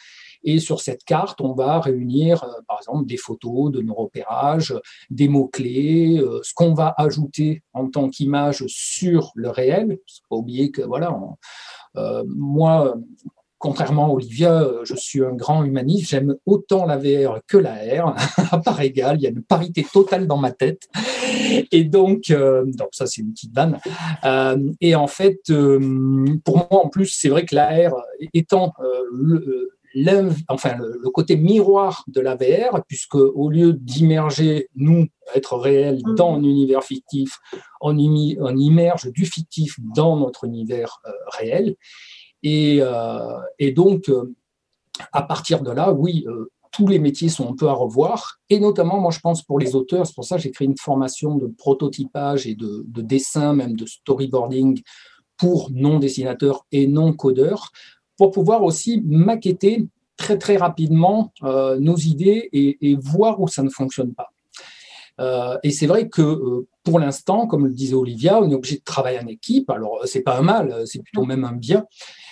Et 0.50 0.60
sur 0.60 0.80
cette 0.80 1.04
carte, 1.04 1.42
on 1.42 1.52
va 1.52 1.78
réunir, 1.78 2.42
euh, 2.42 2.62
par 2.66 2.78
exemple, 2.78 3.04
des 3.04 3.18
photos 3.18 3.70
de 3.70 3.82
nos 3.82 3.92
repérages, 3.92 4.74
des 5.10 5.28
mots-clés, 5.28 6.16
euh, 6.20 6.40
ce 6.42 6.54
qu'on 6.54 6.72
va 6.72 6.94
ajouter 6.96 7.62
en 7.74 7.90
tant 7.90 8.08
qu'image 8.08 8.64
sur 8.66 9.30
le 9.34 9.50
réel. 9.50 9.98
Pas 10.30 10.36
oublier 10.36 10.70
que, 10.70 10.80
voilà, 10.80 11.14
euh, 11.98 12.24
moi, 12.26 12.94
contrairement 13.58 14.06
à 14.06 14.08
Olivia, 14.08 14.66
je 14.84 14.94
suis 14.94 15.22
un 15.22 15.34
grand 15.34 15.64
humaniste. 15.64 16.08
J'aime 16.08 16.34
autant 16.46 16.86
la 16.86 16.96
VR 16.96 17.40
que 17.46 17.58
la 17.58 17.74
R, 17.74 18.14
à 18.50 18.58
part 18.58 18.80
égale. 18.80 19.18
Il 19.18 19.24
y 19.24 19.26
a 19.26 19.30
une 19.30 19.42
parité 19.42 19.84
totale 19.84 20.26
dans 20.26 20.38
ma 20.38 20.52
tête. 20.52 20.88
Et 21.72 21.84
donc, 21.84 22.32
donc 22.32 22.88
ça, 22.92 23.06
c'est 23.06 23.20
une 23.20 23.32
petite 23.32 23.54
vanne. 23.54 23.78
et 24.80 24.94
en 24.94 25.08
fait, 25.08 25.40
pour 26.42 26.56
moi, 26.56 26.84
en 26.84 26.88
plus, 26.88 27.08
c'est 27.08 27.28
vrai 27.28 27.44
que 27.44 27.54
la 27.54 27.90
R, 27.90 28.02
étant 28.32 28.72
le, 29.12 29.77
enfin, 30.48 30.76
le, 30.76 31.10
côté 31.10 31.36
miroir 31.36 32.04
de 32.08 32.20
la 32.20 32.36
VR, 32.36 32.82
puisque 32.86 33.14
au 33.14 33.48
lieu 33.48 33.72
d'immerger, 33.72 34.68
nous, 34.74 35.06
être 35.34 35.56
réel 35.56 36.00
mm. 36.04 36.14
dans 36.14 36.34
un 36.34 36.42
univers 36.42 36.84
fictif, 36.84 37.38
on, 37.80 37.96
immerge 37.96 39.10
du 39.12 39.24
fictif 39.24 39.76
dans 39.94 40.16
notre 40.16 40.44
univers 40.44 41.00
euh, 41.06 41.10
réel. 41.38 41.76
Et, 42.42 42.78
euh, 42.80 43.38
et 43.58 43.72
donc, 43.72 44.10
à 45.12 45.22
partir 45.22 45.62
de 45.62 45.70
là, 45.70 45.92
oui, 45.92 46.24
tous 46.72 46.86
les 46.86 46.98
métiers 46.98 47.28
sont 47.28 47.50
un 47.50 47.56
peu 47.56 47.68
à 47.68 47.72
revoir, 47.72 48.38
et 48.50 48.60
notamment, 48.60 49.00
moi, 49.00 49.10
je 49.10 49.20
pense 49.20 49.42
pour 49.42 49.58
les 49.58 49.74
auteurs, 49.74 50.06
c'est 50.06 50.14
pour 50.14 50.24
ça 50.24 50.36
que 50.36 50.42
j'ai 50.42 50.50
créé 50.50 50.66
une 50.66 50.76
formation 50.78 51.36
de 51.36 51.46
prototypage 51.46 52.46
et 52.46 52.54
de, 52.54 52.84
de 52.86 53.02
dessin, 53.02 53.54
même 53.54 53.76
de 53.76 53.86
storyboarding 53.86 54.80
pour 55.36 55.70
non-dessinateurs 55.72 56.66
et 56.72 56.86
non-codeurs, 56.86 57.70
pour 58.18 58.32
pouvoir 58.32 58.62
aussi 58.62 59.02
maqueter 59.06 59.86
très 60.18 60.36
très 60.36 60.56
rapidement 60.56 61.32
euh, 61.44 61.78
nos 61.80 61.96
idées 61.96 62.50
et, 62.52 62.96
voir 62.96 63.40
où 63.40 63.48
ça 63.48 63.62
ne 63.62 63.70
fonctionne 63.70 64.12
pas. 64.12 64.30
Euh, 65.20 65.56
et 65.62 65.70
c'est 65.70 65.86
vrai 65.86 66.08
que 66.08 66.22
euh, 66.22 66.68
pour 66.84 66.98
l'instant, 66.98 67.46
comme 67.46 67.66
le 67.66 67.72
disait 67.72 67.94
Olivia, 67.94 68.40
on 68.40 68.50
est 68.50 68.54
obligé 68.54 68.76
de 68.76 68.84
travailler 68.84 69.18
en 69.18 69.26
équipe. 69.26 69.70
Alors, 69.70 70.00
c'est 70.04 70.20
pas 70.20 70.36
un 70.38 70.42
mal, 70.42 70.82
c'est 70.86 71.02
plutôt 71.02 71.24
même 71.24 71.44
un 71.44 71.52
bien. 71.52 71.86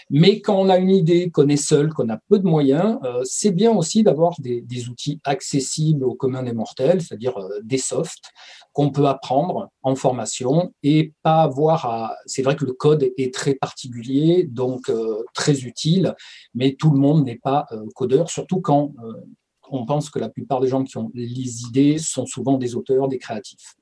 Mais 0.08 0.40
quand 0.40 0.56
on 0.56 0.68
a 0.68 0.78
une 0.78 0.90
idée, 0.90 1.30
qu'on 1.30 1.48
est 1.48 1.56
seul, 1.56 1.92
qu'on 1.92 2.08
a 2.10 2.18
peu 2.28 2.38
de 2.38 2.46
moyens, 2.46 2.98
euh, 3.02 3.22
c'est 3.24 3.50
bien 3.50 3.72
aussi 3.72 4.04
d'avoir 4.04 4.34
des, 4.38 4.88
outils 4.88 5.20
accessibles 5.24 6.04
au 6.04 6.14
commun 6.14 6.44
des 6.44 6.52
mortels, 6.52 7.02
c'est-à-dire 7.02 7.36
euh, 7.38 7.60
des 7.64 7.78
softs 7.78 8.30
qu'on 8.72 8.90
peut 8.90 9.06
apprendre 9.06 9.68
en 9.82 9.96
formation 9.96 10.72
et 10.84 11.12
pas 11.22 11.42
avoir 11.42 11.86
à... 11.86 12.14
C'est 12.26 12.42
vrai 12.42 12.54
que 12.54 12.64
le 12.64 12.72
code 12.72 13.10
est 13.16 13.34
très 13.34 13.54
particulier, 13.54 14.44
donc 14.44 14.90
euh, 14.90 15.24
très 15.34 15.64
utile, 15.64 16.14
mais 16.54 16.74
tout 16.74 16.90
le 16.90 16.98
monde 16.98 17.24
n'est 17.24 17.38
pas 17.38 17.66
codeur, 17.94 18.30
surtout 18.30 18.60
quand 18.60 18.92
on 19.70 19.86
pense 19.86 20.10
que 20.10 20.18
la 20.18 20.28
plupart 20.28 20.60
des 20.60 20.68
gens 20.68 20.84
qui 20.84 20.96
ont 20.98 21.10
les 21.14 21.62
idées 21.62 21.98
sont 21.98 22.26
souvent 22.26 22.58
des 22.58 22.76
auteurs, 22.76 23.08
des 23.08 23.18
créatifs. 23.18 23.74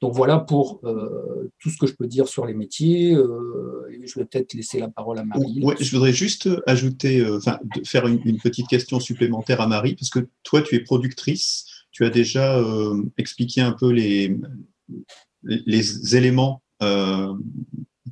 Donc 0.00 0.14
voilà 0.14 0.38
pour 0.38 0.80
euh, 0.84 1.50
tout 1.58 1.70
ce 1.70 1.76
que 1.76 1.86
je 1.86 1.94
peux 1.94 2.06
dire 2.06 2.28
sur 2.28 2.46
les 2.46 2.54
métiers. 2.54 3.14
Euh, 3.14 3.88
je 4.04 4.18
vais 4.18 4.24
peut-être 4.24 4.54
laisser 4.54 4.78
la 4.78 4.88
parole 4.88 5.18
à 5.18 5.24
Marie. 5.24 5.60
Ouais, 5.62 5.74
je 5.80 5.90
voudrais 5.90 6.12
juste 6.12 6.48
ajouter, 6.66 7.20
euh, 7.20 7.38
enfin, 7.38 7.58
faire 7.84 8.06
une, 8.06 8.38
petite 8.38 8.68
question 8.68 9.00
supplémentaire 9.00 9.60
à 9.60 9.66
Marie, 9.66 9.94
parce 9.94 10.10
que 10.10 10.28
toi, 10.44 10.62
tu 10.62 10.76
es 10.76 10.80
productrice. 10.80 11.66
Tu 11.90 12.04
as 12.04 12.10
déjà 12.10 12.62
expliqué 13.16 13.60
un 13.60 13.72
peu 13.72 13.90
les, 13.90 14.36
les 15.42 16.16
éléments 16.16 16.62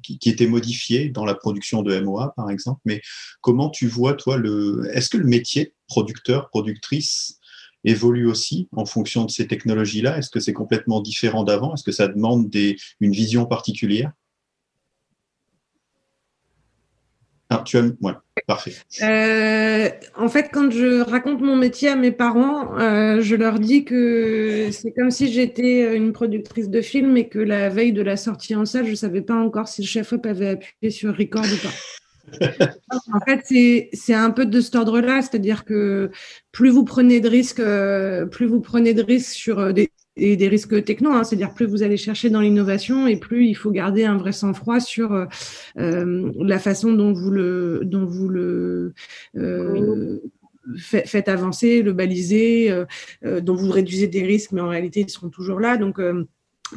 qui, 0.02 0.18
qui, 0.18 0.28
étaient 0.28 0.48
modifiés 0.48 1.08
dans 1.10 1.24
la 1.24 1.34
production 1.34 1.82
de 1.82 1.96
MOA, 2.00 2.32
par 2.36 2.50
exemple. 2.50 2.80
Mais 2.84 3.00
comment 3.42 3.70
tu 3.70 3.86
vois, 3.86 4.14
toi, 4.14 4.38
le, 4.38 4.88
est-ce 4.92 5.08
que 5.08 5.18
le 5.18 5.26
métier 5.26 5.74
producteur, 5.86 6.48
productrice, 6.48 7.35
évolue 7.86 8.26
aussi 8.26 8.68
en 8.72 8.84
fonction 8.84 9.24
de 9.24 9.30
ces 9.30 9.46
technologies-là? 9.46 10.18
Est-ce 10.18 10.28
que 10.28 10.40
c'est 10.40 10.52
complètement 10.52 11.00
différent 11.00 11.44
d'avant? 11.44 11.72
Est-ce 11.72 11.84
que 11.84 11.92
ça 11.92 12.08
demande 12.08 12.54
une 13.00 13.12
vision 13.12 13.46
particulière? 13.46 14.12
Ah, 17.48 17.62
tu 17.64 17.78
parfait. 18.48 18.74
Euh, 19.02 19.88
en 20.16 20.28
fait, 20.28 20.50
quand 20.52 20.70
je 20.70 21.00
raconte 21.02 21.40
mon 21.40 21.54
métier 21.54 21.88
à 21.88 21.96
mes 21.96 22.10
parents, 22.10 22.76
euh, 22.78 23.20
je 23.20 23.36
leur 23.36 23.60
dis 23.60 23.84
que 23.84 24.68
c'est 24.72 24.90
comme 24.90 25.12
si 25.12 25.32
j'étais 25.32 25.96
une 25.96 26.12
productrice 26.12 26.68
de 26.68 26.80
film 26.80 27.16
et 27.16 27.28
que 27.28 27.38
la 27.38 27.68
veille 27.68 27.92
de 27.92 28.02
la 28.02 28.16
sortie 28.16 28.56
en 28.56 28.64
salle, 28.64 28.86
je 28.86 28.90
ne 28.90 28.96
savais 28.96 29.22
pas 29.22 29.34
encore 29.34 29.68
si 29.68 29.82
le 29.82 29.86
chef-op 29.86 30.26
avait 30.26 30.48
appuyé 30.48 30.90
sur 30.90 31.16
record 31.16 31.44
ou 31.44 31.56
pas 31.62 31.72
en 33.12 33.20
fait, 33.20 33.88
c'est 33.92 34.14
un 34.14 34.30
peu 34.30 34.46
de 34.46 34.60
cet 34.60 34.74
ordre-là, 34.74 35.22
c'est-à-dire 35.22 35.64
que 35.64 36.10
plus 36.52 36.70
vous 36.70 36.84
prenez 36.84 37.20
de 37.20 37.28
risques, 37.28 37.60
euh, 37.60 38.26
plus 38.26 38.46
vous 38.46 38.60
prenez 38.60 38.94
de 38.94 39.02
risques 39.02 39.32
sur 39.32 39.58
euh, 39.58 39.72
des, 39.72 39.90
des 40.16 40.48
risques 40.48 40.84
techno, 40.84 41.10
hein, 41.10 41.24
c'est-à-dire 41.24 41.54
plus 41.54 41.66
vous 41.66 41.82
allez 41.82 41.96
chercher 41.96 42.30
dans 42.30 42.40
l'innovation 42.40 43.06
et 43.06 43.16
plus 43.16 43.46
il 43.46 43.54
faut 43.54 43.70
garder 43.70 44.04
un 44.04 44.16
vrai 44.16 44.32
sang-froid 44.32 44.80
sur 44.80 45.12
euh, 45.12 46.32
la 46.38 46.58
façon 46.58 46.92
dont 46.92 47.12
vous 47.12 47.30
le, 47.30 47.80
dont 47.84 48.06
vous 48.06 48.28
le 48.28 48.94
faites 50.78 51.28
avancer, 51.28 51.82
le 51.82 51.92
baliser, 51.92 52.74
dont 53.22 53.54
vous 53.54 53.70
réduisez 53.70 54.08
des 54.08 54.22
risques, 54.22 54.52
mais 54.52 54.60
en 54.60 54.68
réalité 54.68 55.00
ils 55.00 55.10
seront 55.10 55.28
toujours 55.28 55.60
là. 55.60 55.76
Donc 55.76 56.00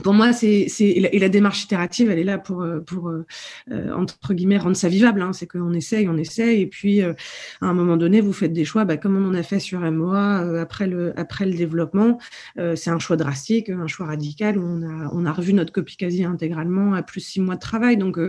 pour 0.03 0.13
moi, 0.13 0.33
c'est 0.33 0.67
et 0.79 1.19
la 1.19 1.29
démarche 1.29 1.63
itérative, 1.63 2.11
elle 2.11 2.19
est 2.19 2.23
là 2.23 2.37
pour 2.37 2.61
euh, 2.61 2.79
pour 2.79 3.09
euh, 3.09 3.25
euh, 3.71 3.91
entre 3.93 4.33
guillemets 4.35 4.59
rendre 4.59 4.75
ça 4.75 4.87
vivable. 4.87 5.21
Hein. 5.21 5.33
C'est 5.33 5.47
qu'on 5.47 5.73
essaye, 5.73 6.07
on 6.07 6.17
essaye, 6.17 6.61
et 6.61 6.67
puis 6.67 7.01
à 7.01 7.15
un 7.61 7.73
moment 7.73 7.97
donné, 7.97 8.21
vous 8.21 8.33
faites 8.33 8.53
des 8.53 8.65
choix, 8.65 8.85
bah, 8.85 8.97
comme 8.97 9.17
on 9.17 9.27
en 9.27 9.33
a 9.33 9.41
fait 9.41 9.59
sur 9.59 9.79
MOA 9.79 10.61
après 10.61 10.87
le 10.87 11.17
après 11.17 11.45
le 11.45 11.53
développement. 11.53 12.19
c'est 12.75 12.89
un 12.89 12.99
choix 12.99 13.17
drastique, 13.17 13.69
un 13.69 13.87
choix 13.87 14.07
radical 14.07 14.57
où 14.57 14.63
on 14.63 14.83
a 14.83 15.09
on 15.11 15.25
a 15.25 15.33
revu 15.33 15.53
notre 15.53 15.73
copie 15.73 15.97
quasi 15.97 16.23
intégralement 16.23 16.93
à 16.93 17.01
plus 17.01 17.21
six 17.21 17.41
mois 17.41 17.55
de 17.55 17.61
travail. 17.61 17.97
Donc 17.97 18.19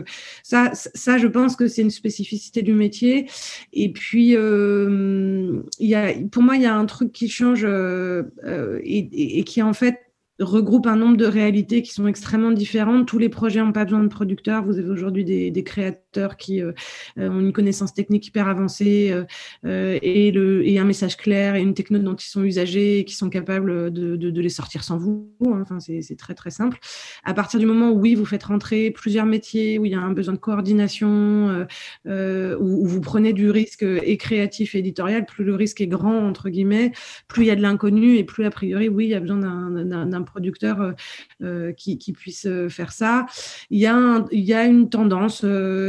ça 0.43 0.71
ça, 0.75 1.19
je 1.19 1.27
pense 1.27 1.57
que 1.57 1.69
c'est 1.69 1.83
une 1.83 1.91
spécificité 1.91 2.63
du 2.63 2.73
métier. 2.73 3.29
Et 3.73 3.93
puis 3.93 4.31
il 4.31 5.63
y 5.81 5.95
a 5.95 6.15
pour 6.33 6.43
moi 6.43 6.57
il 6.57 6.63
y 6.63 6.67
a 6.67 6.75
un 6.75 6.87
truc 6.87 7.13
qui 7.13 7.29
change 7.29 7.65
et, 7.65 9.39
et 9.39 9.45
qui 9.45 9.63
en 9.63 9.75
fait 9.75 10.10
regroupe 10.41 10.87
un 10.87 10.97
nombre 10.97 11.17
de 11.17 11.27
réalités 11.27 11.83
qui 11.83 11.93
sont 11.93 12.07
extrêmement 12.07 12.51
différentes. 12.51 13.07
Tous 13.07 13.19
les 13.19 13.29
projets 13.29 13.61
n'ont 13.61 13.73
pas 13.73 13.85
besoin 13.85 14.03
de 14.03 14.09
producteurs. 14.09 14.65
Vous 14.65 14.79
avez 14.79 14.89
aujourd'hui 14.89 15.25
des, 15.25 15.65
créateurs 15.65 16.37
qui 16.37 16.63
euh, 16.63 16.73
euh, 17.19 17.29
ont 17.29 17.41
une 17.41 17.53
connaissance 17.53 17.93
technique 17.93 18.27
hyper 18.27 18.49
avancée 18.49 19.13
euh, 19.67 19.99
et, 20.03 20.79
un 20.79 20.85
message 20.85 21.19
clair 21.19 21.57
et 21.57 21.61
une 21.61 21.75
techno 21.75 21.99
dont 21.99 22.15
ils 22.15 22.27
sont 22.27 22.43
usagers 22.43 23.01
et 23.01 23.05
qui 23.05 23.15
sont 23.15 23.29
capables 23.29 23.93
de, 23.93 24.41
les 24.41 24.49
sortir 24.49 24.83
sans 24.83 24.97
vous. 24.97 25.31
Hein. 25.45 25.61
Enfin, 25.61 25.79
c'est 25.81 26.17
très 26.17 26.35
très 26.35 26.51
simple. 26.51 26.79
À 27.25 27.35
partir 27.35 27.61
du 27.61 27.67
moment 27.67 27.91
où 27.91 28.01
oui, 28.01 28.15
vous 28.15 28.25
faites 28.25 28.45
rentrer 28.45 28.91
plusieurs 28.91 29.27
métiers, 29.27 29.79
où 29.79 29.85
il 29.85 29.93
y 29.93 29.95
a 29.95 30.01
un 30.01 30.13
besoin 30.13 30.33
de 30.33 30.39
coordination, 30.39 31.67
où, 32.07 32.87
vous 32.87 33.01
prenez 33.03 33.35
du 33.35 33.51
risque 33.51 33.83
et 33.83 34.17
créatif 34.17 34.75
et 34.75 34.79
éditorial, 34.79 35.27
plus 35.27 35.45
le 35.45 35.55
risque 35.55 35.83
est 35.83 35.87
grand 35.87 36.27
entre 36.27 36.49
guillemets, 36.49 36.93
plus 37.29 37.45
il 37.45 37.47
y 37.49 37.51
a 37.51 37.57
de 37.57 37.63
l'inconnu 37.63 38.17
et 38.17 38.25
plus 38.25 38.47
a 38.47 38.51
priori 38.51 38.89
oui, 38.89 39.05
il 39.05 39.11
y 39.11 39.15
a 39.15 39.21
besoin 39.21 39.39
d'un 39.39 40.23
producteurs 40.31 40.81
euh, 40.81 40.93
euh, 41.43 41.73
qui, 41.73 41.99
qui, 41.99 42.13
puissent 42.13 42.47
euh, 42.47 42.69
faire 42.69 42.93
ça. 42.93 43.27
Il 43.71 43.79
y 43.79 43.87
a, 43.87 44.25
il 44.31 44.45
y 44.45 44.55
a 44.55 44.65
une 44.65 44.89
tendance 44.89 45.45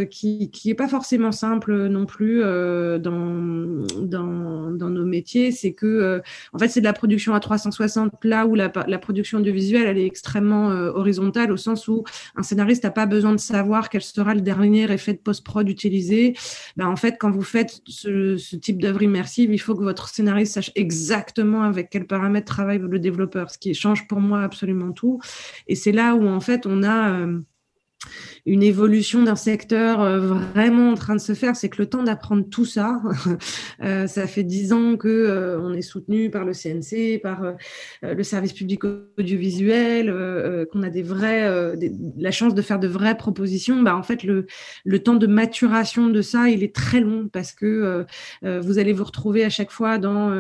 qui 0.10 0.52
n'est 0.66 0.74
pas 0.74 0.88
forcément 0.88 1.32
simple 1.32 1.88
non 1.88 2.06
plus 2.06 2.42
dans, 2.42 3.02
dans, 4.02 4.90
nos 4.90 5.06
métiers, 5.06 5.52
c'est 5.52 5.74
que 5.74 6.22
en 6.54 6.60
fait 6.60 6.68
c'est 6.68 6.82
de 6.82 6.86
la 6.86 6.94
production 6.94 7.34
à 7.34 7.40
360 7.40 8.14
là 8.24 8.46
où 8.46 8.56
la, 8.56 8.72
la 8.88 9.00
production 9.00 9.40
audiovisuelle 9.40 9.88
elle 9.88 9.98
est 9.98 10.06
extrêmement 10.06 10.68
horizontale 10.68 11.52
au 11.52 11.58
sens 11.58 11.88
où 11.88 12.04
un 12.36 12.44
scénariste 12.44 12.84
n'a 12.84 12.92
pas 12.92 13.06
besoin 13.06 13.32
de 13.34 13.40
savoir 13.40 13.90
quel 13.90 14.02
sera 14.02 14.34
le 14.34 14.42
dernier 14.42 14.92
effet 14.92 15.14
de 15.14 15.20
post-prod 15.20 15.68
utilisé. 15.70 16.36
Ben, 16.78 16.88
en 16.88 16.96
fait, 16.96 17.18
quand 17.20 17.32
vous 17.32 17.42
faites 17.42 17.82
ce, 17.88 18.38
ce 18.38 18.56
type 18.56 18.82
d'œuvre 18.82 19.04
immersive, 19.04 19.54
il 19.54 19.60
faut 19.60 19.76
que 19.76 19.84
votre 19.84 20.10
scénariste 20.10 20.54
sache 20.54 20.72
exactement 20.76 21.64
avec 21.64 21.90
quels 21.90 22.08
paramètres 22.08 22.52
travaille 22.52 22.80
le 22.80 23.00
développeur, 23.00 23.50
ce 23.52 23.58
qui 23.58 23.74
change 23.74 24.08
pour 24.08 24.20
moi 24.22 24.44
absolument 24.44 24.92
tout. 24.92 25.20
Et 25.68 25.76
c'est 25.76 25.92
là 25.92 26.16
où, 26.16 26.28
en 26.28 26.40
fait, 26.40 26.66
on 26.66 26.84
a 26.84 27.12
euh, 27.20 27.40
une 28.46 28.64
évolution 28.64 29.24
d'un 29.24 29.36
secteur 29.36 30.02
euh, 30.02 30.20
vraiment 30.20 30.92
en 30.92 30.96
train 30.96 31.16
de 31.16 31.22
se 31.22 31.34
faire, 31.34 31.56
c'est 31.56 31.70
que 31.70 31.82
le 31.82 31.88
temps 31.88 32.04
d'apprendre 32.04 32.44
tout 32.50 32.66
ça, 32.66 33.02
euh, 33.84 34.08
ça 34.08 34.28
fait 34.28 34.44
dix 34.44 34.74
ans 34.74 34.98
que 34.98 35.08
euh, 35.08 35.60
on 35.62 35.74
est 35.74 35.82
soutenu 35.82 36.32
par 36.32 36.46
le 36.46 36.54
CNC, 36.54 37.22
par 37.22 37.54
le 38.02 38.24
service 38.24 38.54
public 38.54 38.82
audiovisuel, 39.18 40.68
qu'on 40.72 40.84
a 40.84 40.90
des 40.90 41.04
vrais, 41.04 41.76
la 42.18 42.32
chance 42.32 42.56
de 42.56 42.62
faire 42.62 42.80
de 42.80 42.88
vraies 42.88 43.18
propositions. 43.18 43.82
Bah, 43.82 43.96
en 43.96 44.04
fait, 44.04 44.24
le, 44.24 44.48
le 44.86 45.00
temps 45.00 45.16
de 45.16 45.28
maturation 45.28 46.08
de 46.08 46.22
ça, 46.22 46.50
il 46.50 46.64
est 46.64 46.74
très 46.74 47.00
long 47.00 47.30
parce 47.32 47.52
que 47.54 48.06
vous 48.44 48.80
allez 48.80 48.94
vous 48.94 49.04
retrouver 49.04 49.44
à 49.44 49.50
chaque 49.50 49.72
fois 49.72 49.98
dans 49.98 50.32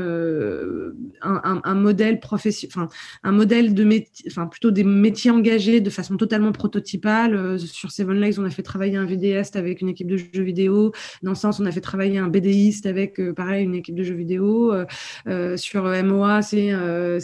un, 1.21 1.75
modèle 1.75 2.19
professionnel, 2.19 2.87
un 3.23 3.31
modèle 3.31 3.73
de 3.73 3.83
métier, 3.83 4.25
enfin 4.29 4.47
plutôt 4.47 4.71
des 4.71 4.83
métiers 4.83 5.31
engagés 5.31 5.81
de 5.81 5.89
façon 5.89 6.17
totalement 6.17 6.51
prototypale 6.51 7.50
sur 7.57 7.91
Seven 7.91 8.19
Legs, 8.19 8.39
on 8.39 8.45
a 8.45 8.49
fait 8.49 8.63
travailler 8.63 8.97
un 8.97 9.05
vidéaste 9.05 9.55
avec 9.55 9.81
une 9.81 9.89
équipe 9.89 10.07
de 10.07 10.17
jeux 10.17 10.43
vidéo. 10.43 10.91
Dans 11.23 11.35
Sens, 11.35 11.59
on 11.59 11.65
a 11.65 11.71
fait 11.71 11.81
travailler 11.81 12.17
un 12.17 12.27
BDiste 12.27 12.85
avec, 12.85 13.19
euh, 13.19 13.33
pareil, 13.33 13.65
une 13.65 13.75
équipe 13.75 13.95
de 13.95 14.03
jeux 14.03 14.15
vidéo. 14.15 14.73
Euh, 14.73 14.85
euh, 15.27 15.57
sur 15.57 15.83
MOA, 15.83 16.41
c'est 16.41 16.71
un, 16.71 17.19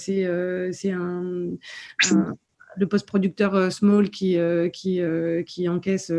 le 2.80 2.88
post-producteur 2.88 3.72
small 3.72 4.10
qui, 4.10 4.38
encaisse 5.68 6.12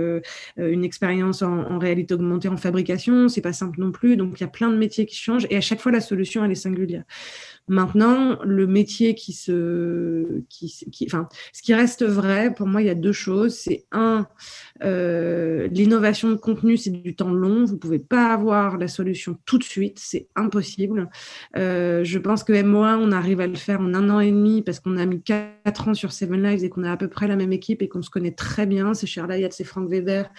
une 0.56 0.84
expérience 0.84 1.42
en, 1.42 1.58
en, 1.58 1.78
réalité 1.78 2.14
augmentée 2.14 2.48
en 2.48 2.56
fabrication. 2.56 3.28
C'est 3.28 3.40
pas 3.40 3.52
simple 3.52 3.80
non 3.80 3.92
plus. 3.92 4.16
Donc, 4.16 4.40
il 4.40 4.42
y 4.42 4.44
a 4.44 4.48
plein 4.48 4.70
de 4.70 4.76
métiers 4.76 5.06
qui 5.06 5.16
changent 5.16 5.46
et 5.50 5.56
à 5.56 5.60
chaque 5.60 5.80
fois, 5.80 5.92
la 5.92 6.00
solution, 6.00 6.44
elle 6.44 6.50
est 6.52 6.56
singulière. 6.56 7.04
Maintenant, 7.68 8.38
le 8.44 8.66
métier 8.66 9.14
qui 9.14 9.32
se, 9.32 10.42
qui, 10.48 11.06
enfin, 11.06 11.28
ce 11.52 11.62
qui 11.62 11.74
reste 11.74 12.04
vrai, 12.04 12.54
pour 12.54 12.66
moi, 12.66 12.82
il 12.82 12.86
y 12.86 12.90
a 12.90 12.94
deux 12.94 13.12
choses. 13.12 13.54
C'est 13.54 13.84
un, 13.92 14.26
euh, 14.82 15.68
l'innovation 15.68 16.30
de 16.30 16.36
contenu, 16.36 16.76
c'est 16.76 16.90
du 16.90 17.14
temps 17.14 17.32
long. 17.32 17.64
Vous 17.64 17.76
pouvez 17.76 17.98
pas 17.98 18.32
avoir 18.32 18.78
la 18.78 18.88
solution 18.88 19.38
tout 19.44 19.58
de 19.58 19.64
suite, 19.64 19.98
c'est 19.98 20.28
impossible. 20.36 21.08
Euh, 21.56 22.04
je 22.04 22.18
pense 22.18 22.44
que 22.44 22.62
MOA, 22.62 22.98
on 22.98 23.12
arrive 23.12 23.40
à 23.40 23.46
le 23.46 23.56
faire 23.56 23.80
en 23.80 23.94
un 23.94 24.10
an 24.10 24.20
et 24.20 24.30
demi 24.30 24.62
parce 24.62 24.80
qu'on 24.80 24.96
a 24.96 25.06
mis 25.06 25.22
quatre 25.22 25.88
ans 25.88 25.94
sur 25.94 26.12
Seven 26.12 26.42
Lives 26.42 26.64
et 26.64 26.70
qu'on 26.70 26.84
a 26.84 26.92
à 26.92 26.96
peu 26.96 27.08
près 27.08 27.28
la 27.28 27.36
même 27.36 27.52
équipe 27.52 27.82
et 27.82 27.88
qu'on 27.88 28.02
se 28.02 28.10
connaît 28.10 28.32
très 28.32 28.66
bien. 28.66 28.94
C'est 28.94 29.06
Cher 29.06 29.26
Layat, 29.26 29.50
c'est 29.50 29.64
Frank 29.64 29.88
Weber 29.88 30.30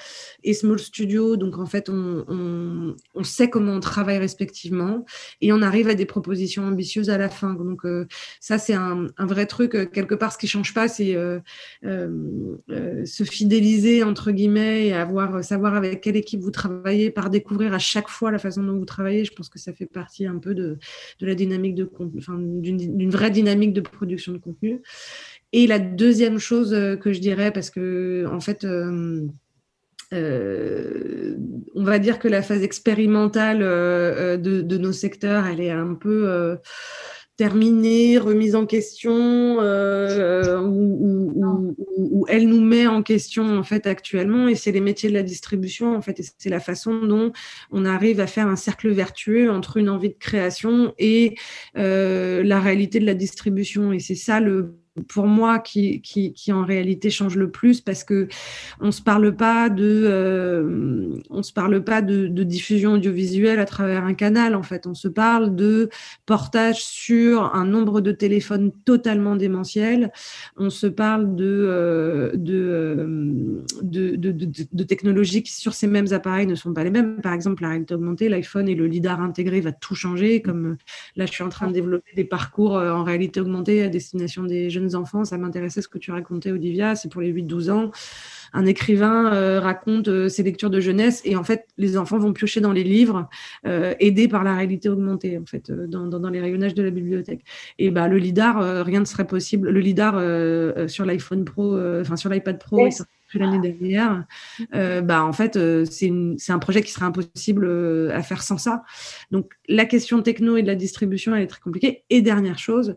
et 0.43 0.53
Small 0.53 0.79
Studio. 0.79 1.37
Donc 1.37 1.57
en 1.59 1.65
fait, 1.65 1.89
on, 1.89 2.25
on, 2.27 3.23
sait 3.23 3.49
comment 3.49 3.73
on 3.73 3.79
travaille 3.79 4.17
respectivement 4.17 5.05
et 5.41 5.53
on 5.53 5.61
arrive 5.61 5.87
à 5.89 5.95
des 5.95 6.05
propositions 6.05 6.63
ambitieuses 6.65 7.09
fin. 7.27 7.53
Donc 7.55 7.85
euh, 7.85 8.07
ça, 8.39 8.57
c'est 8.57 8.73
un, 8.73 9.07
vrai 9.19 9.45
truc. 9.45 9.75
Euh, 9.75 9.85
quelque 9.85 10.15
part, 10.15 10.31
ce 10.31 10.37
qui 10.37 10.47
change 10.47 10.73
pas, 10.73 10.87
c'est 10.87 11.15
euh, 11.15 11.39
se 11.83 13.23
fidéliser 13.25 14.03
entre 14.03 14.31
guillemets 14.31 14.87
et 14.87 14.93
avoir 14.93 15.43
savoir 15.43 15.75
avec 15.75 16.01
quelle 16.01 16.15
équipe 16.15 16.39
vous 16.39 16.51
travaillez, 16.51 17.11
par 17.11 17.29
découvrir 17.29 17.73
à 17.73 17.79
chaque 17.79 18.07
fois 18.07 18.31
la 18.31 18.37
façon 18.37 18.63
dont 18.63 18.77
vous 18.77 18.85
travaillez. 18.85 19.25
Je 19.25 19.33
pense 19.33 19.49
que 19.49 19.59
ça 19.59 19.73
fait 19.73 19.87
partie 19.87 20.25
un 20.25 20.37
peu 20.37 20.53
de, 20.53 20.77
la 21.19 21.35
dynamique 21.35 21.75
de 21.75 21.89
enfin, 22.17 22.37
d'une 22.39 23.09
vraie 23.09 23.31
dynamique 23.31 23.73
de 23.73 23.81
production 23.81 24.31
de 24.31 24.37
contenu. 24.37 24.81
Et 25.51 25.65
la 25.65 25.79
deuxième 25.79 26.37
chose 26.37 26.69
que 27.01 27.11
je 27.11 27.19
dirais, 27.19 27.51
parce 27.51 27.71
que 27.71 28.25
en 28.31 28.39
fait, 28.39 28.65
on 30.11 31.83
va 31.83 31.99
dire 31.99 32.19
que 32.19 32.27
la 32.27 32.41
phase 32.41 32.63
expérimentale 32.63 33.59
euh, 33.61 34.37
de, 34.37 34.61
de, 34.61 34.77
nos 34.77 34.91
secteurs, 34.91 35.45
elle 35.45 35.61
est 35.61 35.71
un 35.71 35.93
peu 35.93 36.29
euh, 36.29 36.55
terminée, 37.37 38.17
remise 38.17 38.55
en 38.55 38.65
question, 38.65 39.59
où, 41.97 42.25
elle 42.27 42.47
nous 42.47 42.61
met 42.61 42.87
en 42.87 43.01
question 43.03 43.57
en 43.57 43.63
fait 43.63 43.87
actuellement. 43.87 44.47
Et 44.47 44.55
c'est 44.55 44.71
les 44.71 44.81
métiers 44.81 45.09
de 45.09 45.13
la 45.13 45.23
distribution 45.23 45.95
en 45.95 46.01
fait, 46.01 46.19
et 46.19 46.25
c'est 46.37 46.49
la 46.49 46.59
façon 46.59 47.05
dont 47.05 47.31
on 47.71 47.85
arrive 47.85 48.19
à 48.19 48.27
faire 48.27 48.47
un 48.47 48.55
cercle 48.57 48.89
vertueux 48.89 49.49
entre 49.51 49.77
une 49.77 49.89
envie 49.89 50.09
de 50.09 50.17
création 50.19 50.93
et 50.97 51.35
la 51.75 52.59
réalité 52.59 52.99
de 52.99 53.05
la 53.05 53.13
distribution. 53.13 53.93
Et 53.93 53.99
c'est 53.99 54.15
ça 54.15 54.39
le 54.39 54.78
pour 55.07 55.27
moi 55.27 55.59
qui, 55.59 56.01
qui, 56.01 56.51
en 56.51 56.65
réalité 56.65 57.09
change 57.09 57.35
le 57.35 57.51
plus 57.51 57.81
parce 57.81 58.03
que 58.03 58.27
on 58.79 58.91
se 58.91 59.01
parle 59.01 59.35
pas 59.35 59.69
de 59.69 60.03
euh, 60.05 61.19
on 61.29 61.43
se 61.43 61.53
parle 61.53 61.83
pas 61.83 62.01
de, 62.01 62.27
diffusion 62.27 62.93
audiovisuelle 62.93 63.59
à 63.59 63.65
travers 63.65 64.03
un 64.03 64.13
canal 64.13 64.55
en 64.55 64.63
fait. 64.63 64.87
On 64.87 64.95
se 64.95 65.07
parle 65.07 65.55
de 65.55 65.89
portage 66.25 66.83
sur 66.83 67.55
un 67.55 67.65
nombre 67.65 68.01
de 68.01 68.11
téléphones 68.11 68.71
totalement 68.85 69.35
démentiel. 69.35 70.11
On 70.57 70.69
se 70.69 70.87
parle 70.87 71.35
de 71.35 71.45
euh, 71.45 72.31
euh, 72.49 73.61
de, 73.83 74.15
de, 74.15 74.31
de, 74.31 74.83
technologies 74.83 75.43
qui 75.43 75.53
sur 75.53 75.73
ces 75.73 75.87
mêmes 75.87 76.11
appareils 76.11 76.47
ne 76.47 76.55
sont 76.55 76.73
pas 76.73 76.83
les 76.83 76.91
mêmes. 76.91 77.21
Par 77.21 77.33
exemple 77.33 77.61
la 77.61 77.69
réalité 77.69 77.93
augmentée 77.93 78.29
l'iPhone 78.29 78.67
et 78.67 78.75
le 78.75 78.87
lidar 78.87 79.21
intégré 79.21 79.61
va 79.61 79.71
tout 79.71 79.95
changer 79.95 80.41
comme 80.41 80.77
là 81.15 81.25
je 81.25 81.31
suis 81.31 81.43
en 81.43 81.49
train 81.49 81.67
de 81.67 81.73
développer 81.73 82.11
des 82.15 82.23
parcours 82.23 82.73
en 82.73 83.03
réalité 83.03 83.39
augmentée 83.39 83.83
à 83.83 83.89
destination 83.89 84.43
des 84.43 84.69
jeunes 84.69 84.78
enfants, 84.95 85.25
ça 85.25 85.37
m'intéressait 85.37 85.81
ce 85.81 85.87
que 85.87 85.97
tu 85.97 86.11
racontais, 86.11 86.51
Olivia, 86.51 86.95
c'est 86.95 87.11
pour 87.11 87.21
les 87.21 87.31
8-12 87.33 87.71
ans. 87.71 87.91
Un 88.53 88.65
écrivain 88.65 89.33
euh, 89.33 89.59
raconte 89.59 90.07
euh, 90.07 90.29
ses 90.29 90.43
lectures 90.43 90.69
de 90.69 90.79
jeunesse 90.79 91.21
et 91.23 91.35
en 91.35 91.43
fait, 91.43 91.67
les 91.77 91.97
enfants 91.97 92.17
vont 92.17 92.33
piocher 92.33 92.61
dans 92.61 92.71
les 92.71 92.83
livres, 92.83 93.29
euh, 93.67 93.93
aidés 93.99 94.27
par 94.27 94.43
la 94.43 94.55
réalité 94.55 94.89
augmentée, 94.89 95.37
en 95.37 95.45
fait, 95.45 95.71
dans, 95.71 96.29
les 96.29 96.41
rayonnages 96.41 96.73
de 96.73 96.83
la 96.83 96.89
bibliothèque. 96.89 97.41
Et 97.77 97.91
bah, 97.91 98.07
le 98.07 98.17
LIDAR, 98.17 98.85
rien 98.85 98.99
ne 98.99 99.05
serait 99.05 99.27
possible. 99.27 99.69
Le 99.69 99.79
LIDAR 99.79 100.13
sur 100.89 101.05
l'iPhone 101.05 101.45
Pro, 101.45 101.79
enfin 101.99 102.15
sur 102.15 102.29
l'iPad 102.29 102.59
Pro, 102.59 102.85
yes. 102.85 103.03
l'année 103.33 103.59
dernière, 103.59 104.25
bah, 104.71 105.23
en 105.23 105.33
fait, 105.33 105.57
c'est 105.85 106.51
un 106.51 106.59
projet 106.59 106.81
qui 106.81 106.91
serait 106.91 107.05
impossible 107.05 108.11
à 108.11 108.21
faire 108.21 108.43
sans 108.43 108.57
ça. 108.57 108.83
Donc, 109.31 109.53
la 109.67 109.85
question 109.85 110.21
techno 110.21 110.57
et 110.57 110.61
de 110.61 110.67
la 110.67 110.75
distribution, 110.75 111.35
elle 111.35 111.43
est 111.43 111.47
très 111.47 111.61
compliquée. 111.61 112.03
Et 112.09 112.21
dernière 112.21 112.59
chose, 112.59 112.95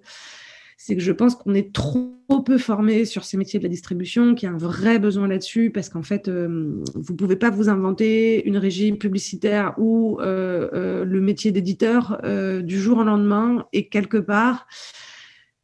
c'est 0.85 0.97
que 0.97 1.01
je 1.01 1.13
pense 1.13 1.37
qu'on 1.37 1.55
est 1.55 1.73
trop 1.73 2.43
peu 2.45 2.59
formé 2.59 3.05
sur 3.05 3.23
ces 3.23 3.37
métiers 3.37 3.61
de 3.61 3.65
la 3.65 3.71
distribution, 3.71 4.35
qu'il 4.35 4.49
y 4.49 4.51
a 4.51 4.55
un 4.55 4.59
vrai 4.59 4.99
besoin 4.99 5.29
là-dessus, 5.29 5.71
parce 5.71 5.89
qu'en 5.89 6.03
fait, 6.03 6.27
euh, 6.27 6.83
vous 6.97 7.13
ne 7.13 7.17
pouvez 7.17 7.37
pas 7.37 7.51
vous 7.51 7.69
inventer 7.69 8.45
une 8.49 8.57
régie 8.57 8.93
publicitaire 8.93 9.75
ou 9.79 10.19
euh, 10.21 10.69
euh, 10.73 11.05
le 11.05 11.21
métier 11.21 11.53
d'éditeur 11.53 12.21
du 12.65 12.81
jour 12.81 12.99
au 12.99 13.05
lendemain. 13.05 13.65
Et 13.73 13.89
quelque 13.89 14.17
part, 14.17 14.67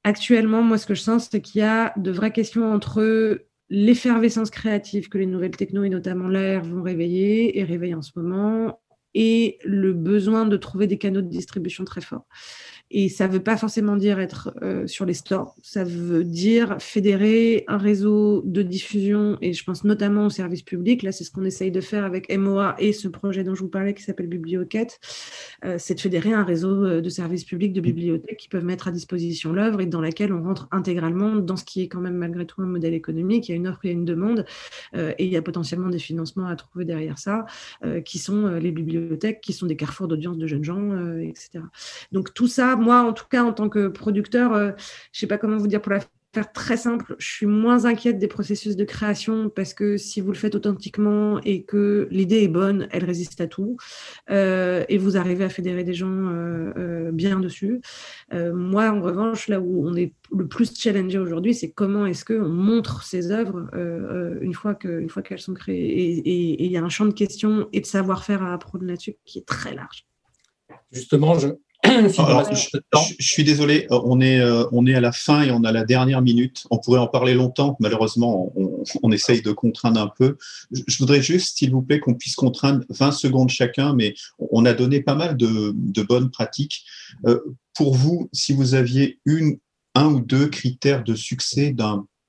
actuellement, 0.05 0.63
moi, 0.63 0.79
ce 0.79 0.87
que 0.87 0.95
je 0.95 1.01
sens, 1.01 1.27
c'est 1.29 1.41
qu'il 1.41 1.63
y 1.63 1.65
a 1.65 1.93
de 1.97 2.13
vraies 2.13 2.33
questions 2.33 2.73
entre 2.73 3.45
l'effervescence 3.71 4.51
créative 4.51 5.09
que 5.09 5.19
les 5.19 5.27
nouvelles 5.27 5.57
techno 5.57 5.83
et 5.83 5.89
notamment 5.89 6.29
l'air 6.29 6.63
vont 6.63 6.83
réveiller 6.83 7.59
et 7.59 7.65
réveillent 7.65 7.97
en 7.97 8.03
ce 8.03 8.13
moment, 8.15 8.79
et 9.15 9.59
le 9.65 9.93
besoin 9.95 10.47
de 10.47 10.57
trouver 10.57 10.87
des 10.87 10.97
canaux 10.97 11.23
de 11.23 11.29
distribution 11.29 11.85
très 11.85 12.03
forts. 12.03 12.27
Et 12.91 13.09
ça 13.09 13.29
ne 13.29 13.33
veut 13.35 13.43
pas 13.43 13.57
forcément 13.57 13.97
dire 13.97 14.19
être 14.19 14.55
euh, 14.63 14.87
sur 14.87 15.05
les 15.05 15.15
stores, 15.15 15.55
ça 15.63 15.85
veut 15.85 16.25
dire 16.25 16.77
fédérer 16.81 17.65
un 17.69 17.77
réseau 17.77 18.43
de 18.47 18.63
diffusion, 18.63 19.37
et 19.43 19.53
je 19.53 19.63
pense 19.63 19.85
notamment 19.85 20.27
au 20.27 20.31
service 20.31 20.63
public. 20.63 21.03
Là, 21.03 21.13
c'est 21.13 21.25
ce 21.25 21.31
qu'on 21.31 21.45
essaye 21.45 21.71
de 21.71 21.83
faire 21.83 22.05
avec 22.05 22.35
MOA 22.35 22.77
et 22.79 22.95
ce 22.95 23.09
projet 23.09 23.45
dont 23.45 23.55
je 23.55 23.61
vous 23.61 23.69
parlais 23.69 23.93
qui 23.93 24.03
s'appelle 24.03 24.27
Biblioquête, 24.27 25.01
euh, 25.67 25.77
c'est 25.79 25.97
de 25.97 26.01
fédérer 26.01 26.33
un 26.33 26.45
réseau 26.45 26.85
euh, 26.85 27.01
de 27.03 27.09
services 27.11 27.45
publics, 27.45 27.75
de 27.75 27.81
bibliothèques 27.83 28.39
qui 28.39 28.49
peuvent 28.49 28.65
mettre 28.65 28.89
à 28.89 28.91
disposition 28.91 29.53
l'œuvre 29.53 29.83
et 29.83 29.87
dans 29.87 30.01
laquelle 30.01 30.33
on 30.33 30.43
rentre 30.43 30.67
intégralement 30.71 31.37
dans 31.37 31.57
ce 31.57 31.65
qui 31.65 31.83
est 31.83 31.89
quand 31.89 32.01
même 32.01 32.17
malgré 32.17 32.47
tout 32.47 32.63
un 32.63 32.67
modèle 32.67 32.95
économique. 32.95 33.49
Il 33.49 33.53
y 33.53 33.55
a 33.55 33.57
une 33.57 33.69
offre, 33.69 33.81
il 33.85 33.89
y 33.89 33.91
a 33.91 33.93
une 33.95 34.05
demande, 34.05 34.47
et 34.95 35.25
il 35.25 35.31
y 35.31 35.37
a 35.37 35.43
potentiellement 35.43 35.89
des 35.89 35.99
financements 35.99 36.47
à 36.47 36.57
trouver 36.57 36.85
derrière 36.85 37.19
ça, 37.19 37.45
qui 38.05 38.19
sont 38.19 38.49
les 38.49 38.71
bibliothèques, 38.71 39.41
qui 39.41 39.53
sont 39.53 39.67
des 39.67 39.77
carrefours 39.77 40.09
d'audience 40.09 40.39
de 40.39 40.47
jeunes 40.47 40.65
gens, 40.65 41.19
etc. 41.21 41.61
Donc 42.13 42.35
tout 42.35 42.47
ça, 42.47 42.78
moi, 42.79 43.03
en 43.03 43.13
tout 43.13 43.27
cas, 43.31 43.45
en 43.45 43.53
tant 43.53 43.69
que 43.69 43.89
producteur, 43.89 44.53
euh, 44.53 44.73
je 45.13 45.21
sais 45.21 45.27
pas 45.27 45.39
comment 45.39 45.57
vous 45.57 45.67
dire 45.67 45.81
pour 45.81 45.93
la 45.93 46.01
faire 46.35 46.53
très 46.53 46.77
simple, 46.77 47.17
je 47.19 47.27
suis 47.27 47.47
moins 47.47 47.87
inquiète 47.87 48.19
des 48.19 48.29
processus 48.29 48.77
de 48.77 48.85
création 48.85 49.49
parce 49.49 49.73
que 49.73 49.97
si 49.97 50.21
vous 50.21 50.29
le 50.29 50.37
faites 50.37 50.55
authentiquement 50.55 51.41
et 51.41 51.65
que 51.65 52.07
l'idée 52.11 52.43
est 52.43 52.49
bonne, 52.49 52.87
elle 52.91 53.07
résiste 53.07 53.41
à 53.41 53.47
tout 53.47 53.79
euh, 54.31 54.85
et 54.91 54.99
vous 54.99 55.17
arrivez 55.17 55.45
à 55.45 55.49
fédérer 55.49 55.85
des 55.85 55.95
gens 55.95 56.11
euh, 56.11 57.11
bien 57.13 57.41
dessus. 57.41 57.81
moi, 58.31 58.91
en 58.91 59.01
revanche, 59.01 59.49
là 59.49 59.59
où 59.59 59.89
on 59.89 59.97
est 59.97 60.13
le 60.31 60.47
plus 60.47 60.79
challengé 60.79 61.19
aujourd'hui, 61.19 61.55
c'est 61.55 61.71
comment 61.71 62.05
est-ce 62.05 62.27
qu'on 62.27 62.49
montre 62.49 63.05
ces 63.05 63.31
œuvres 63.31 63.71
une 64.43 64.53
fois 64.53 64.75
qu'elles 64.75 65.09
fois 65.09 65.23
qu'elles 65.23 65.41
sont 65.41 65.55
créées. 65.55 66.19
Et 66.19 66.63
il 66.63 66.71
y 66.71 66.77
a 66.77 66.83
un 66.83 66.91
champ 66.91 67.07
de 67.07 67.15
questions 67.15 67.71
et 67.73 67.81
de 67.81 67.87
savoir-faire 67.87 68.43
à 68.43 68.53
apprendre 68.53 68.85
là-dessus 68.85 69.17
qui 69.25 69.39
est 69.39 69.47
très 69.47 69.75
large. 69.75 70.07
Justement, 70.93 71.39
je, 71.39 71.49
je, 73.19 73.25
suis 73.25 73.45
désolé, 73.45 73.87
euh, 73.91 74.01
on 74.05 74.21
est, 74.21 74.41
euh, 74.41 74.65
on 74.73 74.87
est 74.87 74.95
à 74.95 75.01
la 75.01 75.13
fin 75.13 75.43
et 75.43 75.51
on 75.51 75.65
a 75.65 75.73
la 75.73 75.85
dernière 75.85 76.23
minute. 76.23 76.67
On 76.71 76.79
pourrait 76.79 77.01
en 77.01 77.07
parler 77.07 77.35
longtemps. 77.35 77.77
Malheureusement, 77.81 78.53
on, 79.03 79.13
essaye 79.13 79.43
de 79.43 79.53
contraindre 79.53 80.01
un 80.01 80.09
peu. 80.09 80.37
Je, 80.71 80.99
voudrais 80.99 81.23
juste, 81.23 81.59
s'il 81.59 81.71
vous 81.71 81.83
plaît, 81.83 82.01
qu'on 82.01 82.15
puisse 82.15 82.37
contraindre 82.37 82.85
20 82.91 83.13
secondes 83.13 83.51
chacun, 83.51 83.95
mais 83.95 84.15
on 84.39 84.65
a 84.65 84.73
donné 84.73 85.01
pas 85.01 85.15
mal 85.15 85.37
de, 85.37 86.03
bonnes 86.03 86.31
pratiques. 86.31 86.85
Euh, 87.27 87.41
pour 87.75 87.95
vous, 87.95 88.29
si 88.33 88.53
vous 88.53 88.75
aviez 88.75 89.19
une, 89.25 89.59
un 89.95 90.07
ou 90.07 90.21
deux 90.21 90.49
critères 90.49 91.05
de 91.05 91.15
succès 91.15 91.75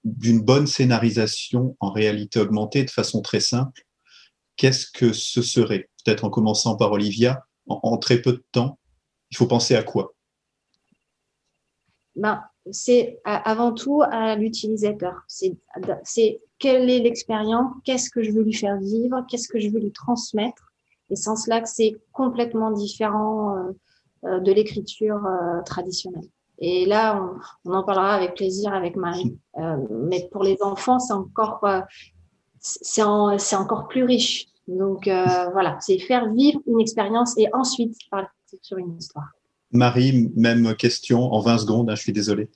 d'une 0.04 0.42
bonne 0.42 0.68
scénarisation 0.68 1.76
en 1.80 1.92
réalité 1.92 2.40
augmentée 2.40 2.84
de 2.84 2.90
façon 2.90 3.22
très 3.22 3.40
simple, 3.40 3.86
qu'est-ce 4.58 4.88
que 4.92 5.14
ce 5.14 5.42
serait? 5.42 5.90
Peut-être 6.04 6.26
en 6.26 6.30
commençant 6.30 6.76
par 6.76 6.92
Olivia, 6.92 7.44
en 7.68 7.98
très 7.98 8.22
peu 8.22 8.32
de 8.34 8.44
temps 8.52 8.79
il 9.32 9.38
faut 9.38 9.48
penser 9.48 9.76
à 9.76 9.84
quoi? 9.84 10.14
Ben, 12.16 12.44
C'est 12.72 13.20
avant 13.24 13.74
tout 13.74 14.02
à 14.04 14.36
l'utilisateur. 14.36 15.24
C'est 15.28 16.42
quelle 16.60 16.90
est 16.90 17.00
l'expérience, 17.00 17.72
qu'est-ce 17.86 18.10
que 18.10 18.22
je 18.22 18.32
veux 18.32 18.44
lui 18.44 18.54
faire 18.54 18.78
vivre, 18.78 19.26
qu'est-ce 19.30 19.48
que 19.48 19.60
je 19.60 19.70
veux 19.70 19.80
lui 19.80 19.92
transmettre. 19.92 20.70
Et 21.10 21.16
sans 21.16 21.36
cela, 21.36 21.66
c'est 21.66 21.96
complètement 22.12 22.72
différent 22.72 23.56
euh, 23.56 23.72
euh, 24.26 24.40
de 24.40 24.52
l'écriture 24.52 25.26
euh, 25.26 25.62
traditionnelle. 25.64 26.28
Et 26.60 26.86
là, 26.86 27.26
on, 27.66 27.74
en 27.74 27.84
parlera 27.84 28.14
avec 28.14 28.36
plaisir 28.36 28.74
avec 28.74 28.98
Marie. 28.98 29.38
mais 29.90 30.28
pour 30.32 30.44
les 30.44 30.58
enfants, 30.62 31.00
c'est 31.00 31.14
encore, 31.14 31.66
c'est 32.60 33.02
encore 33.56 33.88
plus 33.88 34.04
riche. 34.04 34.48
Donc 34.68 35.06
voilà, 35.06 35.78
c'est 35.80 35.98
faire 36.00 36.32
vivre 36.34 36.60
une 36.68 36.82
expérience 36.82 37.38
et 37.38 37.48
ensuite 37.54 37.96
sur 38.62 38.78
une 38.78 38.98
histoire. 38.98 39.32
Marie, 39.72 40.32
même 40.36 40.76
question 40.76 41.32
en 41.32 41.42
20 41.42 41.60
secondes, 41.60 41.90
hein, 41.90 41.96
je 41.96 42.02
suis 42.02 42.14
désolé. 42.14 42.50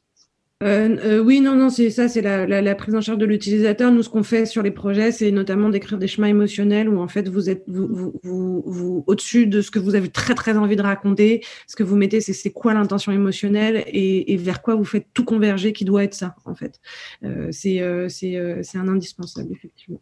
euh, 0.63 0.95
euh, 1.03 1.19
oui, 1.19 1.41
non, 1.41 1.55
non, 1.55 1.69
c'est 1.69 1.89
ça, 1.89 2.07
c'est 2.07 2.21
la, 2.21 2.75
prise 2.75 2.95
en 2.95 3.01
charge 3.01 3.17
de 3.17 3.25
l'utilisateur. 3.25 3.91
Nous, 3.91 4.01
ce 4.01 4.09
qu'on 4.09 4.23
fait 4.23 4.45
sur 4.45 4.63
les 4.63 4.71
projets, 4.71 5.11
c'est 5.11 5.29
notamment 5.31 5.69
d'écrire 5.69 5.97
des 5.97 6.07
chemins 6.07 6.27
émotionnels 6.27 6.87
où 6.87 7.01
en 7.01 7.07
fait 7.09 7.27
vous 7.27 7.49
êtes 7.49 7.63
vous, 7.67 8.13
vous, 8.23 9.03
au-dessus 9.05 9.45
de 9.47 9.61
ce 9.61 9.71
que 9.71 9.79
vous 9.79 9.95
avez 9.95 10.07
très 10.07 10.35
très 10.35 10.55
envie 10.57 10.77
de 10.77 10.81
raconter. 10.81 11.43
Ce 11.67 11.75
que 11.75 11.83
vous 11.83 11.97
mettez, 11.97 12.21
c'est 12.21 12.31
c'est 12.31 12.51
quoi 12.51 12.73
l'intention 12.73 13.11
émotionnelle 13.11 13.83
et, 13.87 14.37
vers 14.37 14.61
quoi 14.61 14.75
vous 14.75 14.85
faites 14.85 15.07
tout 15.13 15.25
converger 15.25 15.73
qui 15.73 15.83
doit 15.83 16.03
être 16.03 16.13
ça 16.13 16.35
en 16.45 16.55
fait. 16.55 16.79
Euh, 17.23 17.49
c'est 17.51 17.81
c'est 18.13 18.77
un 18.77 18.87
indispensable 18.87 19.51
effectivement. 19.51 20.01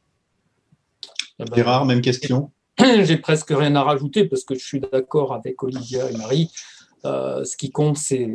Gérard, 1.56 1.86
même 1.86 2.02
question? 2.02 2.52
J'ai 3.04 3.18
presque 3.18 3.50
rien 3.50 3.76
à 3.76 3.84
rajouter 3.84 4.26
parce 4.26 4.44
que 4.44 4.56
je 4.56 4.66
suis 4.66 4.80
d'accord 4.80 5.34
avec 5.34 5.62
Olivia 5.64 6.10
et 6.10 6.18
Marie. 6.18 6.52
Euh, 7.06 7.44
ce 7.44 7.58
qui 7.58 7.72
compte, 7.72 7.98
c'est 7.98 8.28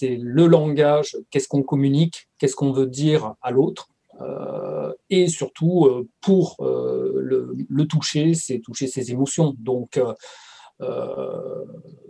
le 0.00 0.46
langage, 0.46 1.16
qu'est-ce 1.30 1.48
qu'on 1.48 1.62
communique, 1.62 2.28
qu'est-ce 2.38 2.56
qu'on 2.56 2.72
veut 2.72 2.86
dire 2.86 3.34
à 3.42 3.50
l'autre. 3.50 3.88
Euh, 4.20 4.92
et 5.08 5.28
surtout, 5.28 5.86
euh, 5.86 6.08
pour 6.20 6.56
le, 6.60 7.84
toucher, 7.84 8.34
c'est 8.34 8.58
toucher 8.58 8.86
ses 8.86 9.12
émotions. 9.12 9.54
Donc, 9.58 10.00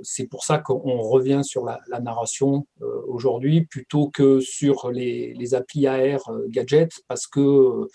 c'est 0.02 0.26
pour 0.26 0.44
ça 0.44 0.58
qu'on 0.58 1.02
revient 1.02 1.42
sur 1.42 1.64
la, 1.64 1.80
narration 2.00 2.66
aujourd'hui 3.06 3.62
plutôt 3.62 4.08
que 4.08 4.40
sur 4.40 4.90
les, 4.90 5.34
les 5.34 5.54
applis 5.54 5.86
AR 5.86 6.20
gadgets, 6.48 7.02
parce 7.06 7.26
que 7.26 7.88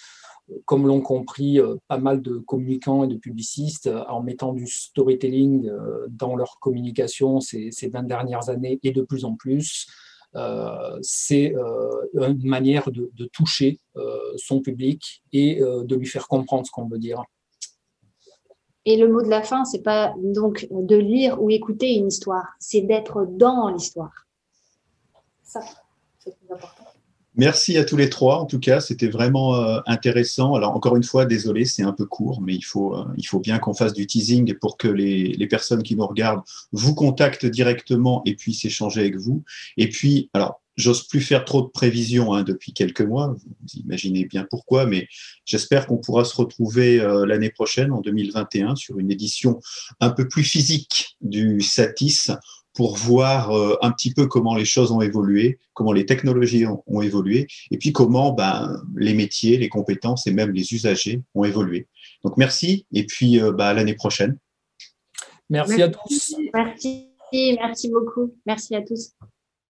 comme 0.66 0.88
l'ont 0.88 1.02
compris 1.02 1.60
euh, 1.60 1.76
pas 1.88 1.98
mal 1.98 2.22
de 2.22 2.38
communicants 2.38 3.04
et 3.04 3.08
de 3.08 3.16
publicistes, 3.16 3.88
euh, 3.88 4.04
en 4.10 4.22
mettant 4.22 4.54
du 4.54 4.68
storytelling 4.68 5.70
euh, 5.70 6.06
dans 6.10 6.36
leur 6.36 6.60
communication 6.60 7.39
ces, 7.39 7.72
20 7.82 8.04
dernières 8.04 8.50
années 8.50 8.80
et 8.84 8.91
de 8.91 9.02
plus 9.02 9.26
en 9.26 9.36
plus, 9.36 9.88
c'est 11.02 11.54
une 12.14 12.43
manière 12.43 12.91
de, 12.91 13.10
toucher 13.32 13.80
son 14.36 14.60
public 14.60 15.24
et 15.32 15.62
de 15.62 15.96
lui 15.96 16.06
faire 16.06 16.28
comprendre 16.28 16.66
ce 16.66 16.72
qu'on 16.72 16.89
veut 16.89 17.00
dire. 17.00 17.24
Et 18.84 18.98
le 18.98 19.08
mot 19.08 19.22
de 19.22 19.30
la 19.30 19.43
fin, 19.43 19.64
c'est 19.64 19.82
pas 19.82 20.14
donc 20.18 20.68
de 20.72 20.98
lire 20.98 21.41
ou 21.41 21.50
écouter 21.52 21.93
une 21.93 22.08
histoire, 22.08 22.48
c'est 22.60 22.82
d'être 22.82 23.26
dans 23.26 23.70
l'histoire. 23.70 24.28
Ça, 25.41 25.62
c'est 26.20 26.36
important. 26.52 26.85
Merci 27.38 27.78
à 27.78 27.84
tous 27.84 27.98
les 27.98 28.10
trois. 28.10 28.40
En 28.40 28.46
tout 28.46 28.60
cas, 28.60 28.80
c'était 28.80 29.10
vraiment 29.10 29.56
euh, 29.56 29.80
intéressant. 29.88 30.56
Alors, 30.56 30.74
encore 30.74 30.96
une 30.96 31.04
fois, 31.04 31.26
désolé, 31.26 31.66
c'est 31.66 31.84
un 31.84 31.92
peu 31.92 32.06
court, 32.06 32.42
mais 32.42 32.56
il 32.56 32.62
faut, 32.62 32.96
euh, 32.96 33.04
il 33.18 33.28
faut 33.28 33.40
bien 33.40 33.60
qu'on 33.60 33.74
fasse 33.74 33.94
du 33.94 34.08
teasing 34.08 34.54
pour 34.56 34.78
que 34.78 34.88
les, 34.88 35.46
personnes 35.48 35.84
qui 35.84 35.96
nous 35.96 36.08
regardent 36.08 36.42
vous 36.72 36.96
contactent 36.96 37.46
directement 37.46 38.22
et 38.26 38.36
puissent 38.36 38.64
échanger 38.64 39.02
avec 39.02 39.18
vous. 39.18 39.44
Et 39.76 39.90
puis, 39.90 40.30
alors, 40.34 40.62
j'ose 40.78 41.08
plus 41.08 41.22
faire 41.22 41.46
trop 41.46 41.62
de 41.62 41.68
prévisions 41.68 42.34
hein, 42.34 42.44
depuis 42.44 42.74
quelques 42.74 43.02
mois. 43.02 43.36
Vous 43.36 43.80
imaginez 43.82 44.26
bien 44.26 44.48
pourquoi, 44.50 44.86
mais 44.86 45.08
j'espère 45.46 45.88
qu'on 45.88 45.98
pourra 45.98 46.24
se 46.24 46.36
retrouver 46.36 47.02
euh, 47.02 47.26
l'année 47.26 47.50
prochaine, 47.50 47.92
en 47.92 48.00
2021, 48.00 48.76
sur 48.76 48.98
une 48.98 49.12
édition 49.12 49.60
un 50.00 50.10
peu 50.10 50.28
plus 50.28 50.44
physique 50.44 51.18
du 51.22 51.60
Satis 51.62 52.32
pour 52.76 52.98
voir 52.98 53.52
euh, 53.52 53.78
un 53.82 53.92
petit 53.92 54.14
peu 54.14 54.28
comment 54.28 54.56
les 54.56 54.66
choses 54.66 54.92
ont 54.92 55.02
évolué, 55.02 55.60
comment 55.74 55.94
les 55.94 56.06
technologies 56.06 56.66
ont, 56.66 57.02
évolué, 57.02 57.48
et 57.72 57.78
puis 57.78 57.92
comment 57.92 58.34
ben, 58.34 58.82
les 58.96 59.14
métiers, 59.14 59.58
les 59.58 59.70
compétences 59.70 60.28
et 60.28 60.32
même 60.32 60.52
les 60.52 60.74
usagers 60.74 61.24
ont 61.34 61.46
évolué. 61.46 61.88
Donc 62.24 62.38
merci, 62.38 62.86
et 62.92 63.06
puis 63.06 63.42
euh, 63.42 63.52
ben, 63.52 63.66
à 63.66 63.74
l'année 63.74 63.96
prochaine. 63.96 64.38
Merci 65.50 65.82
à 65.82 65.90
tous. 65.90 66.36
Merci, 66.54 67.08
merci 67.34 67.90
beaucoup. 67.90 68.36
Merci 68.46 68.76
à 68.76 68.82
tous. 68.82 69.14